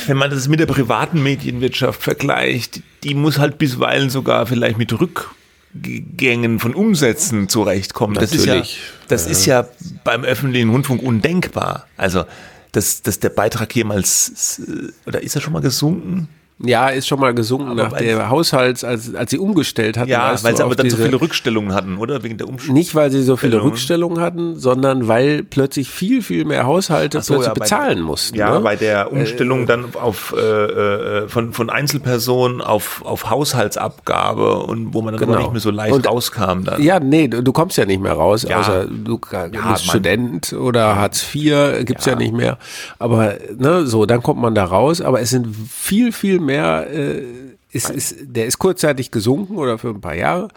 wenn 0.07 0.17
man 0.17 0.31
das 0.31 0.49
mit 0.49 0.61
der 0.61 0.67
privaten 0.67 1.23
Medienwirtschaft 1.23 2.03
vergleicht, 2.03 2.83
die 3.03 3.15
muss 3.15 3.39
halt 3.39 3.59
bisweilen 3.59 4.11
sogar 4.11 4.47
vielleicht 4.47 4.79
mit 4.79 4.93
Rückgängen 4.93 6.59
von 6.61 6.75
Umsätzen 6.75 7.49
zurechtkommen. 7.49 8.15
Das 8.15 8.33
ist 8.33 8.47
ja, 8.47 8.63
das 9.09 9.25
ja. 9.25 9.31
ist 9.31 9.47
ja 9.47 9.69
beim 10.05 10.25
öffentlichen 10.25 10.71
Rundfunk 10.71 11.03
undenkbar. 11.03 11.87
Also, 11.97 12.25
dass, 12.73 13.03
dass 13.03 13.21
der 13.21 13.31
Beitrag 13.31 13.75
jemals, 13.75 14.61
oder 15.07 15.23
ist 15.23 15.35
er 15.35 15.41
schon 15.41 15.53
mal 15.53 15.63
gesunken? 15.63 16.29
Ja, 16.59 16.89
ist 16.89 17.09
schon 17.09 17.19
mal 17.19 17.35
gesunken 17.35 17.71
aber 17.71 17.83
nach 17.83 17.93
der 17.99 18.31
Haushalts, 18.31 18.85
als, 18.85 19.13
als 19.13 19.33
sie 19.33 19.39
umgestellt 19.39 19.99
hatten. 19.99 20.09
Ja, 20.09 20.37
weil 20.43 20.57
sie 20.57 20.63
aber 20.63 20.77
dann 20.77 20.89
so 20.89 20.97
viele 20.97 21.21
Rückstellungen 21.21 21.75
hatten, 21.75 21.97
oder? 21.99 22.23
Wegen 22.23 22.39
der 22.39 22.49
Umstellung. 22.49 22.75
Nicht, 22.75 22.95
weil 22.95 23.11
sie 23.11 23.25
so 23.25 23.37
viele 23.37 23.61
Rückstellungen 23.63 24.21
hatten, 24.21 24.57
sondern 24.57 25.09
weil 25.09 25.43
plötzlich 25.43 25.91
viel, 25.91 26.23
viel 26.23 26.45
mehr 26.45 26.65
Haushalte 26.65 27.23
so, 27.23 27.35
plötzlich 27.35 27.49
ja, 27.49 27.55
bezahlen 27.55 27.97
der, 27.97 28.05
mussten. 28.05 28.39
Ja, 28.39 28.55
ne? 28.55 28.61
bei 28.61 28.77
der 28.77 29.13
Umstellung 29.13 29.65
äh, 29.65 29.67
dann 29.67 29.95
auf 29.95 30.33
äh, 30.37 30.41
äh, 30.41 31.29
von, 31.29 31.53
von 31.53 31.71
Einzelpersonen 31.71 32.61
auf, 32.61 33.03
auf 33.05 33.31
Haushaltsabgabe 33.31 34.61
und 34.61 34.95
wo 34.95 35.03
man 35.03 35.15
dann 35.15 35.27
genau. 35.27 35.41
nicht 35.41 35.53
mehr 35.53 35.61
so 35.61 35.73
leicht 35.73 35.93
und, 35.93 36.07
rauskam. 36.07 36.63
Dann. 36.65 36.81
Ja, 36.81 37.01
nee, 37.01 37.27
du 37.27 37.53
kommst 37.53 37.77
ja 37.79 37.85
nicht 37.85 38.01
mehr 38.01 38.13
raus, 38.13 38.47
ja. 38.49 38.61
außer 38.61 38.87
du 38.87 39.19
ja, 39.33 39.73
bist 39.73 39.87
Student 39.87 40.53
oder 40.53 40.95
Hartz 40.95 41.35
IV, 41.35 41.85
gibt's 41.85 42.07
ja. 42.07 42.13
ja 42.13 42.19
nicht 42.19 42.33
mehr. 42.33 42.59
Aber 43.01 43.35
ne, 43.57 43.87
so, 43.87 44.07
dann 44.07 44.23
kommt 44.23 44.41
man 44.41 44.55
da 44.55 44.65
raus, 44.65 45.01
aber 45.01 45.21
es 45.21 45.31
sind 45.31 45.49
viel, 45.69 46.13
viel 46.13 46.44
mehr, 46.45 46.87
äh, 46.91 47.23
ist, 47.73 47.91
ist, 47.91 48.17
der 48.23 48.47
ist 48.47 48.59
kurzzeitig 48.59 49.11
gesunken 49.11 49.57
oder 49.57 49.79
für 49.79 49.89
ein 49.89 50.01
paar 50.01 50.15
Jahre. 50.15 50.49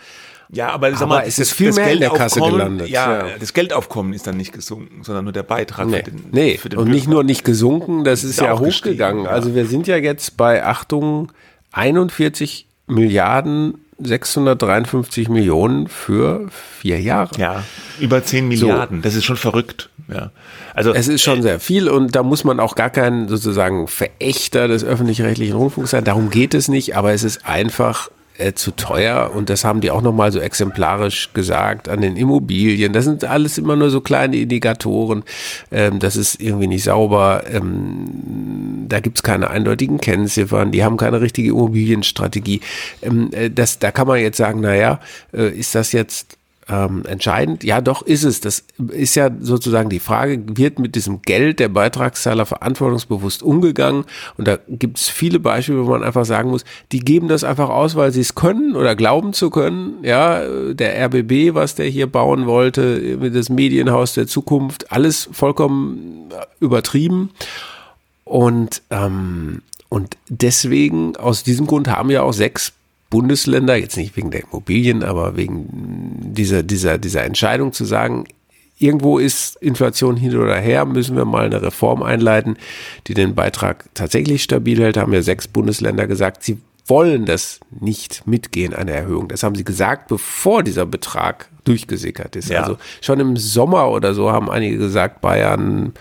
Ja, 0.49 0.69
aber, 0.69 0.95
sag 0.95 1.09
mal, 1.09 1.23
es 1.25 1.39
ist 1.39 1.51
viel 1.51 1.73
mehr 1.73 1.91
in 1.91 1.99
der 1.99 2.09
Kasse 2.11 2.39
gelandet. 2.39 2.87
Ja, 2.87 3.27
ja, 3.27 3.37
das 3.37 3.53
Geldaufkommen 3.53 4.13
ist 4.13 4.27
dann 4.27 4.37
nicht 4.37 4.53
gesunken, 4.53 5.03
sondern 5.03 5.25
nur 5.25 5.33
der 5.33 5.43
Beitrag 5.43 5.87
nee, 5.87 5.97
für 5.97 6.03
den, 6.03 6.23
nee. 6.31 6.57
Für 6.57 6.69
den 6.69 6.79
und 6.79 6.89
nicht 6.89 7.07
nur 7.07 7.23
nicht 7.23 7.43
gesunken, 7.43 8.05
das 8.05 8.23
ist, 8.23 8.31
ist 8.31 8.41
ja 8.41 8.57
hochgegangen. 8.57 9.25
Ja. 9.25 9.31
Also 9.31 9.55
wir 9.55 9.65
sind 9.65 9.87
ja 9.87 9.97
jetzt 9.97 10.37
bei, 10.37 10.63
Achtung, 10.63 11.31
41 11.73 12.67
Milliarden 12.87 13.85
653 13.99 15.29
Millionen 15.29 15.87
für 15.87 16.47
vier 16.51 16.99
Jahre. 17.01 17.31
Ja, 17.37 17.63
über 17.99 18.23
10 18.23 18.47
Milliarden. 18.47 18.99
So. 18.99 19.03
Das 19.03 19.15
ist 19.15 19.25
schon 19.25 19.37
verrückt. 19.37 19.89
Ja. 20.07 20.31
Also, 20.73 20.93
es 20.93 21.07
ist 21.07 21.23
schon 21.23 21.39
äh, 21.39 21.41
sehr 21.43 21.59
viel 21.59 21.89
und 21.89 22.15
da 22.15 22.23
muss 22.23 22.43
man 22.43 22.59
auch 22.59 22.75
gar 22.75 22.89
kein 22.89 23.27
sozusagen 23.27 23.87
Verächter 23.87 24.67
des 24.67 24.83
öffentlich-rechtlichen 24.83 25.55
Rundfunks 25.55 25.91
sein. 25.91 26.03
Darum 26.03 26.29
geht 26.29 26.53
es 26.53 26.67
nicht, 26.67 26.95
aber 26.95 27.13
es 27.13 27.23
ist 27.23 27.45
einfach 27.45 28.09
äh, 28.37 28.53
zu 28.53 28.71
teuer 28.71 29.31
und 29.33 29.49
das 29.49 29.63
haben 29.63 29.81
die 29.81 29.91
auch 29.91 30.01
nochmal 30.01 30.31
so 30.31 30.39
exemplarisch 30.39 31.29
gesagt 31.33 31.89
an 31.89 32.01
den 32.01 32.17
Immobilien. 32.17 32.93
Das 32.93 33.05
sind 33.05 33.23
alles 33.23 33.57
immer 33.57 33.75
nur 33.75 33.89
so 33.89 34.01
kleine 34.01 34.37
Indikatoren. 34.37 35.23
Ähm, 35.71 35.99
das 35.99 36.15
ist 36.15 36.41
irgendwie 36.41 36.67
nicht 36.67 36.83
sauber. 36.83 37.43
Ähm, 37.51 38.85
da 38.87 38.99
gibt's 38.99 39.23
keine 39.23 39.49
eindeutigen 39.49 39.99
Kennziffern. 39.99 40.71
Die 40.71 40.83
haben 40.83 40.97
keine 40.97 41.21
richtige 41.21 41.49
Immobilienstrategie. 41.49 42.61
Ähm, 43.01 43.29
äh, 43.31 43.49
das, 43.49 43.79
da 43.79 43.91
kann 43.91 44.07
man 44.07 44.19
jetzt 44.19 44.37
sagen, 44.37 44.61
naja, 44.61 44.99
äh, 45.33 45.49
ist 45.49 45.75
das 45.75 45.91
jetzt 45.91 46.36
ähm, 46.69 47.03
entscheidend? 47.05 47.63
Ja, 47.63 47.81
doch 47.81 48.01
ist 48.01 48.23
es. 48.23 48.41
Das 48.41 48.63
ist 48.91 49.15
ja 49.15 49.29
sozusagen 49.39 49.89
die 49.89 49.99
Frage, 49.99 50.41
wird 50.57 50.79
mit 50.79 50.95
diesem 50.95 51.21
Geld 51.21 51.59
der 51.59 51.69
Beitragszahler 51.69 52.45
verantwortungsbewusst 52.45 53.41
umgegangen? 53.41 54.05
Und 54.37 54.47
da 54.47 54.57
gibt 54.67 54.97
es 54.97 55.09
viele 55.09 55.39
Beispiele, 55.39 55.85
wo 55.85 55.91
man 55.91 56.03
einfach 56.03 56.25
sagen 56.25 56.49
muss, 56.49 56.65
die 56.91 56.99
geben 56.99 57.27
das 57.27 57.43
einfach 57.43 57.69
aus, 57.69 57.95
weil 57.95 58.11
sie 58.11 58.21
es 58.21 58.35
können 58.35 58.75
oder 58.75 58.95
glauben 58.95 59.33
zu 59.33 59.49
können. 59.49 60.03
Ja, 60.03 60.41
der 60.73 61.05
RBB, 61.05 61.53
was 61.53 61.75
der 61.75 61.87
hier 61.87 62.07
bauen 62.07 62.45
wollte, 62.45 63.17
das 63.29 63.49
Medienhaus 63.49 64.13
der 64.13 64.27
Zukunft, 64.27 64.91
alles 64.91 65.29
vollkommen 65.31 66.29
übertrieben. 66.59 67.31
Und, 68.25 68.81
ähm, 68.89 69.61
und 69.87 70.17
deswegen, 70.27 71.15
aus 71.15 71.43
diesem 71.43 71.65
Grund 71.65 71.87
haben 71.87 72.09
ja 72.09 72.23
auch 72.23 72.33
sechs 72.33 72.73
Bundesländer, 73.09 73.75
jetzt 73.75 73.97
nicht 73.97 74.17
wegen 74.17 74.31
der 74.31 74.43
Immobilien, 74.43 75.03
aber 75.03 75.37
wegen 75.37 75.67
dieser, 76.33 76.63
dieser, 76.63 76.97
dieser 76.97 77.23
Entscheidung 77.23 77.73
zu 77.73 77.85
sagen, 77.85 78.25
irgendwo 78.79 79.17
ist 79.17 79.55
Inflation 79.57 80.17
hin 80.17 80.37
oder 80.37 80.57
her, 80.57 80.85
müssen 80.85 81.15
wir 81.15 81.25
mal 81.25 81.45
eine 81.45 81.61
Reform 81.61 82.03
einleiten, 82.03 82.57
die 83.07 83.13
den 83.13 83.35
Beitrag 83.35 83.85
tatsächlich 83.93 84.43
stabil 84.43 84.79
hält, 84.79 84.97
haben 84.97 85.13
ja 85.13 85.21
sechs 85.21 85.47
Bundesländer 85.47 86.07
gesagt, 86.07 86.43
sie 86.43 86.57
wollen 86.85 87.25
das 87.25 87.59
nicht 87.69 88.25
mitgehen, 88.25 88.73
eine 88.73 88.91
Erhöhung. 88.91 89.27
Das 89.27 89.43
haben 89.43 89.55
sie 89.55 89.65
gesagt, 89.65 90.07
bevor 90.07 90.63
dieser 90.63 90.85
Betrag 90.85 91.49
durchgesickert 91.65 92.35
ist. 92.35 92.49
Ja. 92.49 92.61
Also 92.61 92.77
schon 93.01 93.19
im 93.19 93.35
Sommer 93.35 93.89
oder 93.89 94.13
so 94.13 94.31
haben 94.31 94.49
einige 94.49 94.77
gesagt, 94.77 95.19
Bayern, 95.21 95.93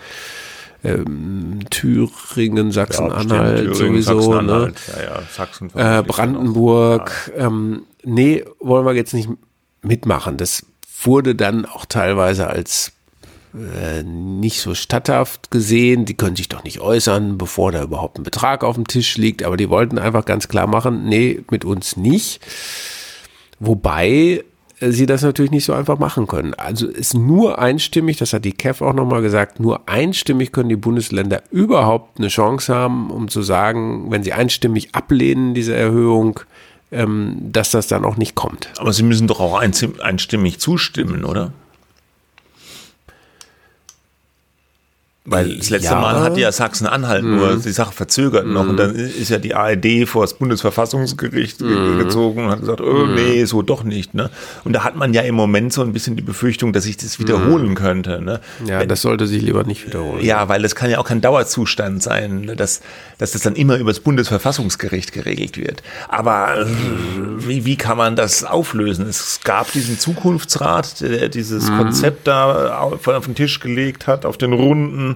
ähm, 0.83 1.59
Thüringen, 1.69 2.71
Sachsen-Anhalt 2.71 3.67
Ja, 3.67 3.73
sowieso, 3.73 4.41
ne? 4.41 4.71
Sachsen-Anhalt, 4.71 4.81
Ja, 4.95 5.03
ja, 5.03 5.23
Sachsen. 5.31 5.69
äh, 5.75 6.03
Brandenburg. 6.05 7.31
Ähm, 7.35 7.83
nee, 8.03 8.43
wollen 8.59 8.85
wir 8.85 8.93
jetzt 8.93 9.13
nicht 9.13 9.29
mitmachen. 9.81 10.37
Das 10.37 10.65
wurde 11.03 11.35
dann 11.35 11.65
auch 11.65 11.85
teilweise 11.85 12.47
als 12.47 12.91
äh, 13.53 14.03
nicht 14.03 14.61
so 14.61 14.75
statthaft 14.75 15.51
gesehen. 15.51 16.05
Die 16.05 16.15
können 16.15 16.35
sich 16.35 16.49
doch 16.49 16.63
nicht 16.63 16.79
äußern, 16.79 17.37
bevor 17.37 17.71
da 17.71 17.83
überhaupt 17.83 18.19
ein 18.19 18.23
Betrag 18.23 18.63
auf 18.63 18.75
dem 18.75 18.87
Tisch 18.87 19.17
liegt. 19.17 19.43
Aber 19.43 19.57
die 19.57 19.69
wollten 19.69 19.97
einfach 19.97 20.25
ganz 20.25 20.47
klar 20.47 20.67
machen, 20.67 21.05
nee, 21.05 21.43
mit 21.49 21.65
uns 21.65 21.97
nicht. 21.97 22.39
Wobei 23.59 24.43
sie 24.79 25.05
das 25.05 25.23
natürlich 25.23 25.51
nicht 25.51 25.65
so 25.65 25.73
einfach 25.73 25.97
machen 25.97 26.27
können. 26.27 26.53
Also 26.53 26.87
ist 26.87 27.13
nur 27.13 27.59
einstimmig, 27.59 28.17
das 28.17 28.33
hat 28.33 28.45
die 28.45 28.51
KEF 28.51 28.81
auch 28.81 28.93
nochmal 28.93 29.21
gesagt, 29.21 29.59
nur 29.59 29.89
einstimmig 29.89 30.51
können 30.51 30.69
die 30.69 30.75
Bundesländer 30.75 31.41
überhaupt 31.51 32.19
eine 32.19 32.27
Chance 32.27 32.73
haben, 32.73 33.09
um 33.09 33.27
zu 33.27 33.41
sagen, 33.41 34.11
wenn 34.11 34.23
sie 34.23 34.33
einstimmig 34.33 34.93
ablehnen, 34.93 35.53
diese 35.53 35.75
Erhöhung, 35.75 36.39
ähm, 36.91 37.37
dass 37.41 37.71
das 37.71 37.87
dann 37.87 38.05
auch 38.05 38.17
nicht 38.17 38.35
kommt. 38.35 38.69
Aber 38.77 38.93
Sie 38.93 39.03
müssen 39.03 39.27
doch 39.27 39.39
auch 39.39 39.59
einstimmig 39.59 40.59
zustimmen, 40.59 41.25
oder? 41.25 41.51
Weil 45.29 45.57
das 45.57 45.69
letzte 45.69 45.89
Ja. 45.91 45.99
Mal 45.99 46.21
hat 46.21 46.37
ja 46.37 46.49
Sachsen-Anhalt 46.53 47.25
nur 47.25 47.57
die 47.57 47.71
Sache 47.73 47.91
verzögert 47.91 48.47
noch 48.47 48.65
und 48.65 48.77
dann 48.77 48.95
ist 48.95 49.27
ja 49.29 49.37
die 49.39 49.53
ARD 49.53 50.07
vor 50.07 50.21
das 50.23 50.35
Bundesverfassungsgericht 50.35 51.59
ge- 51.59 51.97
gezogen 51.97 52.45
und 52.45 52.51
hat 52.51 52.61
gesagt, 52.61 52.79
oh 52.79 53.05
nee, 53.05 53.43
so 53.43 53.61
doch 53.61 53.83
nicht. 53.83 54.13
Ne? 54.13 54.29
Und 54.63 54.71
da 54.71 54.85
hat 54.85 54.95
man 54.95 55.13
ja 55.13 55.23
im 55.23 55.35
Moment 55.35 55.73
so 55.73 55.81
ein 55.81 55.91
bisschen 55.91 56.15
die 56.15 56.21
Befürchtung, 56.21 56.71
dass 56.71 56.85
sich 56.85 56.95
das 56.95 57.19
wiederholen 57.19 57.75
könnte. 57.75 58.21
Ne? 58.21 58.39
Ja, 58.65 58.85
das 58.85 59.01
sollte 59.01 59.27
sich 59.27 59.41
lieber 59.41 59.65
nicht 59.65 59.85
wiederholen. 59.85 60.23
Ja, 60.23 60.47
weil 60.47 60.61
das 60.61 60.75
kann 60.75 60.89
ja 60.89 60.97
auch 60.97 61.05
kein 61.05 61.19
Dauerzustand 61.19 62.01
sein, 62.01 62.41
ne, 62.45 62.55
dass, 62.55 62.79
dass 63.17 63.31
das 63.31 63.41
dann 63.41 63.55
immer 63.55 63.75
über 63.75 63.91
das 63.91 63.99
Bundesverfassungsgericht 63.99 65.11
geregelt 65.11 65.57
wird. 65.57 65.83
Aber 66.07 66.61
äh, 66.61 66.65
wie, 67.39 67.65
wie 67.65 67.75
kann 67.75 67.97
man 67.97 68.15
das 68.15 68.45
auflösen? 68.45 69.05
Es 69.07 69.41
gab 69.43 69.73
diesen 69.73 69.99
Zukunftsrat, 69.99 71.01
der 71.01 71.27
dieses 71.27 71.67
Konzept 71.67 72.27
da 72.27 72.79
auf, 72.79 73.05
auf 73.09 73.25
den 73.25 73.35
Tisch 73.35 73.59
gelegt 73.59 74.07
hat, 74.07 74.25
auf 74.25 74.37
den 74.37 74.53
Runden 74.53 75.15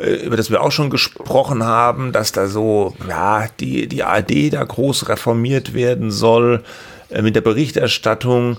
äh, 0.00 0.24
über 0.24 0.36
das 0.36 0.50
wir 0.50 0.62
auch 0.62 0.72
schon 0.72 0.90
gesprochen 0.90 1.62
haben, 1.62 2.12
dass 2.12 2.32
da 2.32 2.46
so, 2.46 2.94
ja, 3.08 3.46
die, 3.60 3.86
die 3.86 4.02
ARD 4.02 4.52
da 4.52 4.64
groß 4.64 5.08
reformiert 5.08 5.74
werden 5.74 6.10
soll 6.10 6.62
äh, 7.10 7.22
mit 7.22 7.36
der 7.36 7.42
Berichterstattung 7.42 8.58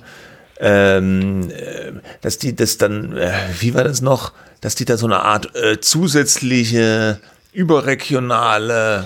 ähm, 0.58 1.50
äh, 1.50 1.92
dass 2.22 2.38
die 2.38 2.56
das 2.56 2.78
dann, 2.78 3.14
wie 3.60 3.74
war 3.74 3.84
das 3.84 4.02
noch, 4.02 4.32
dass 4.62 4.76
die 4.76 4.86
da 4.86 4.96
so 4.96 5.06
eine 5.06 5.20
Art 5.20 5.54
äh, 5.56 5.82
zusätzliche 5.82 7.20
überregionale 7.52 9.06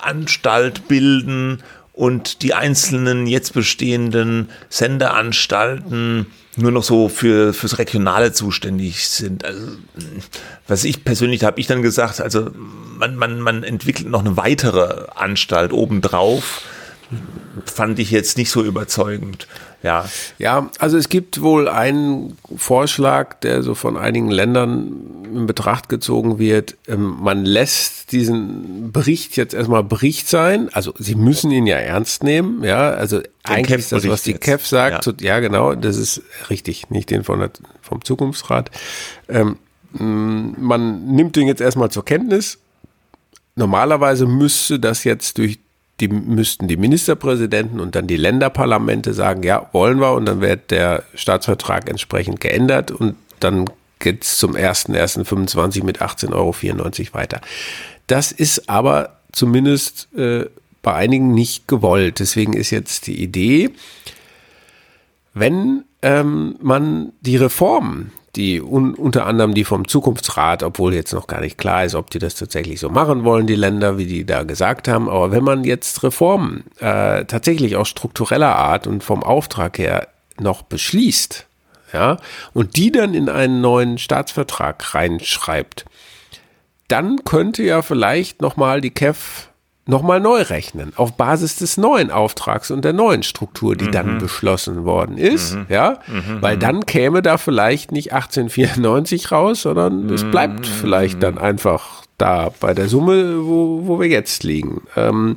Anstalt 0.00 0.88
bilden 0.88 1.62
und 1.92 2.42
die 2.42 2.54
einzelnen 2.54 3.26
jetzt 3.26 3.54
bestehenden 3.54 4.50
Sendeanstalten 4.68 6.26
nur 6.56 6.70
noch 6.70 6.84
so 6.84 7.08
für 7.08 7.52
fürs 7.52 7.78
Regionale 7.78 8.32
zuständig 8.32 9.08
sind. 9.08 9.44
Also, 9.44 9.72
was 10.66 10.84
ich 10.84 11.04
persönlich 11.04 11.44
habe 11.44 11.60
ich 11.60 11.66
dann 11.66 11.82
gesagt, 11.82 12.20
also 12.20 12.50
man, 12.54 13.16
man, 13.16 13.40
man 13.40 13.62
entwickelt 13.62 14.08
noch 14.08 14.24
eine 14.24 14.36
weitere 14.36 15.06
Anstalt 15.14 15.72
obendrauf. 15.72 16.62
Fand 17.66 17.98
ich 17.98 18.10
jetzt 18.10 18.36
nicht 18.36 18.50
so 18.50 18.62
überzeugend. 18.62 19.46
Ja, 19.84 20.04
Ja, 20.38 20.70
also 20.78 20.96
es 20.96 21.08
gibt 21.08 21.40
wohl 21.42 21.68
einen 21.68 22.36
Vorschlag, 22.56 23.34
der 23.40 23.62
so 23.62 23.74
von 23.74 23.96
einigen 23.96 24.30
Ländern 24.30 25.24
in 25.32 25.46
Betracht 25.46 25.88
gezogen 25.88 26.38
wird. 26.38 26.76
Ähm, 26.88 27.18
Man 27.20 27.44
lässt 27.44 28.10
diesen 28.12 28.90
Bericht 28.92 29.36
jetzt 29.36 29.52
erstmal 29.54 29.84
Bericht 29.84 30.28
sein. 30.28 30.68
Also 30.72 30.94
sie 30.98 31.14
müssen 31.14 31.50
ihn 31.50 31.66
ja 31.66 31.76
ernst 31.76 32.22
nehmen. 32.24 32.64
Ja, 32.64 32.90
also 32.90 33.20
eigentlich 33.42 33.78
ist 33.80 33.92
das, 33.92 34.08
was 34.08 34.22
die. 34.22 34.32
KEF 34.34 34.66
sagt. 34.66 34.92
Ja. 34.94 35.12
so- 35.12 35.12
Ja, 35.24 35.40
genau, 35.40 35.74
das 35.74 35.96
ist 35.96 36.22
richtig, 36.50 36.88
nicht 36.90 37.10
den 37.10 37.22
von 37.22 37.38
der, 37.40 37.50
vom 37.82 38.02
Zukunftsrat. 38.04 38.70
Ähm, 39.28 39.56
mh, 39.92 40.54
man 40.58 41.04
nimmt 41.06 41.36
den 41.36 41.46
jetzt 41.46 41.60
erstmal 41.60 41.90
zur 41.90 42.04
Kenntnis. 42.04 42.58
Normalerweise 43.56 44.26
müsste 44.26 44.80
das 44.80 45.04
jetzt 45.04 45.38
durch 45.38 45.58
die 46.00 46.08
müssten 46.08 46.66
die 46.66 46.76
Ministerpräsidenten 46.76 47.80
und 47.80 47.94
dann 47.94 48.06
die 48.06 48.16
Länderparlamente 48.16 49.14
sagen, 49.14 49.42
ja, 49.42 49.68
wollen 49.72 50.00
wir, 50.00 50.12
und 50.12 50.26
dann 50.26 50.40
wird 50.40 50.70
der 50.70 51.04
Staatsvertrag 51.14 51.88
entsprechend 51.88 52.40
geändert 52.40 52.90
und 52.90 53.16
dann 53.40 53.66
geht's 54.00 54.38
zum 54.38 54.54
1.1.25 54.54 55.84
mit 55.84 56.02
18,94 56.02 56.32
Euro 56.34 56.54
weiter. 57.14 57.40
Das 58.06 58.32
ist 58.32 58.68
aber 58.68 59.20
zumindest 59.32 60.08
äh, 60.16 60.46
bei 60.82 60.94
einigen 60.94 61.32
nicht 61.32 61.68
gewollt. 61.68 62.18
Deswegen 62.18 62.52
ist 62.52 62.70
jetzt 62.70 63.06
die 63.06 63.22
Idee, 63.22 63.70
wenn 65.32 65.84
ähm, 66.02 66.56
man 66.60 67.12
die 67.20 67.36
Reformen, 67.36 68.12
die 68.36 68.60
un 68.60 68.94
unter 68.94 69.26
anderem 69.26 69.54
die 69.54 69.64
vom 69.64 69.88
Zukunftsrat, 69.88 70.62
obwohl 70.62 70.94
jetzt 70.94 71.12
noch 71.12 71.26
gar 71.26 71.40
nicht 71.40 71.58
klar 71.58 71.84
ist, 71.84 71.94
ob 71.94 72.10
die 72.10 72.18
das 72.18 72.34
tatsächlich 72.34 72.80
so 72.80 72.88
machen 72.88 73.24
wollen, 73.24 73.46
die 73.46 73.54
Länder, 73.54 73.98
wie 73.98 74.06
die 74.06 74.24
da 74.24 74.42
gesagt 74.42 74.88
haben, 74.88 75.08
aber 75.08 75.30
wenn 75.30 75.44
man 75.44 75.64
jetzt 75.64 76.02
Reformen 76.02 76.64
äh, 76.78 77.24
tatsächlich 77.24 77.76
auch 77.76 77.86
struktureller 77.86 78.56
Art 78.56 78.86
und 78.86 79.02
vom 79.02 79.22
Auftrag 79.22 79.78
her 79.78 80.08
noch 80.38 80.62
beschließt, 80.62 81.46
ja, 81.92 82.16
und 82.52 82.76
die 82.76 82.90
dann 82.90 83.14
in 83.14 83.28
einen 83.28 83.60
neuen 83.60 83.98
Staatsvertrag 83.98 84.94
reinschreibt, 84.94 85.84
dann 86.88 87.24
könnte 87.24 87.62
ja 87.62 87.82
vielleicht 87.82 88.42
nochmal 88.42 88.80
die 88.80 88.90
KEF 88.90 89.48
nochmal 89.86 90.20
neu 90.20 90.42
rechnen, 90.42 90.92
auf 90.96 91.14
Basis 91.14 91.56
des 91.56 91.76
neuen 91.76 92.10
Auftrags 92.10 92.70
und 92.70 92.84
der 92.84 92.92
neuen 92.92 93.22
Struktur, 93.22 93.76
die 93.76 93.90
dann 93.90 94.18
beschlossen 94.18 94.84
worden 94.84 95.18
ist, 95.18 95.58
ja, 95.68 95.98
weil 96.40 96.56
dann 96.56 96.86
käme 96.86 97.22
da 97.22 97.36
vielleicht 97.36 97.92
nicht 97.92 98.12
1894 98.12 99.30
raus, 99.30 99.62
sondern 99.62 100.08
es 100.10 100.24
bleibt 100.24 100.66
vielleicht 100.66 101.22
dann 101.22 101.38
einfach 101.38 102.02
da 102.16 102.50
bei 102.60 102.74
der 102.74 102.88
Summe, 102.88 103.44
wo, 103.44 103.88
wo 103.88 103.98
wir 103.98 104.06
jetzt 104.06 104.44
liegen. 104.44 104.82
Ähm, 104.94 105.36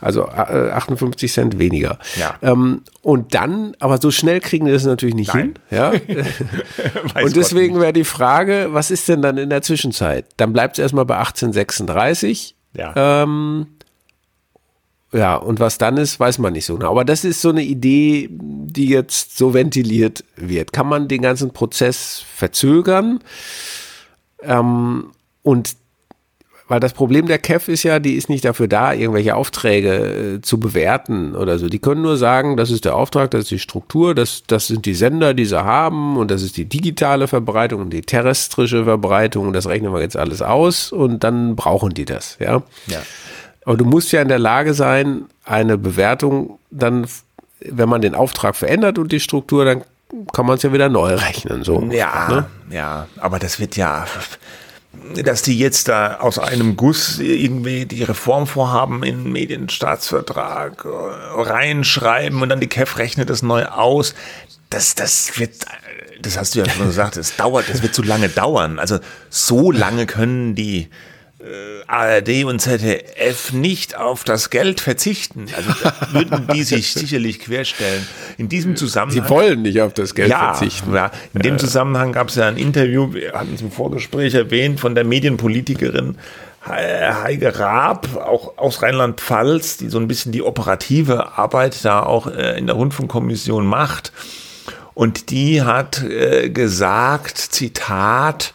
also 0.00 0.22
äh, 0.22 0.70
58 0.70 1.30
Cent 1.30 1.58
weniger. 1.58 1.98
Ja. 2.16 2.36
Ähm, 2.40 2.80
und 3.02 3.34
dann, 3.34 3.76
aber 3.78 4.00
so 4.00 4.10
schnell 4.10 4.40
kriegen 4.40 4.64
wir 4.64 4.72
das 4.72 4.84
natürlich 4.84 5.14
nicht 5.14 5.34
Nein. 5.34 5.54
hin. 5.68 5.78
Ja? 5.78 5.90
Und 7.22 7.36
deswegen 7.36 7.78
wäre 7.78 7.92
die 7.92 8.04
Frage, 8.04 8.68
was 8.70 8.90
ist 8.90 9.06
denn 9.06 9.20
dann 9.20 9.36
in 9.36 9.50
der 9.50 9.60
Zwischenzeit? 9.60 10.24
Dann 10.38 10.54
bleibt 10.54 10.78
es 10.78 10.82
erstmal 10.82 11.04
bei 11.04 11.18
1836. 11.18 12.54
nicht. 12.54 12.56
Ja. 12.76 13.22
Ähm, 13.22 13.66
ja, 15.14 15.36
und 15.36 15.60
was 15.60 15.78
dann 15.78 15.96
ist, 15.96 16.18
weiß 16.18 16.38
man 16.38 16.52
nicht 16.54 16.66
so 16.66 16.74
genau. 16.74 16.90
Aber 16.90 17.04
das 17.04 17.24
ist 17.24 17.40
so 17.40 17.50
eine 17.50 17.62
Idee, 17.62 18.28
die 18.30 18.88
jetzt 18.88 19.38
so 19.38 19.54
ventiliert 19.54 20.24
wird. 20.34 20.72
Kann 20.72 20.88
man 20.88 21.06
den 21.06 21.22
ganzen 21.22 21.52
Prozess 21.52 22.24
verzögern? 22.34 23.20
Ähm, 24.42 25.12
und 25.42 25.76
weil 26.66 26.80
das 26.80 26.94
Problem 26.94 27.26
der 27.26 27.38
KEF 27.38 27.68
ist 27.68 27.84
ja, 27.84 28.00
die 28.00 28.14
ist 28.14 28.28
nicht 28.28 28.44
dafür 28.44 28.66
da, 28.66 28.92
irgendwelche 28.92 29.36
Aufträge 29.36 30.36
äh, 30.36 30.40
zu 30.40 30.58
bewerten 30.58 31.36
oder 31.36 31.58
so. 31.58 31.68
Die 31.68 31.78
können 31.78 32.02
nur 32.02 32.16
sagen, 32.16 32.56
das 32.56 32.72
ist 32.72 32.84
der 32.84 32.96
Auftrag, 32.96 33.30
das 33.30 33.42
ist 33.42 33.50
die 33.52 33.58
Struktur, 33.60 34.16
das, 34.16 34.42
das 34.48 34.66
sind 34.66 34.84
die 34.84 34.94
Sender, 34.94 35.32
die 35.32 35.44
sie 35.44 35.62
haben 35.62 36.16
und 36.16 36.32
das 36.32 36.42
ist 36.42 36.56
die 36.56 36.64
digitale 36.64 37.28
Verbreitung 37.28 37.82
und 37.82 37.90
die 37.90 38.00
terrestrische 38.00 38.82
Verbreitung 38.82 39.46
und 39.46 39.52
das 39.52 39.68
rechnen 39.68 39.92
wir 39.92 40.00
jetzt 40.00 40.16
alles 40.16 40.42
aus 40.42 40.90
und 40.90 41.22
dann 41.22 41.54
brauchen 41.54 41.94
die 41.94 42.04
das, 42.04 42.36
ja. 42.40 42.62
ja. 42.88 43.02
Aber 43.64 43.76
du 43.76 43.84
musst 43.84 44.12
ja 44.12 44.20
in 44.20 44.28
der 44.28 44.38
Lage 44.38 44.74
sein, 44.74 45.24
eine 45.44 45.78
Bewertung 45.78 46.58
dann, 46.70 47.06
wenn 47.60 47.88
man 47.88 48.02
den 48.02 48.14
Auftrag 48.14 48.56
verändert 48.56 48.98
und 48.98 49.10
die 49.12 49.20
Struktur, 49.20 49.64
dann 49.64 49.82
kann 50.32 50.46
man 50.46 50.56
es 50.56 50.62
ja 50.62 50.72
wieder 50.72 50.88
neu 50.88 51.14
rechnen. 51.14 51.64
So. 51.64 51.82
Ja, 51.90 52.28
Ne? 52.28 52.46
ja, 52.70 53.06
aber 53.18 53.38
das 53.38 53.58
wird 53.58 53.76
ja, 53.76 54.06
dass 55.22 55.42
die 55.42 55.58
jetzt 55.58 55.88
da 55.88 56.18
aus 56.18 56.38
einem 56.38 56.76
Guss 56.76 57.18
irgendwie 57.18 57.86
die 57.86 58.02
Reformvorhaben 58.02 59.02
in 59.02 59.24
den 59.24 59.32
Medienstaatsvertrag 59.32 60.84
reinschreiben 60.84 62.42
und 62.42 62.48
dann 62.48 62.60
die 62.60 62.68
KEF 62.68 62.98
rechnet 62.98 63.30
das 63.30 63.42
neu 63.42 63.64
aus. 63.66 64.14
Das, 64.70 64.94
das 64.94 65.38
wird, 65.38 65.52
das 66.20 66.38
hast 66.38 66.54
du 66.54 66.60
ja 66.60 66.68
schon 66.68 66.86
gesagt, 66.86 67.16
es 67.16 67.36
dauert, 67.36 67.68
das 67.68 67.82
wird 67.82 67.94
zu 67.94 68.02
lange 68.02 68.28
dauern. 68.28 68.78
Also 68.78 68.98
so 69.30 69.70
lange 69.70 70.06
können 70.06 70.54
die 70.54 70.88
ARD 71.86 72.44
und 72.44 72.60
ZDF 72.60 73.52
nicht 73.52 73.96
auf 73.96 74.24
das 74.24 74.50
Geld 74.50 74.80
verzichten. 74.80 75.46
Also 75.56 75.70
würden 76.12 76.48
die 76.54 76.62
sich 76.62 76.92
sicherlich 76.94 77.38
querstellen. 77.40 78.06
In 78.38 78.48
diesem 78.48 78.76
Zusammenhang 78.76 79.24
Sie 79.24 79.28
wollen 79.30 79.62
nicht 79.62 79.80
auf 79.80 79.92
das 79.92 80.14
Geld 80.14 80.32
verzichten. 80.32 80.94
ja, 80.94 81.10
in 81.34 81.42
dem 81.42 81.58
Zusammenhang 81.58 82.12
gab 82.12 82.28
es 82.28 82.36
ja 82.36 82.48
ein 82.48 82.56
Interview, 82.56 83.12
wir 83.12 83.32
hatten 83.32 83.54
es 83.54 83.60
im 83.60 83.70
Vorgespräch 83.70 84.34
erwähnt, 84.34 84.80
von 84.80 84.94
der 84.94 85.04
Medienpolitikerin 85.04 86.16
He- 86.66 86.70
Heike 86.72 87.58
Raab, 87.58 88.08
auch 88.16 88.56
aus 88.56 88.80
Rheinland-Pfalz, 88.82 89.76
die 89.76 89.90
so 89.90 89.98
ein 89.98 90.08
bisschen 90.08 90.32
die 90.32 90.42
operative 90.42 91.36
Arbeit 91.36 91.84
da 91.84 92.02
auch 92.02 92.26
äh, 92.26 92.56
in 92.58 92.66
der 92.66 92.76
Rundfunkkommission 92.76 93.66
macht. 93.66 94.12
Und 94.94 95.30
die 95.30 95.60
hat 95.62 96.02
äh, 96.02 96.48
gesagt, 96.50 97.36
Zitat, 97.36 98.54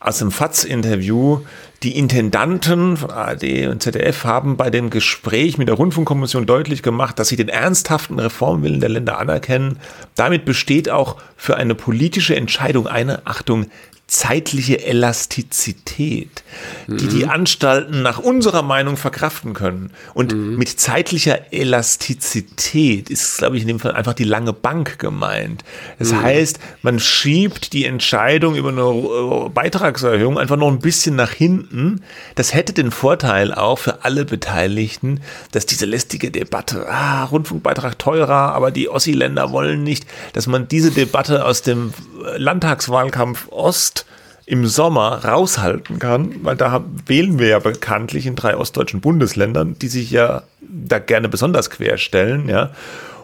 aus 0.00 0.18
dem 0.18 0.30
FATS-Interview, 0.30 1.40
die 1.84 1.98
Intendanten 1.98 2.96
von 2.96 3.10
ARD 3.10 3.66
und 3.68 3.82
ZDF 3.82 4.24
haben 4.24 4.56
bei 4.56 4.70
dem 4.70 4.88
Gespräch 4.88 5.58
mit 5.58 5.68
der 5.68 5.74
Rundfunkkommission 5.74 6.46
deutlich 6.46 6.82
gemacht, 6.82 7.18
dass 7.18 7.28
sie 7.28 7.36
den 7.36 7.50
ernsthaften 7.50 8.18
Reformwillen 8.18 8.80
der 8.80 8.88
Länder 8.88 9.18
anerkennen. 9.18 9.78
Damit 10.14 10.46
besteht 10.46 10.88
auch 10.88 11.16
für 11.36 11.56
eine 11.56 11.74
politische 11.74 12.36
Entscheidung 12.36 12.86
eine, 12.86 13.26
Achtung, 13.26 13.66
zeitliche 14.14 14.84
Elastizität, 14.84 16.44
die 16.86 17.08
die 17.08 17.26
Anstalten 17.26 18.02
nach 18.02 18.20
unserer 18.20 18.62
Meinung 18.62 18.96
verkraften 18.96 19.54
können. 19.54 19.90
Und 20.14 20.32
mit 20.34 20.68
zeitlicher 20.68 21.52
Elastizität 21.52 23.10
ist, 23.10 23.38
glaube 23.38 23.56
ich, 23.56 23.62
in 23.62 23.68
dem 23.68 23.80
Fall 23.80 23.92
einfach 23.92 24.14
die 24.14 24.24
lange 24.24 24.52
Bank 24.52 25.00
gemeint. 25.00 25.64
Das 25.98 26.14
heißt, 26.14 26.60
man 26.82 27.00
schiebt 27.00 27.72
die 27.72 27.86
Entscheidung 27.86 28.54
über 28.54 28.68
eine 28.68 28.82
äh, 28.82 29.48
Beitragserhöhung 29.48 30.38
einfach 30.38 30.56
noch 30.56 30.68
ein 30.68 30.78
bisschen 30.78 31.16
nach 31.16 31.32
hinten. 31.32 32.02
Das 32.36 32.54
hätte 32.54 32.72
den 32.72 32.92
Vorteil 32.92 33.52
auch 33.52 33.80
für 33.80 34.04
alle 34.04 34.24
Beteiligten, 34.24 35.22
dass 35.50 35.66
diese 35.66 35.86
lästige 35.86 36.30
Debatte, 36.30 36.88
ah, 36.88 37.24
Rundfunkbeitrag 37.24 37.98
teurer, 37.98 38.54
aber 38.54 38.70
die 38.70 38.88
Ossi-Länder 38.88 39.50
wollen 39.50 39.82
nicht, 39.82 40.06
dass 40.34 40.46
man 40.46 40.68
diese 40.68 40.92
Debatte 40.92 41.44
aus 41.44 41.62
dem 41.62 41.92
Landtagswahlkampf 42.36 43.48
Ost 43.48 44.03
im 44.46 44.66
Sommer 44.66 45.24
raushalten 45.24 45.98
kann, 45.98 46.34
weil 46.42 46.56
da 46.56 46.84
wählen 47.06 47.38
wir 47.38 47.48
ja 47.48 47.58
bekanntlich 47.58 48.26
in 48.26 48.36
drei 48.36 48.56
ostdeutschen 48.56 49.00
Bundesländern, 49.00 49.76
die 49.78 49.88
sich 49.88 50.10
ja 50.10 50.42
da 50.60 50.98
gerne 50.98 51.28
besonders 51.28 51.70
querstellen, 51.70 52.48
ja. 52.48 52.70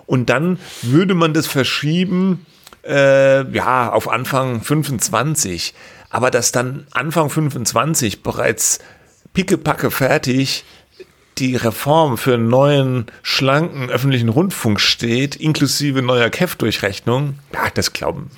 Und 0.06 0.28
dann 0.30 0.58
würde 0.82 1.14
man 1.14 1.34
das 1.34 1.46
verschieben, 1.46 2.44
äh, 2.84 3.48
ja, 3.52 3.92
auf 3.92 4.08
Anfang 4.08 4.60
25. 4.60 5.74
Aber 6.08 6.30
dass 6.30 6.50
dann 6.50 6.86
Anfang 6.90 7.30
25 7.30 8.22
bereits 8.22 8.80
pickepacke 9.32 9.90
fertig 9.92 10.64
die 11.41 11.57
Reform 11.57 12.18
für 12.18 12.34
einen 12.34 12.49
neuen, 12.49 13.07
schlanken 13.22 13.91
öffentlichen 13.91 14.28
Rundfunk 14.28 14.80
steht, 14.80 15.36
inklusive 15.36 16.03
neuer 16.03 16.28
KEF-Durchrechnung, 16.28 17.34
ja, 17.53 17.70
das 17.74 17.93
glauben 17.93 18.30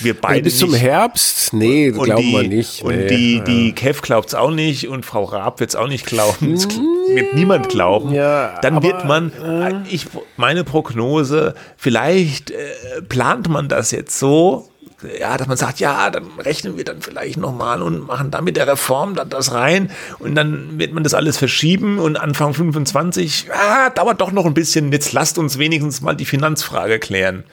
wir 0.00 0.14
beide 0.14 0.42
Bis 0.42 0.58
zum 0.58 0.70
nicht. 0.70 0.82
Herbst? 0.82 1.52
Nee, 1.52 1.90
Und 1.90 2.04
glauben 2.04 2.22
die, 2.22 2.32
wir 2.32 2.48
nicht. 2.48 2.82
Und 2.82 2.96
nee. 2.96 3.06
die, 3.08 3.40
die 3.40 3.72
KEF 3.72 4.02
glaubt 4.02 4.28
es 4.28 4.34
auch 4.34 4.50
nicht 4.50 4.88
und 4.88 5.04
Frau 5.04 5.24
Raab 5.24 5.60
wird 5.60 5.70
es 5.70 5.76
auch 5.76 5.88
nicht 5.88 6.06
glauben. 6.06 6.54
Es 6.54 6.68
wird 6.68 7.34
niemand 7.34 7.68
glauben. 7.68 8.12
Ja, 8.12 8.58
Dann 8.60 8.76
aber, 8.76 8.86
wird 8.86 9.04
man, 9.04 9.84
ich, 9.90 10.06
meine 10.36 10.64
Prognose, 10.64 11.54
vielleicht 11.76 12.50
äh, 12.50 13.02
plant 13.08 13.48
man 13.48 13.68
das 13.68 13.90
jetzt 13.90 14.18
so, 14.18 14.68
ja, 15.18 15.36
dass 15.36 15.46
man 15.46 15.56
sagt, 15.56 15.80
ja, 15.80 16.10
dann 16.10 16.26
rechnen 16.38 16.76
wir 16.76 16.84
dann 16.84 17.00
vielleicht 17.00 17.36
nochmal 17.36 17.82
und 17.82 18.06
machen 18.06 18.30
dann 18.30 18.44
mit 18.44 18.56
der 18.56 18.66
Reform 18.66 19.14
dann 19.14 19.30
das 19.30 19.52
rein 19.52 19.90
und 20.18 20.34
dann 20.34 20.78
wird 20.78 20.92
man 20.92 21.04
das 21.04 21.14
alles 21.14 21.38
verschieben 21.38 21.98
und 21.98 22.16
Anfang 22.16 22.54
25, 22.54 23.46
ja, 23.48 23.90
dauert 23.90 24.20
doch 24.20 24.32
noch 24.32 24.46
ein 24.46 24.54
bisschen, 24.54 24.92
jetzt 24.92 25.12
lasst 25.12 25.38
uns 25.38 25.58
wenigstens 25.58 26.00
mal 26.00 26.14
die 26.14 26.24
Finanzfrage 26.26 26.98
klären. 26.98 27.44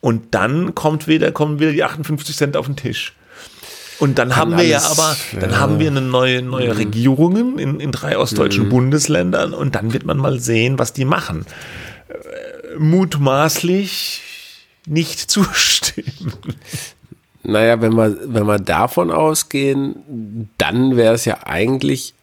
Und 0.00 0.34
dann 0.34 0.74
kommt 0.74 1.08
wieder, 1.08 1.32
kommen 1.32 1.60
wieder 1.60 1.72
die 1.72 1.82
58 1.82 2.36
Cent 2.36 2.56
auf 2.56 2.66
den 2.66 2.76
Tisch. 2.76 3.14
Und 4.00 4.18
dann 4.18 4.36
haben 4.36 4.56
wir 4.56 4.64
ja 4.64 4.82
aber, 4.82 5.16
dann 5.40 5.50
ja. 5.52 5.58
haben 5.58 5.78
wir 5.78 5.88
eine 5.88 6.00
neue, 6.00 6.42
neue 6.42 6.70
Mhm. 6.70 6.76
Regierungen 6.76 7.58
in, 7.58 7.80
in 7.80 7.92
drei 7.92 8.18
ostdeutschen 8.18 8.68
Bundesländern 8.68 9.54
und 9.54 9.76
dann 9.76 9.92
wird 9.92 10.04
man 10.04 10.18
mal 10.18 10.40
sehen, 10.40 10.78
was 10.78 10.92
die 10.92 11.04
machen. 11.04 11.46
Äh, 12.08 12.78
Mutmaßlich 12.78 14.33
nicht 14.86 15.18
zustimmen. 15.30 16.32
Naja, 17.42 17.80
wenn 17.82 17.94
wir, 17.94 18.16
wenn 18.24 18.46
wir 18.46 18.58
davon 18.58 19.10
ausgehen, 19.10 20.48
dann 20.58 20.96
wäre 20.96 21.14
es 21.14 21.24
ja 21.26 21.38
eigentlich 21.44 22.14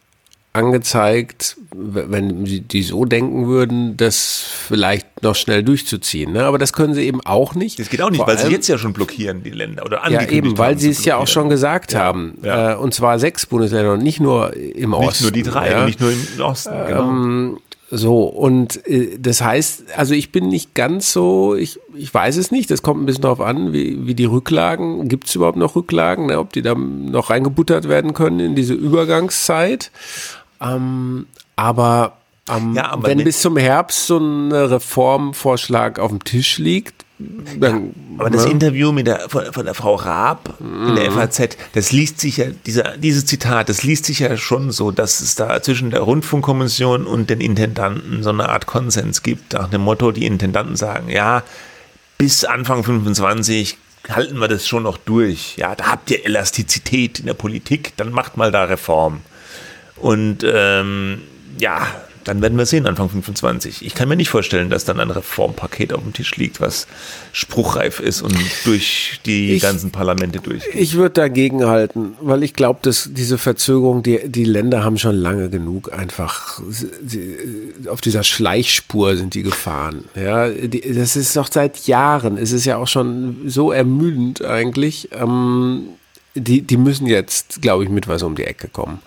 angezeigt, 0.53 1.55
wenn 1.73 2.45
sie 2.45 2.59
die 2.59 2.83
so 2.83 3.05
denken 3.05 3.47
würden, 3.47 3.95
das 3.95 4.43
vielleicht 4.67 5.23
noch 5.23 5.35
schnell 5.35 5.63
durchzuziehen. 5.63 6.33
Ne? 6.33 6.43
Aber 6.43 6.57
das 6.57 6.73
können 6.73 6.93
sie 6.93 7.03
eben 7.03 7.21
auch 7.25 7.55
nicht. 7.55 7.79
Das 7.79 7.89
geht 7.89 8.01
auch 8.01 8.09
nicht, 8.09 8.17
Vor 8.17 8.27
weil 8.27 8.37
sie 8.37 8.43
allem- 8.45 8.53
jetzt 8.53 8.67
ja 8.67 8.77
schon 8.77 8.91
blockieren, 8.91 9.43
die 9.43 9.51
Länder. 9.51 9.85
Oder 9.85 9.97
Ja, 9.97 10.03
angekündigt 10.03 10.33
eben, 10.47 10.57
weil 10.57 10.71
haben, 10.73 10.79
sie 10.79 10.89
es 10.89 11.05
ja 11.05 11.15
auch 11.17 11.27
schon 11.27 11.47
gesagt 11.49 11.95
haben. 11.95 12.37
ja. 12.43 12.73
Äh, 12.73 12.75
und 12.75 12.93
zwar 12.93 13.17
sechs 13.19 13.45
Bundesländer 13.45 13.93
und 13.93 14.03
nicht 14.03 14.19
nur 14.19 14.53
im 14.57 14.93
Osten. 14.93 15.07
Nicht 15.07 15.21
nur 15.21 15.31
die 15.31 15.43
drei, 15.43 15.71
Ja? 15.71 15.85
nicht 15.85 16.01
nur 16.01 16.11
im 16.11 16.41
Osten. 16.41 16.73
Genau. 16.87 17.57
So, 17.93 18.23
und 18.23 18.87
äh, 18.87 19.17
das 19.19 19.41
heißt, 19.41 19.83
also 19.97 20.13
ich 20.13 20.31
bin 20.31 20.47
nicht 20.47 20.73
ganz 20.75 21.11
so, 21.11 21.55
ich, 21.55 21.77
ich 21.93 22.13
weiß 22.13 22.37
es 22.37 22.49
nicht, 22.49 22.71
das 22.71 22.81
kommt 22.83 23.03
ein 23.03 23.05
bisschen 23.05 23.23
darauf 23.23 23.41
an, 23.41 23.73
wie, 23.73 24.07
wie 24.07 24.15
die 24.15 24.23
Rücklagen, 24.25 25.09
gibt 25.09 25.27
es 25.27 25.35
überhaupt 25.35 25.57
noch 25.57 25.75
Rücklagen, 25.75 26.27
ne, 26.27 26.39
ob 26.39 26.53
die 26.53 26.61
da 26.61 26.73
noch 26.73 27.29
reingebuttert 27.29 27.89
werden 27.89 28.13
können 28.13 28.39
in 28.39 28.55
diese 28.55 28.73
Übergangszeit. 28.75 29.91
Ähm, 30.61 31.25
aber, 31.57 32.13
ähm, 32.49 32.73
Ja, 32.75 32.91
aber 32.91 33.09
wenn 33.09 33.17
wenn- 33.17 33.25
bis 33.25 33.41
zum 33.41 33.57
Herbst 33.57 34.07
so 34.07 34.17
ein 34.19 34.53
Reformvorschlag 34.53 35.99
auf 35.99 36.11
dem 36.11 36.23
Tisch 36.23 36.57
liegt, 36.59 37.03
dann, 37.59 37.93
Aber 38.17 38.29
das 38.29 38.45
ne? 38.45 38.51
Interview 38.51 38.91
mit 38.91 39.07
der, 39.07 39.29
von, 39.29 39.45
von 39.51 39.65
der 39.65 39.73
Frau 39.73 39.95
Raab 39.95 40.55
in 40.59 40.91
Mhm. 40.91 40.95
der 40.95 41.11
FAZ, 41.11 41.57
das 41.73 41.91
liest 41.91 42.19
sich 42.19 42.37
ja, 42.37 42.45
dieser, 42.65 42.97
dieses 42.97 43.25
Zitat, 43.25 43.69
das 43.69 43.83
liest 43.83 44.05
sich 44.05 44.19
ja 44.19 44.35
schon 44.37 44.71
so, 44.71 44.91
dass 44.91 45.21
es 45.21 45.35
da 45.35 45.61
zwischen 45.61 45.91
der 45.91 46.01
Rundfunkkommission 46.01 47.05
und 47.05 47.29
den 47.29 47.41
Intendanten 47.41 48.23
so 48.23 48.29
eine 48.29 48.49
Art 48.49 48.65
Konsens 48.65 49.23
gibt, 49.23 49.53
nach 49.53 49.69
dem 49.69 49.81
Motto, 49.81 50.11
die 50.11 50.25
Intendanten 50.25 50.75
sagen, 50.75 51.09
ja, 51.09 51.43
bis 52.17 52.45
Anfang 52.45 52.83
25 52.83 53.77
halten 54.09 54.37
wir 54.39 54.47
das 54.47 54.67
schon 54.67 54.83
noch 54.83 54.97
durch. 54.97 55.55
Ja, 55.57 55.75
da 55.75 55.85
habt 55.87 56.09
ihr 56.11 56.25
Elastizität 56.25 57.19
in 57.19 57.25
der 57.27 57.33
Politik, 57.33 57.93
dann 57.97 58.11
macht 58.11 58.37
mal 58.37 58.51
da 58.51 58.63
Reform. 58.63 59.21
Und 59.97 60.43
ähm, 60.43 61.21
ja, 61.59 61.85
dann 62.23 62.41
werden 62.41 62.57
wir 62.57 62.65
sehen, 62.65 62.85
Anfang 62.87 63.09
25. 63.09 63.85
Ich 63.85 63.95
kann 63.95 64.07
mir 64.09 64.15
nicht 64.15 64.29
vorstellen, 64.29 64.69
dass 64.69 64.85
dann 64.85 64.99
ein 64.99 65.09
Reformpaket 65.09 65.93
auf 65.93 66.01
dem 66.03 66.13
Tisch 66.13 66.35
liegt, 66.37 66.61
was 66.61 66.87
spruchreif 67.33 67.99
ist 67.99 68.21
und 68.21 68.35
durch 68.65 69.19
die 69.25 69.53
Ich- 69.53 69.61
ganzen 69.61 69.91
Parlamente 69.91 70.39
durchgeht. 70.39 70.75
Ich 70.75 70.93
würde 70.95 71.13
dagegen 71.15 71.65
halten, 71.65 72.13
weil 72.21 72.43
ich 72.43 72.53
glaube, 72.53 72.79
dass 72.83 73.09
diese 73.11 73.37
Verzögerung, 73.37 74.03
die, 74.03 74.19
die 74.29 74.43
Länder 74.45 74.83
haben 74.83 74.97
schon 74.97 75.15
lange 75.15 75.49
genug 75.49 75.91
einfach, 75.93 76.61
sie, 76.69 77.37
auf 77.87 78.01
dieser 78.01 78.23
Schleichspur 78.23 79.15
sind 79.17 79.33
die 79.33 79.43
gefahren. 79.43 80.05
Ja, 80.15 80.49
die, 80.49 80.81
das 80.93 81.15
ist 81.15 81.35
doch 81.35 81.49
seit 81.51 81.87
Jahren, 81.87 82.37
es 82.37 82.51
ist 82.51 82.65
ja 82.65 82.77
auch 82.77 82.87
schon 82.87 83.37
so 83.47 83.71
ermüdend 83.71 84.43
eigentlich. 84.43 85.09
Ähm, 85.13 85.83
die, 86.35 86.61
die 86.61 86.77
müssen 86.77 87.07
jetzt, 87.07 87.61
glaube 87.61 87.83
ich, 87.83 87.89
mit 87.89 88.07
was 88.07 88.23
um 88.23 88.35
die 88.35 88.43
Ecke 88.45 88.67
kommen. 88.69 88.99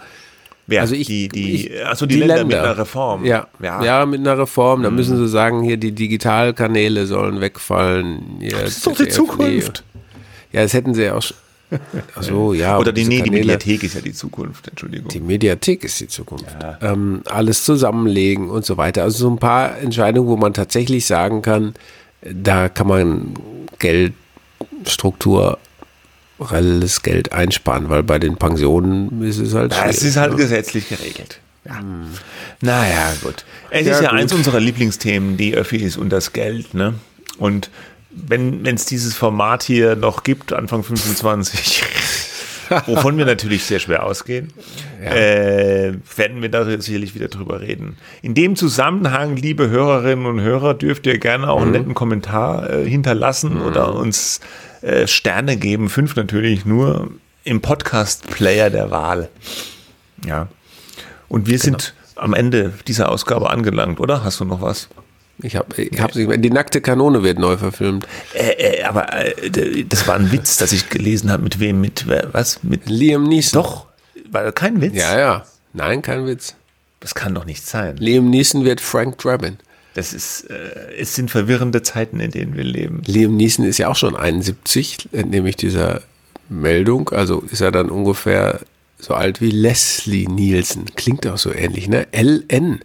Wer? 0.67 0.81
Also 0.81 0.95
ich, 0.95 1.07
die, 1.07 1.29
die, 1.29 1.67
ich, 1.67 1.87
also 1.87 2.07
die, 2.07 2.17
Länder, 2.17 2.45
mit 2.45 2.55
einer 2.57 2.79
Reform. 2.79 3.25
Ja, 3.25 3.49
ja. 3.63 4.07
mit 4.07 4.21
einer 4.21 4.39
Reform. 4.39 4.83
Da 4.83 4.91
müssen 4.91 5.17
sie 5.19 5.29
sagen, 5.29 5.63
hier 5.63 5.77
die 5.77 5.93
Digitalkanäle 5.93 7.07
sollen 7.07 7.41
wegfallen. 7.41 8.39
Hier, 8.41 8.53
Das 8.53 8.79
ist 8.79 8.87
doch 8.87 8.97
die 8.97 9.09
Zukunft. 9.09 9.85
Ja, 10.53 10.63
das 10.63 10.73
hätten 10.73 10.95
sie 10.95 11.03
ja 11.05 11.17
auch. 11.17 11.23
so, 12.21 12.55
ja. 12.55 12.79
Oder 12.79 12.93
die, 12.93 13.05
nee, 13.05 13.17
die 13.23 13.31
Kanäle- 13.31 13.47
Mediathek 13.47 13.83
ist 13.83 13.95
ja 13.95 14.01
die 14.01 14.13
Zukunft, 14.13 14.69
Entschuldigung. 14.69 15.09
Die 15.11 15.57
Take 15.57 15.87
ist 15.87 16.01
die 16.01 16.09
Zukunft. 16.09 16.57
Ähm, 16.81 17.23
alles 17.27 17.65
zusammenlegen 17.65 18.49
und 18.49 18.65
so 18.65 18.77
weiter. 18.77 19.03
Also 19.03 19.19
so 19.19 19.31
ein 19.31 19.39
paar 19.39 19.79
Entscheidungen, 19.79 20.29
wo 20.29 20.37
man 20.37 20.55
tatsächlich 20.55 21.05
sagen 21.07 21.43
kann, 21.43 21.75
da 22.23 22.69
kann 22.71 22.87
man 22.87 23.35
Geld, 23.79 24.15
Struktur, 24.87 25.59
reelles 26.53 27.03
Geld 27.03 27.33
einsparen, 27.33 27.89
weil 27.89 28.03
bei 28.03 28.19
den 28.19 28.37
Pensionen 28.37 29.23
ist 29.23 29.39
es 29.39 29.55
halt 29.55 29.73
Ja, 29.73 29.87
es 29.87 30.03
ist 30.03 30.17
halt 30.17 30.33
ne? 30.33 30.37
gesetzlich 30.39 30.89
geregelt. 30.89 31.41
Ja. 31.65 31.81
Naja, 32.61 33.13
gut. 33.23 33.45
Es 33.71 33.87
Ja, 33.87 33.95
ist 33.95 34.03
ja 34.03 34.11
gut. 34.11 34.19
eins 34.19 34.33
unserer 34.33 34.61
Lieblingsthemen, 34.61 35.37
die 35.37 35.55
Öffis 35.55 35.97
und 35.97 36.11
das 36.11 36.33
Geld. 36.33 36.75
Ne? 36.75 36.95
Und 37.39 37.71
wenn 38.11 38.65
es 38.67 38.85
dieses 38.85 39.15
Format 39.15 39.63
hier 39.65 39.97
noch 39.97 40.23
gibt, 40.23 40.53
Anfang 40.53 40.85
25, 40.85 41.83
wovon 42.87 43.19
wir 43.19 43.25
natürlich 43.25 43.65
sehr 43.65 43.79
schwer 43.79 44.05
ausgehen, 44.05 44.53
äh, 45.03 45.93
werden 46.17 46.43
wir 46.43 46.49
da 46.49 46.65
sicherlich 46.81 47.15
wieder 47.15 47.29
drüber 47.29 47.61
reden. 47.61 47.97
In 48.23 48.35
dem 48.35 48.57
Zusammenhang, 48.57 49.37
liebe 49.37 49.69
Hörerinnen 49.69 50.27
und 50.27 50.41
Hörer, 50.41 50.75
dürft 50.75 51.07
ihr 51.07 51.19
gerne 51.19 51.49
auch 51.49 51.63
einen 51.63 51.73
netten 51.73 51.95
Kommentar 51.95 52.71
äh, 52.71 52.89
hinterlassen 52.89 53.61
oder 53.61 53.95
uns 53.95 54.41
äh, 54.83 55.07
Sterne 55.07 55.57
geben, 55.57 55.89
fünf 55.89 56.17
natürlich 56.17 56.65
nur 56.65 57.11
im 57.45 57.61
Podcast-Player 57.61 58.71
der 58.71 58.91
Wahl. 58.91 59.29
Ja. 60.27 60.49
Und 61.29 61.47
wir 61.47 61.59
sind 61.59 61.95
am 62.17 62.35
Ende 62.35 62.73
dieser 62.87 63.11
Ausgabe 63.11 63.51
angelangt, 63.51 64.01
oder? 64.01 64.25
Hast 64.25 64.41
du 64.41 64.45
noch 64.45 64.63
was? 64.63 64.89
Ich 65.43 65.57
habe 65.57 65.83
ich 65.83 66.01
hab's 66.01 66.15
nicht 66.15 66.29
mehr. 66.29 66.39
Die 66.39 66.51
nackte 66.51 66.81
Kanone 66.81 67.23
wird 67.23 67.39
neu 67.39 67.57
verfilmt. 67.57 68.07
Äh, 68.35 68.79
äh, 68.79 68.83
aber 68.85 69.13
äh, 69.13 69.85
das 69.85 70.07
war 70.07 70.15
ein 70.15 70.31
Witz, 70.31 70.57
dass 70.57 70.73
ich 70.73 70.89
gelesen 70.89 71.31
habe, 71.31 71.43
mit 71.43 71.59
wem, 71.61 71.81
mit 71.81 72.07
was? 72.33 72.63
Mit 72.63 72.89
Liam 72.89 73.25
Neeson. 73.25 73.63
doch, 73.63 73.87
war 74.31 74.51
kein 74.53 74.81
Witz. 74.81 74.95
Ja, 74.97 75.19
ja. 75.19 75.47
Nein, 75.73 76.03
kein 76.03 76.27
Witz. 76.27 76.55
Das 77.01 77.15
kann 77.15 77.35
doch 77.35 77.45
nicht 77.45 77.67
sein. 77.67 77.97
Liam 77.97 78.31
Neeson 78.31 78.65
wird 78.65 78.81
Frank 78.81 79.19
Drabin. 79.19 79.59
Das 79.95 80.13
ist, 80.13 80.51
äh, 80.51 80.95
es 80.99 81.15
sind 81.15 81.31
verwirrende 81.31 81.83
Zeiten, 81.83 82.21
in 82.21 82.31
denen 82.31 82.57
wir 82.57 82.65
leben. 82.65 83.03
Liam 83.05 83.37
Neeson 83.37 83.65
ist 83.65 83.79
ja 83.79 83.89
auch 83.89 83.97
schon 83.97 84.17
71, 84.17 85.09
äh, 85.13 85.23
nämlich 85.23 85.57
dieser 85.57 86.03
Meldung. 86.49 87.11
Also 87.11 87.41
ist 87.51 87.61
er 87.61 87.73
dann 87.73 87.91
ungefähr 87.91 88.61
so 88.99 89.15
alt 89.15 89.41
wie 89.41 89.51
Leslie 89.51 90.27
Nielsen. 90.27 90.87
Klingt 90.97 91.27
auch 91.27 91.39
so 91.39 91.53
ähnlich, 91.53 91.89
ne? 91.89 92.07
LN. 92.13 92.81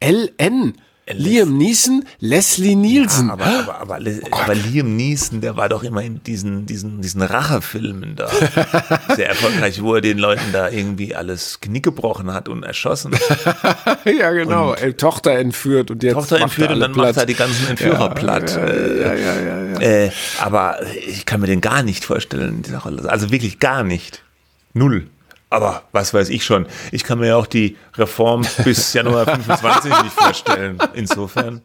LN. 0.00 0.74
Liam 1.10 1.58
Neeson, 1.58 2.04
Leslie 2.20 2.76
Nielsen. 2.76 3.26
Ja, 3.26 3.32
aber, 3.32 3.44
aber, 3.44 3.80
aber, 3.80 3.98
oh 3.98 4.36
aber, 4.36 4.54
Liam 4.54 4.94
Neeson, 4.94 5.40
der 5.40 5.56
war 5.56 5.68
doch 5.68 5.82
immer 5.82 6.02
in 6.02 6.22
diesen, 6.22 6.64
diesen, 6.66 7.00
diesen 7.00 7.22
Rachefilmen 7.22 8.14
da. 8.14 8.28
Sehr 9.16 9.30
erfolgreich, 9.30 9.82
wo 9.82 9.96
er 9.96 10.00
den 10.00 10.18
Leuten 10.18 10.52
da 10.52 10.68
irgendwie 10.68 11.14
alles 11.16 11.60
Knick 11.60 11.82
gebrochen 11.82 12.32
hat 12.32 12.48
und 12.48 12.62
erschossen. 12.62 13.16
ja, 14.04 14.30
genau. 14.30 14.76
Und 14.80 14.98
Tochter 14.98 15.32
entführt 15.32 15.90
und 15.90 16.04
jetzt. 16.04 16.14
Tochter 16.14 16.40
entführt 16.40 16.70
und 16.70 16.80
dann 16.80 16.92
platt. 16.92 17.08
macht 17.08 17.16
er 17.16 17.26
die 17.26 17.34
ganzen 17.34 17.66
Entführer 17.68 17.98
ja, 17.98 18.08
platt. 18.08 18.54
Ja, 18.54 18.66
ja, 18.66 19.14
ja, 19.14 19.40
ja, 19.40 19.72
ja. 19.72 19.80
Äh, 19.80 20.10
aber 20.40 20.78
ich 21.06 21.26
kann 21.26 21.40
mir 21.40 21.48
den 21.48 21.60
gar 21.60 21.82
nicht 21.82 22.04
vorstellen, 22.04 22.62
diese 22.62 22.78
Rolle. 22.78 23.10
Also 23.10 23.32
wirklich 23.32 23.58
gar 23.58 23.82
nicht. 23.82 24.22
Null. 24.72 25.08
Aber 25.52 25.82
was 25.92 26.14
weiß 26.14 26.30
ich 26.30 26.44
schon. 26.44 26.66
Ich 26.92 27.04
kann 27.04 27.18
mir 27.18 27.28
ja 27.28 27.36
auch 27.36 27.46
die 27.46 27.76
Reform 27.96 28.46
bis 28.64 28.92
Januar 28.94 29.26
25 29.26 30.02
nicht 30.02 30.14
vorstellen. 30.14 30.78
Insofern. 30.94 31.60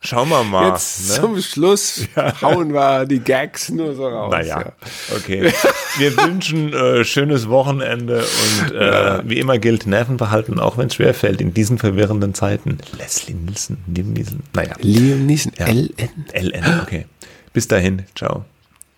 Schauen 0.00 0.28
wir 0.30 0.42
mal. 0.42 0.70
Jetzt 0.70 1.10
ne? 1.10 1.14
zum 1.14 1.40
Schluss 1.40 2.08
ja. 2.16 2.42
hauen 2.42 2.72
wir 2.74 3.06
die 3.06 3.20
Gags 3.20 3.68
nur 3.68 3.94
so 3.94 4.08
raus. 4.08 4.32
Naja, 4.32 4.60
ja. 4.60 4.72
okay. 5.16 5.52
Wir 5.98 6.16
wünschen 6.16 6.72
äh, 6.72 7.04
schönes 7.04 7.48
Wochenende 7.48 8.24
und 8.24 8.74
äh, 8.74 8.90
ja. 8.90 9.22
wie 9.24 9.38
immer 9.38 9.58
gilt 9.58 9.86
Nerven 9.86 10.16
behalten, 10.16 10.58
auch 10.58 10.76
wenn 10.76 10.88
es 10.88 10.96
schwerfällt 10.96 11.40
in 11.40 11.54
diesen 11.54 11.78
verwirrenden 11.78 12.34
Zeiten. 12.34 12.78
Leslie 12.98 13.34
Nielsen, 13.34 13.84
Liam 13.86 14.12
Nielsen, 14.12 14.42
naja. 14.52 14.74
Liam 14.80 15.24
Nielsen, 15.26 15.52
LN. 15.56 16.26
LN, 16.32 16.80
okay. 16.82 17.06
Bis 17.52 17.68
dahin, 17.68 18.02
ciao. 18.16 18.44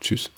Tschüss. 0.01 0.31